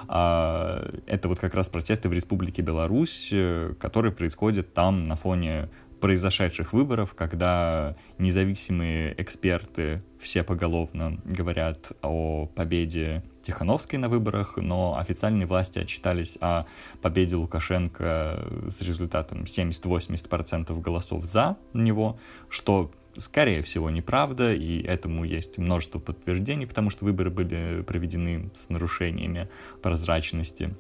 А, 0.08 0.92
это 1.06 1.28
вот 1.30 1.40
как 1.40 1.54
раз 1.54 1.70
протесты 1.70 2.10
в 2.10 2.14
Республике 2.14 2.64
Беларусь, 2.64 3.30
э, 3.32 3.74
которые 3.80 4.12
происходят 4.12 4.74
там 4.74 5.04
на 5.04 5.16
фоне 5.16 5.70
произошедших 6.02 6.74
выборов, 6.74 7.14
когда 7.14 7.96
независимые 8.18 9.14
эксперты 9.20 10.04
все 10.20 10.44
поголовно 10.44 11.20
говорят 11.24 11.92
о 12.02 12.48
победе 12.48 13.24
Тихановской 13.44 14.00
на 14.00 14.10
выборах, 14.10 14.58
но 14.58 14.98
официальные 14.98 15.46
власти 15.46 15.80
отчитались 15.80 16.38
о 16.42 16.66
победе 17.02 17.36
Лукашенко 17.36 18.44
с 18.68 18.82
результатом 18.82 19.44
70-80% 19.44 20.80
голосов 20.82 21.26
за 21.26 21.58
него, 21.74 22.18
что 22.50 22.92
скорее 23.18 23.62
всего 23.62 23.90
неправда, 23.90 24.54
и 24.54 24.82
этому 24.82 25.24
есть 25.24 25.58
множество 25.58 26.00
подтверждений, 26.00 26.68
потому 26.68 26.90
что 26.90 27.06
выборы 27.06 27.30
были 27.30 27.82
проведены 27.82 28.50
с 28.54 28.70
нарушениями 28.70 29.50
прозрачности. 29.82 30.76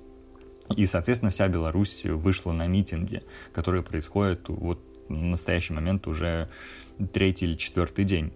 И, 0.75 0.85
соответственно, 0.85 1.31
вся 1.31 1.47
Беларусь 1.47 2.05
вышла 2.05 2.51
на 2.51 2.67
митинги, 2.67 3.23
которые 3.53 3.83
происходят 3.83 4.49
вот 4.49 4.79
в 5.07 5.13
настоящий 5.13 5.73
момент 5.73 6.07
уже 6.07 6.49
третий 7.13 7.45
или 7.45 7.55
четвертый 7.55 8.05
день. 8.05 8.33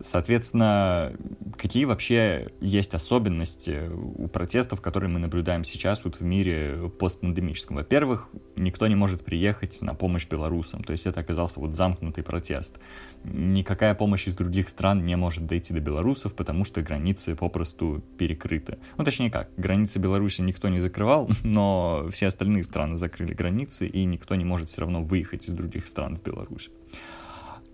Соответственно, 0.00 1.12
какие 1.56 1.84
вообще 1.84 2.48
есть 2.60 2.94
особенности 2.94 3.90
у 3.92 4.26
протестов, 4.28 4.80
которые 4.80 5.10
мы 5.10 5.18
наблюдаем 5.18 5.64
сейчас 5.64 6.02
вот 6.04 6.16
в 6.16 6.22
мире 6.22 6.90
постпандемическом? 6.98 7.76
Во-первых, 7.76 8.28
никто 8.56 8.86
не 8.86 8.94
может 8.94 9.24
приехать 9.24 9.80
на 9.82 9.94
помощь 9.94 10.26
белорусам, 10.26 10.82
то 10.82 10.92
есть 10.92 11.06
это 11.06 11.20
оказался 11.20 11.60
вот 11.60 11.74
замкнутый 11.74 12.24
протест. 12.24 12.78
Никакая 13.24 13.94
помощь 13.94 14.26
из 14.26 14.36
других 14.36 14.68
стран 14.68 15.04
не 15.04 15.16
может 15.16 15.46
дойти 15.46 15.72
до 15.72 15.80
белорусов, 15.80 16.34
потому 16.34 16.64
что 16.64 16.82
границы 16.82 17.36
попросту 17.36 18.02
перекрыты. 18.18 18.78
Ну, 18.96 19.04
точнее 19.04 19.30
как, 19.30 19.50
границы 19.56 19.98
Беларуси 19.98 20.40
никто 20.40 20.68
не 20.68 20.80
закрывал, 20.80 21.30
но 21.42 22.08
все 22.10 22.26
остальные 22.26 22.64
страны 22.64 22.96
закрыли 22.96 23.34
границы, 23.34 23.86
и 23.86 24.04
никто 24.04 24.34
не 24.34 24.44
может 24.44 24.68
все 24.68 24.80
равно 24.80 25.02
выехать 25.02 25.46
из 25.46 25.52
других 25.52 25.86
стран 25.86 26.16
в 26.16 26.22
Беларусь. 26.22 26.70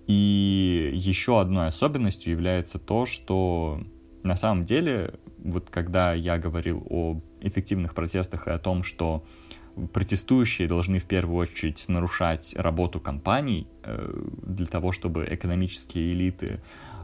И 0.09 0.91
еще 0.95 1.39
одной 1.39 1.69
особенностью 1.69 2.33
является 2.33 2.79
то, 2.79 3.05
что 3.05 3.81
на 4.23 4.37
самом 4.37 4.65
деле, 4.65 5.15
вот 5.39 5.69
когда 5.69 6.15
я 6.15 6.39
говорил 6.39 6.85
о 6.89 7.21
эффективных 7.43 7.95
протестах 7.95 8.49
и 8.49 8.51
о 8.51 8.59
том, 8.59 8.83
что 8.83 9.23
протестующие 9.93 10.67
должны 10.67 10.99
в 10.99 11.05
первую 11.05 11.39
очередь 11.39 11.89
нарушать 11.89 12.55
работу 12.57 13.01
компаний 13.01 13.69
э, 13.85 14.13
для 14.43 14.67
того, 14.67 14.93
чтобы 14.93 15.29
экономические 15.31 16.13
элиты 16.13 16.61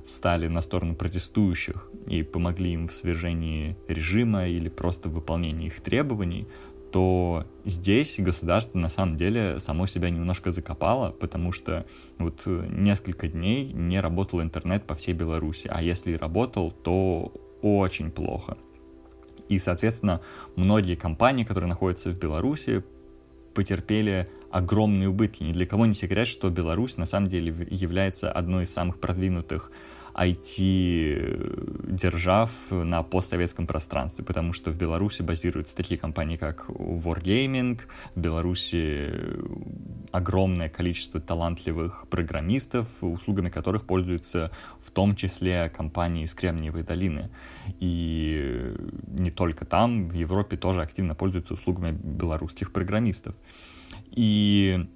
стали 0.07 0.48
на 0.48 0.62
сторону 0.62 0.94
протестующих 0.96 1.88
и 2.07 2.22
помогли 2.22 2.72
им 2.72 2.88
в 2.88 2.92
свержении 2.92 3.76
режима 3.86 4.48
или 4.48 4.68
просто 4.68 5.09
в 5.09 5.12
выполнении 5.12 5.66
их 5.66 5.80
требований, 5.82 6.48
то 6.95 7.45
здесь 7.64 8.20
государство 8.20 8.78
на 8.78 8.88
самом 8.88 9.16
деле 9.16 9.59
само 9.59 9.86
себя 9.86 10.11
немножко 10.11 10.53
закопало, 10.53 11.11
потому 11.11 11.51
что 11.51 11.86
вот 12.18 12.42
несколько 12.47 13.26
дней 13.26 13.72
не 13.72 13.99
работал 13.99 14.40
интернет 14.40 14.84
по 14.84 14.95
всей 14.95 15.12
Беларуси, 15.12 15.68
а 15.68 15.82
если 15.82 16.12
и 16.12 16.16
работал, 16.16 16.70
то 16.70 17.32
очень 17.62 18.12
плохо. 18.12 18.59
И, 19.49 19.59
соответственно, 19.59 20.20
многие 20.55 20.95
компании, 20.95 21.42
которые 21.42 21.68
находятся 21.68 22.11
в 22.11 22.18
Беларуси, 22.20 22.84
потерпели 23.55 24.28
огромные 24.53 25.09
убытки. 25.09 25.42
Ни 25.42 25.53
для 25.53 25.66
кого 25.66 25.86
не 25.86 25.95
секрет, 25.95 26.28
что 26.28 26.49
Беларусь 26.49 26.97
на 26.97 27.07
самом 27.07 27.28
деле 27.28 27.66
является 27.70 28.30
одной 28.30 28.64
из 28.64 28.72
самых 28.72 29.01
продвинутых 29.01 29.72
IT-держав 30.15 31.91
на 32.71 33.03
постсоветском 33.03 33.67
пространстве, 33.67 34.25
потому 34.25 34.53
что 34.53 34.71
в 34.71 34.77
Беларуси 34.77 35.23
базируются 35.23 35.75
такие 35.77 35.99
компании, 35.99 36.37
как 36.37 36.69
Wargaming, 36.69 37.81
в 38.15 38.21
Беларуси 38.21 39.11
огромное 40.12 40.69
количество 40.69 41.21
талантливых 41.21 42.07
программистов, 42.09 42.87
услугами 43.01 43.49
которых 43.51 43.85
пользуются 43.85 44.51
в 44.81 44.91
том 44.91 45.17
числе 45.17 45.69
компании 45.77 46.25
из 46.25 46.35
Кремниевой 46.35 46.85
долины. 46.85 47.31
И 47.81 48.75
не 49.09 49.31
только 49.31 49.65
там, 49.65 50.09
в 50.09 50.15
Европе 50.15 50.57
тоже 50.57 50.83
активно 50.83 51.15
пользуются 51.15 51.55
услугами 51.55 51.91
белорусских 51.91 52.73
программистов. 52.73 53.35
И 54.11 54.87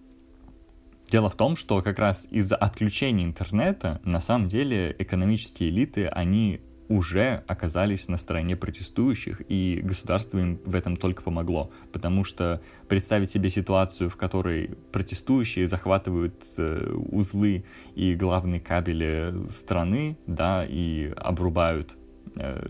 Дело 1.11 1.31
в 1.31 1.37
том, 1.37 1.57
что 1.57 1.81
как 1.81 1.99
раз 1.99 2.27
из-за 2.31 2.57
отключения 2.57 3.25
интернета 3.25 4.01
на 4.05 4.21
самом 4.21 4.47
деле 4.47 4.95
экономические 4.99 5.71
элиты, 5.71 6.07
они 6.07 6.61
уже 6.89 7.43
оказались 7.47 8.09
на 8.09 8.17
стороне 8.17 8.57
протестующих, 8.57 9.43
и 9.49 9.81
государство 9.83 10.39
им 10.39 10.59
в 10.65 10.75
этом 10.75 10.97
только 10.97 11.23
помогло. 11.23 11.71
Потому 11.93 12.25
что 12.25 12.63
представить 12.89 13.31
себе 13.31 13.51
ситуацию, 13.51 14.09
в 14.11 14.17
которой 14.17 14.71
протестующие 14.93 15.69
захватывают 15.69 16.43
э, 16.57 16.95
узлы 17.11 17.65
и 17.95 18.15
главные 18.15 18.61
кабели 18.61 19.35
страны, 19.51 20.17
да, 20.27 20.65
и 20.67 21.13
обрубают 21.17 21.97
э, 22.37 22.67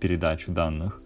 передачу 0.00 0.50
данных, 0.50 1.00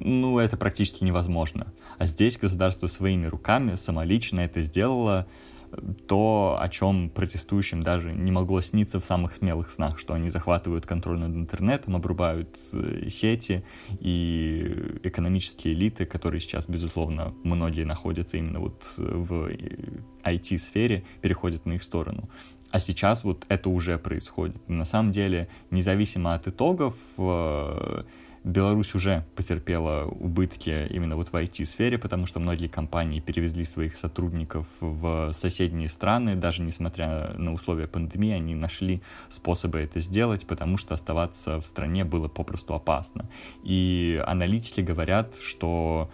ну, 0.00 0.38
это 0.38 0.56
практически 0.56 1.04
невозможно. 1.04 1.72
А 1.98 2.06
здесь 2.06 2.38
государство 2.38 2.86
своими 2.86 3.26
руками 3.26 3.74
самолично 3.76 4.40
это 4.40 4.62
сделало, 4.62 5.26
то, 6.06 6.58
о 6.60 6.68
чем 6.68 7.10
протестующим 7.10 7.82
даже 7.82 8.12
не 8.12 8.30
могло 8.30 8.60
сниться 8.60 9.00
в 9.00 9.04
самых 9.04 9.34
смелых 9.34 9.70
снах, 9.70 9.98
что 9.98 10.14
они 10.14 10.28
захватывают 10.28 10.86
контроль 10.86 11.18
над 11.18 11.34
интернетом, 11.34 11.96
обрубают 11.96 12.58
э, 12.72 13.08
сети, 13.08 13.64
и 14.00 14.98
экономические 15.02 15.74
элиты, 15.74 16.06
которые 16.06 16.40
сейчас, 16.40 16.68
безусловно, 16.68 17.34
многие 17.44 17.84
находятся 17.84 18.36
именно 18.36 18.60
вот 18.60 18.84
в 18.96 19.50
IT-сфере, 20.24 20.98
э, 20.98 21.20
переходят 21.20 21.66
на 21.66 21.74
их 21.74 21.82
сторону. 21.82 22.28
А 22.70 22.80
сейчас 22.80 23.24
вот 23.24 23.46
это 23.48 23.70
уже 23.70 23.98
происходит. 23.98 24.68
На 24.68 24.84
самом 24.84 25.10
деле, 25.10 25.48
независимо 25.70 26.34
от 26.34 26.48
итогов, 26.48 26.96
э, 27.16 28.02
Беларусь 28.46 28.94
уже 28.94 29.24
потерпела 29.34 30.04
убытки 30.04 30.86
именно 30.90 31.16
вот 31.16 31.30
в 31.30 31.34
IT-сфере, 31.34 31.98
потому 31.98 32.26
что 32.26 32.38
многие 32.38 32.68
компании 32.68 33.18
перевезли 33.18 33.64
своих 33.64 33.96
сотрудников 33.96 34.68
в 34.78 35.32
соседние 35.32 35.88
страны, 35.88 36.36
даже 36.36 36.62
несмотря 36.62 37.26
на 37.36 37.52
условия 37.52 37.88
пандемии, 37.88 38.30
они 38.30 38.54
нашли 38.54 39.02
способы 39.30 39.80
это 39.80 39.98
сделать, 39.98 40.46
потому 40.46 40.76
что 40.76 40.94
оставаться 40.94 41.60
в 41.60 41.66
стране 41.66 42.04
было 42.04 42.28
попросту 42.28 42.74
опасно. 42.74 43.28
И 43.64 44.22
аналитики 44.24 44.80
говорят, 44.80 45.34
что 45.40 46.08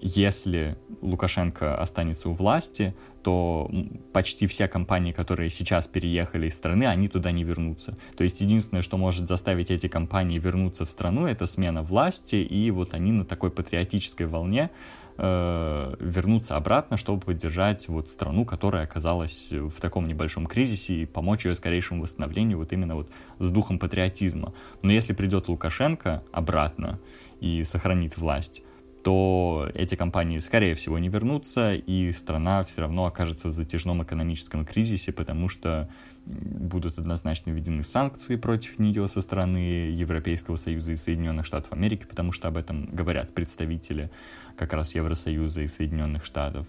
если 0.00 0.78
Лукашенко 1.02 1.76
останется 1.76 2.30
у 2.30 2.32
власти, 2.32 2.94
то 3.26 3.68
почти 4.12 4.46
все 4.46 4.68
компании, 4.68 5.10
которые 5.10 5.50
сейчас 5.50 5.88
переехали 5.88 6.46
из 6.46 6.54
страны, 6.54 6.84
они 6.84 7.08
туда 7.08 7.32
не 7.32 7.42
вернутся. 7.42 7.98
То 8.16 8.22
есть 8.22 8.40
единственное, 8.40 8.82
что 8.82 8.98
может 8.98 9.26
заставить 9.26 9.72
эти 9.72 9.88
компании 9.88 10.38
вернуться 10.38 10.84
в 10.84 10.90
страну, 10.90 11.26
это 11.26 11.46
смена 11.46 11.82
власти, 11.82 12.36
и 12.36 12.70
вот 12.70 12.94
они 12.94 13.10
на 13.10 13.24
такой 13.24 13.50
патриотической 13.50 14.26
волне 14.26 14.70
э, 15.18 15.94
вернуться 15.98 16.54
обратно, 16.54 16.96
чтобы 16.96 17.20
поддержать 17.20 17.88
вот 17.88 18.08
страну, 18.08 18.44
которая 18.44 18.84
оказалась 18.84 19.50
в 19.50 19.80
таком 19.80 20.06
небольшом 20.06 20.46
кризисе 20.46 21.02
и 21.02 21.04
помочь 21.04 21.46
ее 21.46 21.56
скорейшему 21.56 22.02
восстановлению 22.02 22.58
вот 22.58 22.72
именно 22.72 22.94
вот 22.94 23.10
с 23.40 23.50
духом 23.50 23.80
патриотизма. 23.80 24.52
Но 24.82 24.92
если 24.92 25.14
придет 25.14 25.48
Лукашенко 25.48 26.22
обратно 26.30 27.00
и 27.40 27.64
сохранит 27.64 28.18
власть, 28.18 28.62
то 29.06 29.70
эти 29.72 29.94
компании, 29.94 30.40
скорее 30.40 30.74
всего, 30.74 30.98
не 30.98 31.08
вернутся, 31.08 31.74
и 31.74 32.10
страна 32.10 32.64
все 32.64 32.80
равно 32.80 33.06
окажется 33.06 33.46
в 33.46 33.52
затяжном 33.52 34.02
экономическом 34.02 34.66
кризисе, 34.66 35.12
потому 35.12 35.48
что 35.48 35.88
будут 36.24 36.98
однозначно 36.98 37.50
введены 37.50 37.84
санкции 37.84 38.34
против 38.34 38.80
нее 38.80 39.06
со 39.06 39.20
стороны 39.20 39.92
Европейского 39.92 40.56
Союза 40.56 40.90
и 40.90 40.96
Соединенных 40.96 41.46
Штатов 41.46 41.72
Америки, 41.72 42.04
потому 42.04 42.32
что 42.32 42.48
об 42.48 42.56
этом 42.56 42.86
говорят 42.86 43.32
представители 43.32 44.10
как 44.56 44.72
раз 44.72 44.96
Евросоюза 44.96 45.60
и 45.60 45.68
Соединенных 45.68 46.24
Штатов. 46.24 46.66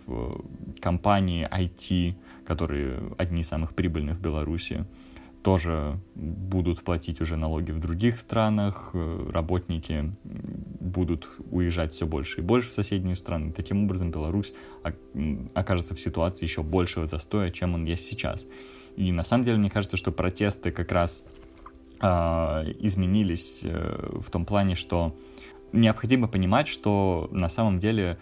Компании 0.79 1.49
IT, 1.51 2.17
которые 2.45 3.01
одни 3.17 3.41
из 3.41 3.47
самых 3.47 3.73
прибыльных 3.73 4.17
в 4.17 4.21
Беларуси, 4.21 4.85
тоже 5.43 5.99
будут 6.15 6.83
платить 6.83 7.21
уже 7.21 7.37
налоги 7.37 7.71
в 7.71 7.79
других 7.79 8.17
странах, 8.17 8.91
э, 8.93 9.29
работники 9.31 10.13
будут 10.23 11.29
уезжать 11.51 11.93
все 11.93 12.05
больше 12.05 12.39
и 12.39 12.43
больше 12.43 12.69
в 12.69 12.73
соседние 12.73 13.15
страны. 13.15 13.51
Таким 13.51 13.85
образом, 13.85 14.11
Беларусь 14.11 14.53
окажется 15.53 15.95
в 15.95 15.99
ситуации 15.99 16.45
еще 16.45 16.63
большего 16.63 17.05
застоя, 17.05 17.49
чем 17.51 17.75
он 17.75 17.85
есть 17.85 18.05
сейчас. 18.05 18.47
И 18.95 19.11
на 19.11 19.23
самом 19.23 19.43
деле, 19.43 19.57
мне 19.57 19.69
кажется, 19.69 19.97
что 19.97 20.11
протесты 20.11 20.71
как 20.71 20.91
раз 20.91 21.23
э, 22.01 22.05
изменились 22.79 23.61
э, 23.63 24.19
в 24.19 24.29
том 24.31 24.45
плане, 24.45 24.75
что 24.75 25.15
необходимо 25.71 26.27
понимать, 26.27 26.67
что 26.67 27.29
на 27.31 27.49
самом 27.49 27.79
деле 27.79 28.17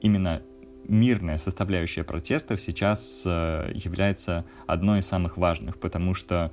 именно 0.00 0.42
мирная 0.86 1.38
составляющая 1.38 2.04
протестов 2.04 2.60
сейчас 2.60 3.22
э, 3.24 3.72
является 3.74 4.44
одной 4.66 5.00
из 5.00 5.06
самых 5.06 5.36
важных, 5.36 5.78
потому 5.78 6.14
что 6.14 6.50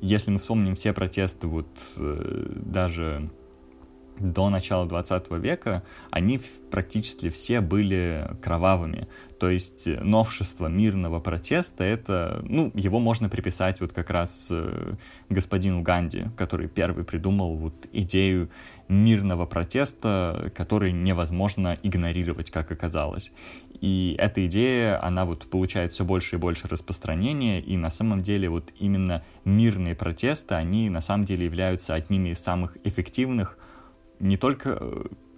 если 0.00 0.30
мы 0.30 0.38
вспомним 0.38 0.74
все 0.74 0.92
протесты, 0.92 1.46
вот 1.46 1.68
э, 1.98 2.52
даже 2.56 3.30
до 4.20 4.50
начала 4.50 4.86
20 4.86 5.30
века 5.32 5.82
они 6.10 6.40
практически 6.70 7.30
все 7.30 7.60
были 7.60 8.30
кровавыми. 8.42 9.08
То 9.38 9.48
есть 9.48 9.86
новшество 9.86 10.66
мирного 10.66 11.20
протеста, 11.20 11.84
это, 11.84 12.40
ну, 12.44 12.70
его 12.74 13.00
можно 13.00 13.28
приписать 13.28 13.80
вот 13.80 13.92
как 13.92 14.10
раз 14.10 14.48
э, 14.50 14.94
господину 15.30 15.80
Ганди, 15.80 16.26
который 16.36 16.68
первый 16.68 17.04
придумал 17.04 17.56
вот 17.56 17.74
идею 17.92 18.50
мирного 18.88 19.46
протеста, 19.46 20.52
который 20.54 20.92
невозможно 20.92 21.78
игнорировать, 21.82 22.50
как 22.50 22.70
оказалось. 22.72 23.32
И 23.80 24.14
эта 24.18 24.46
идея, 24.46 25.02
она 25.02 25.24
вот 25.24 25.48
получает 25.48 25.92
все 25.92 26.04
больше 26.04 26.36
и 26.36 26.38
больше 26.38 26.68
распространения, 26.68 27.60
и 27.60 27.76
на 27.78 27.90
самом 27.90 28.22
деле 28.22 28.50
вот 28.50 28.72
именно 28.78 29.22
мирные 29.44 29.94
протесты, 29.94 30.54
они 30.54 30.90
на 30.90 31.00
самом 31.00 31.24
деле 31.24 31.46
являются 31.46 31.94
одними 31.94 32.30
из 32.30 32.40
самых 32.40 32.76
эффективных 32.84 33.58
не 34.18 34.36
только... 34.36 34.78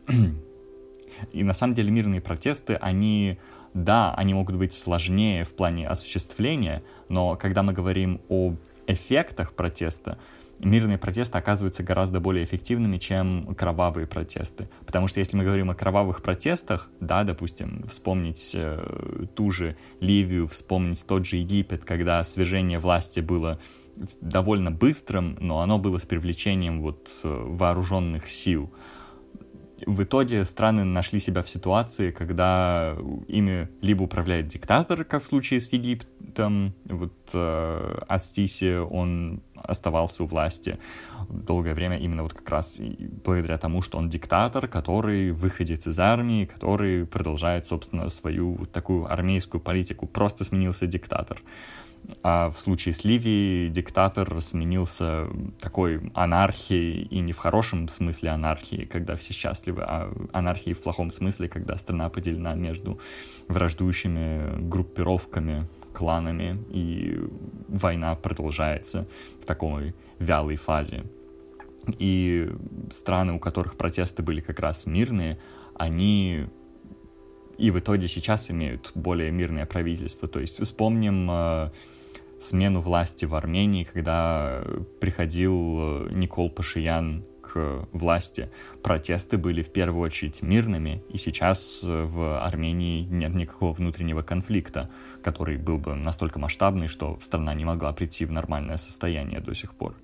Э, 0.08 0.12
и 1.32 1.44
на 1.44 1.52
самом 1.52 1.74
деле 1.74 1.90
мирные 1.90 2.20
протесты, 2.20 2.74
они, 2.74 3.38
да, 3.74 4.12
они 4.14 4.34
могут 4.34 4.56
быть 4.56 4.72
сложнее 4.72 5.44
в 5.44 5.54
плане 5.54 5.86
осуществления, 5.86 6.82
но 7.08 7.36
когда 7.36 7.62
мы 7.62 7.72
говорим 7.72 8.20
о 8.28 8.56
эффектах 8.88 9.54
протеста, 9.54 10.18
мирные 10.62 10.98
протесты 10.98 11.36
оказываются 11.38 11.82
гораздо 11.82 12.20
более 12.20 12.44
эффективными, 12.44 12.96
чем 12.96 13.54
кровавые 13.54 14.06
протесты. 14.06 14.68
Потому 14.86 15.08
что 15.08 15.20
если 15.20 15.36
мы 15.36 15.44
говорим 15.44 15.70
о 15.70 15.74
кровавых 15.74 16.22
протестах, 16.22 16.90
да, 17.00 17.24
допустим, 17.24 17.82
вспомнить 17.88 18.52
э, 18.54 19.26
ту 19.34 19.50
же 19.50 19.76
Ливию, 20.00 20.46
вспомнить 20.46 21.04
тот 21.06 21.26
же 21.26 21.36
Египет, 21.36 21.84
когда 21.84 22.22
свержение 22.24 22.78
власти 22.78 23.20
было 23.20 23.58
довольно 24.20 24.70
быстрым, 24.70 25.36
но 25.40 25.60
оно 25.60 25.78
было 25.78 25.98
с 25.98 26.06
привлечением 26.06 26.80
вот 26.80 27.10
э, 27.24 27.28
вооруженных 27.28 28.30
сил. 28.30 28.72
В 29.86 30.02
итоге 30.02 30.44
страны 30.44 30.84
нашли 30.84 31.18
себя 31.18 31.42
в 31.42 31.48
ситуации, 31.48 32.10
когда 32.10 32.96
ими 33.28 33.68
либо 33.80 34.02
управляет 34.02 34.48
диктатор, 34.48 35.04
как 35.04 35.22
в 35.22 35.26
случае 35.26 35.60
с 35.60 35.72
Египтом, 35.72 36.74
вот 36.84 37.12
э, 37.32 37.98
Астиси, 38.08 38.78
он 38.78 39.42
оставался 39.54 40.24
у 40.24 40.26
власти 40.26 40.78
долгое 41.28 41.74
время 41.74 41.98
именно 41.98 42.22
вот 42.22 42.34
как 42.34 42.48
раз 42.50 42.80
благодаря 43.24 43.58
тому, 43.58 43.82
что 43.82 43.98
он 43.98 44.08
диктатор, 44.08 44.68
который 44.68 45.30
выходит 45.32 45.86
из 45.86 45.98
армии, 45.98 46.44
который 46.44 47.06
продолжает, 47.06 47.66
собственно, 47.66 48.08
свою 48.08 48.54
вот 48.54 48.72
такую 48.72 49.10
армейскую 49.12 49.60
политику. 49.60 50.06
Просто 50.06 50.44
сменился 50.44 50.86
диктатор. 50.86 51.40
А 52.22 52.50
в 52.50 52.58
случае 52.58 52.92
с 52.92 53.04
Ливией 53.04 53.68
диктатор 53.68 54.40
сменился 54.40 55.28
такой 55.60 56.10
анархией, 56.14 57.02
и 57.02 57.20
не 57.20 57.32
в 57.32 57.38
хорошем 57.38 57.88
смысле 57.88 58.30
анархии, 58.30 58.84
когда 58.84 59.16
все 59.16 59.32
счастливы, 59.32 59.82
а 59.82 60.12
анархией 60.32 60.74
в 60.74 60.80
плохом 60.80 61.10
смысле, 61.10 61.48
когда 61.48 61.76
страна 61.76 62.08
поделена 62.10 62.54
между 62.54 63.00
враждующими 63.48 64.68
группировками, 64.68 65.68
кланами, 65.92 66.62
и 66.70 67.20
война 67.68 68.14
продолжается 68.14 69.06
в 69.40 69.44
такой 69.44 69.94
вялой 70.18 70.56
фазе. 70.56 71.04
И 71.98 72.48
страны, 72.90 73.34
у 73.34 73.38
которых 73.38 73.76
протесты 73.76 74.22
были 74.22 74.40
как 74.40 74.60
раз 74.60 74.86
мирные, 74.86 75.38
они 75.74 76.46
и 77.58 77.70
в 77.70 77.78
итоге 77.78 78.08
сейчас 78.08 78.50
имеют 78.50 78.92
более 78.94 79.30
мирное 79.30 79.66
правительство. 79.66 80.28
То 80.28 80.40
есть 80.40 80.62
вспомним 80.62 81.30
э, 81.30 81.70
смену 82.38 82.80
власти 82.80 83.24
в 83.24 83.34
Армении, 83.34 83.84
когда 83.84 84.62
приходил 85.00 86.06
э, 86.06 86.08
Никол 86.12 86.50
Пашиян 86.50 87.24
к 87.52 87.86
власти. 87.92 88.50
Протесты 88.82 89.36
были 89.36 89.62
в 89.62 89.70
первую 89.70 90.02
очередь 90.02 90.40
мирными, 90.42 91.02
и 91.10 91.18
сейчас 91.18 91.82
э, 91.84 92.04
в 92.04 92.42
Армении 92.42 93.02
нет 93.02 93.34
никакого 93.34 93.74
внутреннего 93.74 94.22
конфликта, 94.22 94.88
который 95.22 95.58
был 95.58 95.76
бы 95.76 95.94
настолько 95.94 96.38
масштабный, 96.38 96.88
что 96.88 97.18
страна 97.22 97.52
не 97.52 97.64
могла 97.66 97.92
прийти 97.92 98.24
в 98.24 98.32
нормальное 98.32 98.78
состояние 98.78 99.40
до 99.40 99.54
сих 99.54 99.74
пор. 99.74 99.94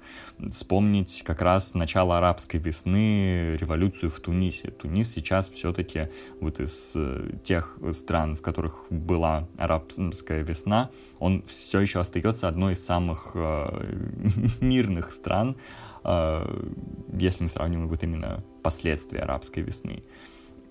Вспомнить 0.50 1.22
как 1.24 1.40
раз 1.40 1.74
начало 1.74 2.18
арабской 2.18 2.58
весны, 2.58 3.56
революцию 3.56 4.10
в 4.10 4.20
Тунисе. 4.20 4.70
Тунис 4.70 5.10
сейчас 5.10 5.48
все-таки 5.48 6.08
вот 6.40 6.60
из 6.60 6.92
э, 6.96 7.30
тех 7.42 7.78
стран, 7.92 8.36
в 8.36 8.42
которых 8.42 8.84
была 8.90 9.48
арабская 9.56 10.42
весна, 10.42 10.90
он 11.18 11.42
все 11.48 11.80
еще 11.80 12.00
остается 12.00 12.46
одной 12.46 12.74
из 12.74 12.84
самых 12.84 13.30
э, 13.34 13.96
мирных 14.60 15.12
стран, 15.12 15.56
э, 16.04 16.70
если 17.12 17.44
мы 17.44 17.48
сравниваем 17.48 17.88
вот 17.88 18.02
именно 18.02 18.44
последствия 18.62 19.20
арабской 19.20 19.60
весны. 19.60 20.02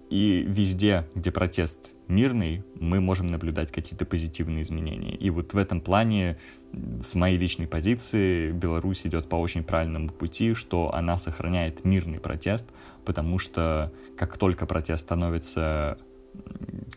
И 0.10 0.44
везде, 0.48 1.06
где 1.16 1.32
протест 1.32 1.90
мирный, 2.08 2.64
мы 2.80 3.02
можем 3.02 3.28
наблюдать 3.28 3.72
какие-то 3.72 4.06
позитивные 4.06 4.62
изменения. 4.62 5.16
И 5.16 5.30
вот 5.30 5.54
в 5.54 5.58
этом 5.58 5.82
плане, 5.82 6.38
с 7.02 7.16
моей 7.16 7.38
личной 7.38 7.68
позиции, 7.68 8.52
Беларусь 8.52 9.06
идет 9.06 9.28
по 9.28 9.36
очень 9.36 9.64
правильному 9.64 10.10
пути, 10.10 10.54
что 10.54 10.94
она 10.94 11.18
сохраняет 11.18 11.84
мирный 11.84 12.20
протест, 12.20 12.70
потому 13.04 13.40
что 13.40 13.92
как 14.18 14.38
только 14.38 14.66
протест 14.66 15.04
становится 15.04 15.98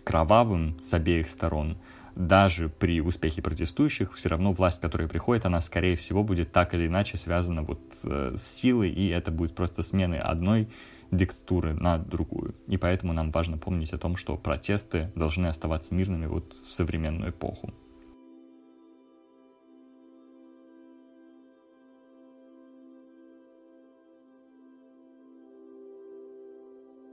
кровавым 0.04 0.78
с 0.80 0.94
обеих 0.94 1.28
сторон, 1.28 1.78
даже 2.26 2.68
при 2.68 3.00
успехе 3.00 3.42
протестующих, 3.42 4.14
все 4.14 4.28
равно 4.28 4.52
власть, 4.52 4.80
которая 4.80 5.08
приходит, 5.08 5.46
она, 5.46 5.60
скорее 5.60 5.96
всего, 5.96 6.22
будет 6.22 6.52
так 6.52 6.74
или 6.74 6.86
иначе 6.86 7.16
связана 7.16 7.62
вот 7.62 7.80
э, 8.04 8.34
с 8.36 8.42
силой, 8.42 8.90
и 8.90 9.08
это 9.08 9.30
будет 9.30 9.54
просто 9.54 9.82
смены 9.82 10.16
одной 10.16 10.68
диктатуры 11.10 11.74
на 11.74 11.98
другую. 11.98 12.54
И 12.68 12.76
поэтому 12.76 13.12
нам 13.12 13.30
важно 13.30 13.58
помнить 13.58 13.92
о 13.92 13.98
том, 13.98 14.16
что 14.16 14.36
протесты 14.36 15.10
должны 15.14 15.46
оставаться 15.46 15.94
мирными 15.94 16.26
вот 16.26 16.54
в 16.68 16.72
современную 16.72 17.30
эпоху. 17.30 17.72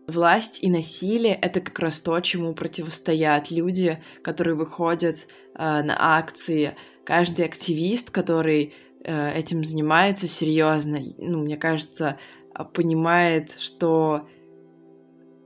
Власть 0.08 0.64
и 0.64 0.70
насилие— 0.70 1.36
это 1.41 1.60
как 1.60 1.78
раз 1.80 2.01
то, 2.01 2.18
чему 2.22 2.53
противостоят 2.53 3.51
люди, 3.51 4.01
которые 4.22 4.55
выходят 4.55 5.28
э, 5.53 5.82
на 5.82 5.95
акции. 6.18 6.76
Каждый 7.03 7.43
активист, 7.43 8.10
который 8.10 8.74
э, 9.03 9.38
этим 9.38 9.66
занимается 9.66 10.26
серьезно, 10.26 11.01
ну, 11.18 11.39
мне 11.39 11.58
кажется, 11.58 12.18
а, 12.53 12.64
понимает, 12.64 13.58
что 13.60 14.30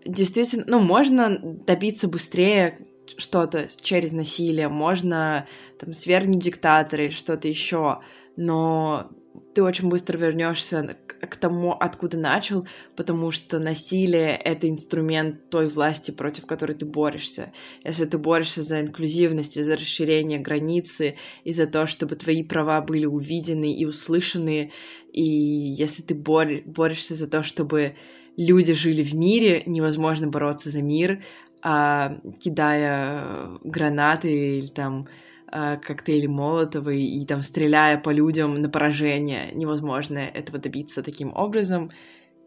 действительно, 0.05 0.65
ну, 0.67 0.79
можно 0.79 1.39
добиться 1.39 2.07
быстрее 2.07 2.77
что-то 3.17 3.67
через 3.81 4.11
насилие, 4.11 4.67
можно 4.69 5.47
там 5.79 5.93
свергнуть 5.93 6.43
диктатора 6.43 7.05
или 7.05 7.11
что-то 7.11 7.47
еще, 7.47 7.99
но 8.35 9.11
ты 9.53 9.63
очень 9.63 9.89
быстро 9.89 10.17
вернешься 10.17 10.95
к 11.21 11.35
тому, 11.35 11.73
откуда 11.73 12.17
начал, 12.17 12.67
потому 12.95 13.31
что 13.31 13.59
насилие— 13.59 14.35
это 14.43 14.69
инструмент 14.69 15.49
той 15.49 15.67
власти, 15.67 16.11
против 16.11 16.45
которой 16.45 16.73
ты 16.73 16.85
борешься. 16.85 17.51
Если 17.83 18.05
ты 18.05 18.17
борешься 18.17 18.63
за 18.63 18.81
инклюзивность, 18.81 19.61
за 19.61 19.73
расширение 19.73 20.39
границы, 20.39 21.15
и 21.43 21.51
за 21.51 21.67
то, 21.67 21.85
чтобы 21.85 22.15
твои 22.15 22.43
права 22.43 22.81
были 22.81 23.05
увидены 23.05 23.73
и 23.73 23.85
услышаны, 23.85 24.71
и 25.13 25.23
если 25.23 26.01
ты 26.01 26.15
бор 26.15 26.47
борешься 26.65 27.13
за 27.13 27.27
то, 27.27 27.43
чтобы 27.43 27.95
люди 28.37 28.73
жили 28.73 29.03
в 29.03 29.13
мире, 29.13 29.63
невозможно 29.65 30.27
бороться 30.27 30.69
за 30.69 30.81
мир, 30.81 31.21
а, 31.63 32.17
кидая 32.39 33.59
гранаты 33.63 34.59
или 34.59 34.67
там 34.67 35.07
э, 35.51 35.77
коктейли 35.77 36.27
Молотова 36.27 36.89
и 36.89 37.25
там 37.25 37.41
стреляя 37.41 37.97
по 37.97 38.09
людям 38.09 38.61
на 38.61 38.69
поражение. 38.69 39.51
Невозможно 39.53 40.19
этого 40.19 40.59
добиться 40.59 41.03
таким 41.03 41.33
образом. 41.35 41.91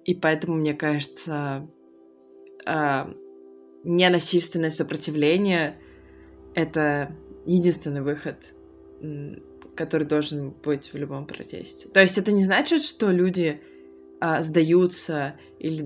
И 0.05 0.15
поэтому, 0.15 0.57
мне 0.57 0.75
кажется, 0.75 1.69
э, 2.67 3.05
ненасильственное 3.85 4.71
сопротивление— 4.71 5.79
это 6.55 7.15
единственный 7.47 8.03
выход, 8.03 8.39
который 9.77 10.07
должен 10.07 10.51
быть 10.51 10.93
в 10.93 10.97
любом 10.97 11.27
протесте. 11.27 11.89
То 11.91 12.01
есть 12.01 12.19
это 12.19 12.33
не 12.33 12.43
значит, 12.43 12.83
что 12.83 13.11
люди 13.11 13.61
а, 14.27 14.41
сдаются 14.41 15.35
или 15.59 15.83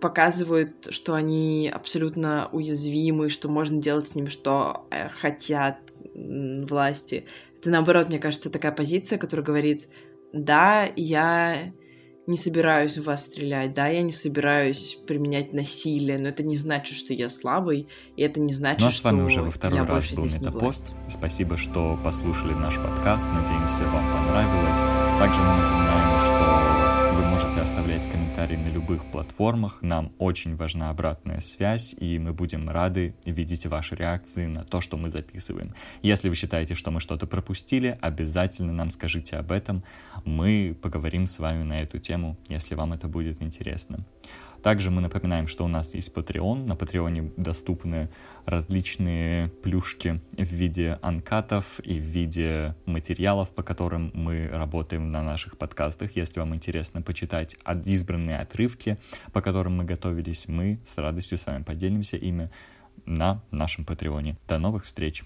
показывают, 0.00 0.88
что 0.88 1.12
они 1.12 1.70
абсолютно 1.70 2.48
уязвимы, 2.50 3.28
что 3.28 3.50
можно 3.50 3.82
делать 3.82 4.08
с 4.08 4.14
ними, 4.14 4.30
что 4.30 4.86
э, 4.90 5.10
хотят 5.10 5.76
власти. 6.14 7.26
Это 7.60 7.68
наоборот, 7.68 8.08
мне 8.08 8.18
кажется, 8.18 8.48
такая 8.48 8.72
позиция, 8.72 9.18
которая 9.18 9.44
говорит, 9.44 9.88
да, 10.32 10.88
я 10.96 11.74
не 12.26 12.38
собираюсь 12.38 12.96
в 12.96 13.04
вас 13.04 13.26
стрелять, 13.26 13.74
да, 13.74 13.88
я 13.88 14.00
не 14.00 14.12
собираюсь 14.12 14.98
применять 15.06 15.52
насилие, 15.52 16.18
но 16.18 16.28
это 16.28 16.42
не 16.42 16.56
значит, 16.56 16.96
что 16.96 17.12
я 17.12 17.28
слабый, 17.28 17.88
и 18.16 18.22
это 18.22 18.40
не 18.40 18.54
значит, 18.54 18.80
ну, 18.80 18.86
а 18.86 18.90
с 18.92 19.04
вами 19.04 19.20
уже 19.20 19.42
во 19.42 19.50
второй 19.50 19.82
раз 19.82 20.14
был 20.14 20.24
Метапост. 20.24 20.94
Спасибо, 21.10 21.58
что 21.58 22.00
послушали 22.02 22.54
наш 22.54 22.76
подкаст, 22.76 23.28
надеемся, 23.28 23.82
вам 23.82 24.10
понравилось. 24.12 24.80
Также 25.18 25.40
мы 25.42 25.48
напоминаем, 25.48 26.18
что 26.24 26.81
можете 27.52 27.70
оставлять 27.70 28.10
комментарии 28.10 28.56
на 28.56 28.68
любых 28.68 29.04
платформах. 29.10 29.82
Нам 29.82 30.12
очень 30.18 30.56
важна 30.56 30.88
обратная 30.88 31.40
связь, 31.40 31.94
и 31.98 32.18
мы 32.18 32.32
будем 32.32 32.70
рады 32.70 33.14
видеть 33.26 33.66
ваши 33.66 33.94
реакции 33.94 34.46
на 34.46 34.64
то, 34.64 34.80
что 34.80 34.96
мы 34.96 35.10
записываем. 35.10 35.74
Если 36.00 36.30
вы 36.30 36.34
считаете, 36.34 36.74
что 36.74 36.90
мы 36.90 36.98
что-то 37.00 37.26
пропустили, 37.26 37.98
обязательно 38.00 38.72
нам 38.72 38.88
скажите 38.88 39.36
об 39.36 39.52
этом. 39.52 39.84
Мы 40.24 40.74
поговорим 40.80 41.26
с 41.26 41.38
вами 41.38 41.62
на 41.62 41.82
эту 41.82 41.98
тему, 41.98 42.38
если 42.48 42.74
вам 42.74 42.94
это 42.94 43.06
будет 43.06 43.42
интересно. 43.42 43.98
Также 44.62 44.90
мы 44.90 45.00
напоминаем, 45.00 45.48
что 45.48 45.64
у 45.64 45.68
нас 45.68 45.94
есть 45.94 46.12
Patreon. 46.14 46.66
На 46.66 46.76
Патреоне 46.76 47.32
доступны 47.36 48.08
различные 48.46 49.48
плюшки 49.48 50.16
в 50.36 50.44
виде 50.44 50.98
анкатов 51.02 51.80
и 51.80 51.98
в 51.98 52.02
виде 52.02 52.76
материалов, 52.86 53.50
по 53.50 53.62
которым 53.62 54.12
мы 54.14 54.48
работаем 54.48 55.10
на 55.10 55.22
наших 55.22 55.58
подкастах. 55.58 56.16
Если 56.16 56.38
вам 56.38 56.54
интересно 56.54 57.02
почитать 57.02 57.56
избранные 57.84 58.38
отрывки, 58.38 58.98
по 59.32 59.40
которым 59.40 59.76
мы 59.76 59.84
готовились, 59.84 60.46
мы 60.46 60.78
с 60.84 60.96
радостью 60.96 61.38
с 61.38 61.46
вами 61.46 61.64
поделимся 61.64 62.16
ими 62.16 62.50
на 63.04 63.42
нашем 63.50 63.84
Патреоне. 63.84 64.36
До 64.46 64.58
новых 64.58 64.84
встреч! 64.84 65.24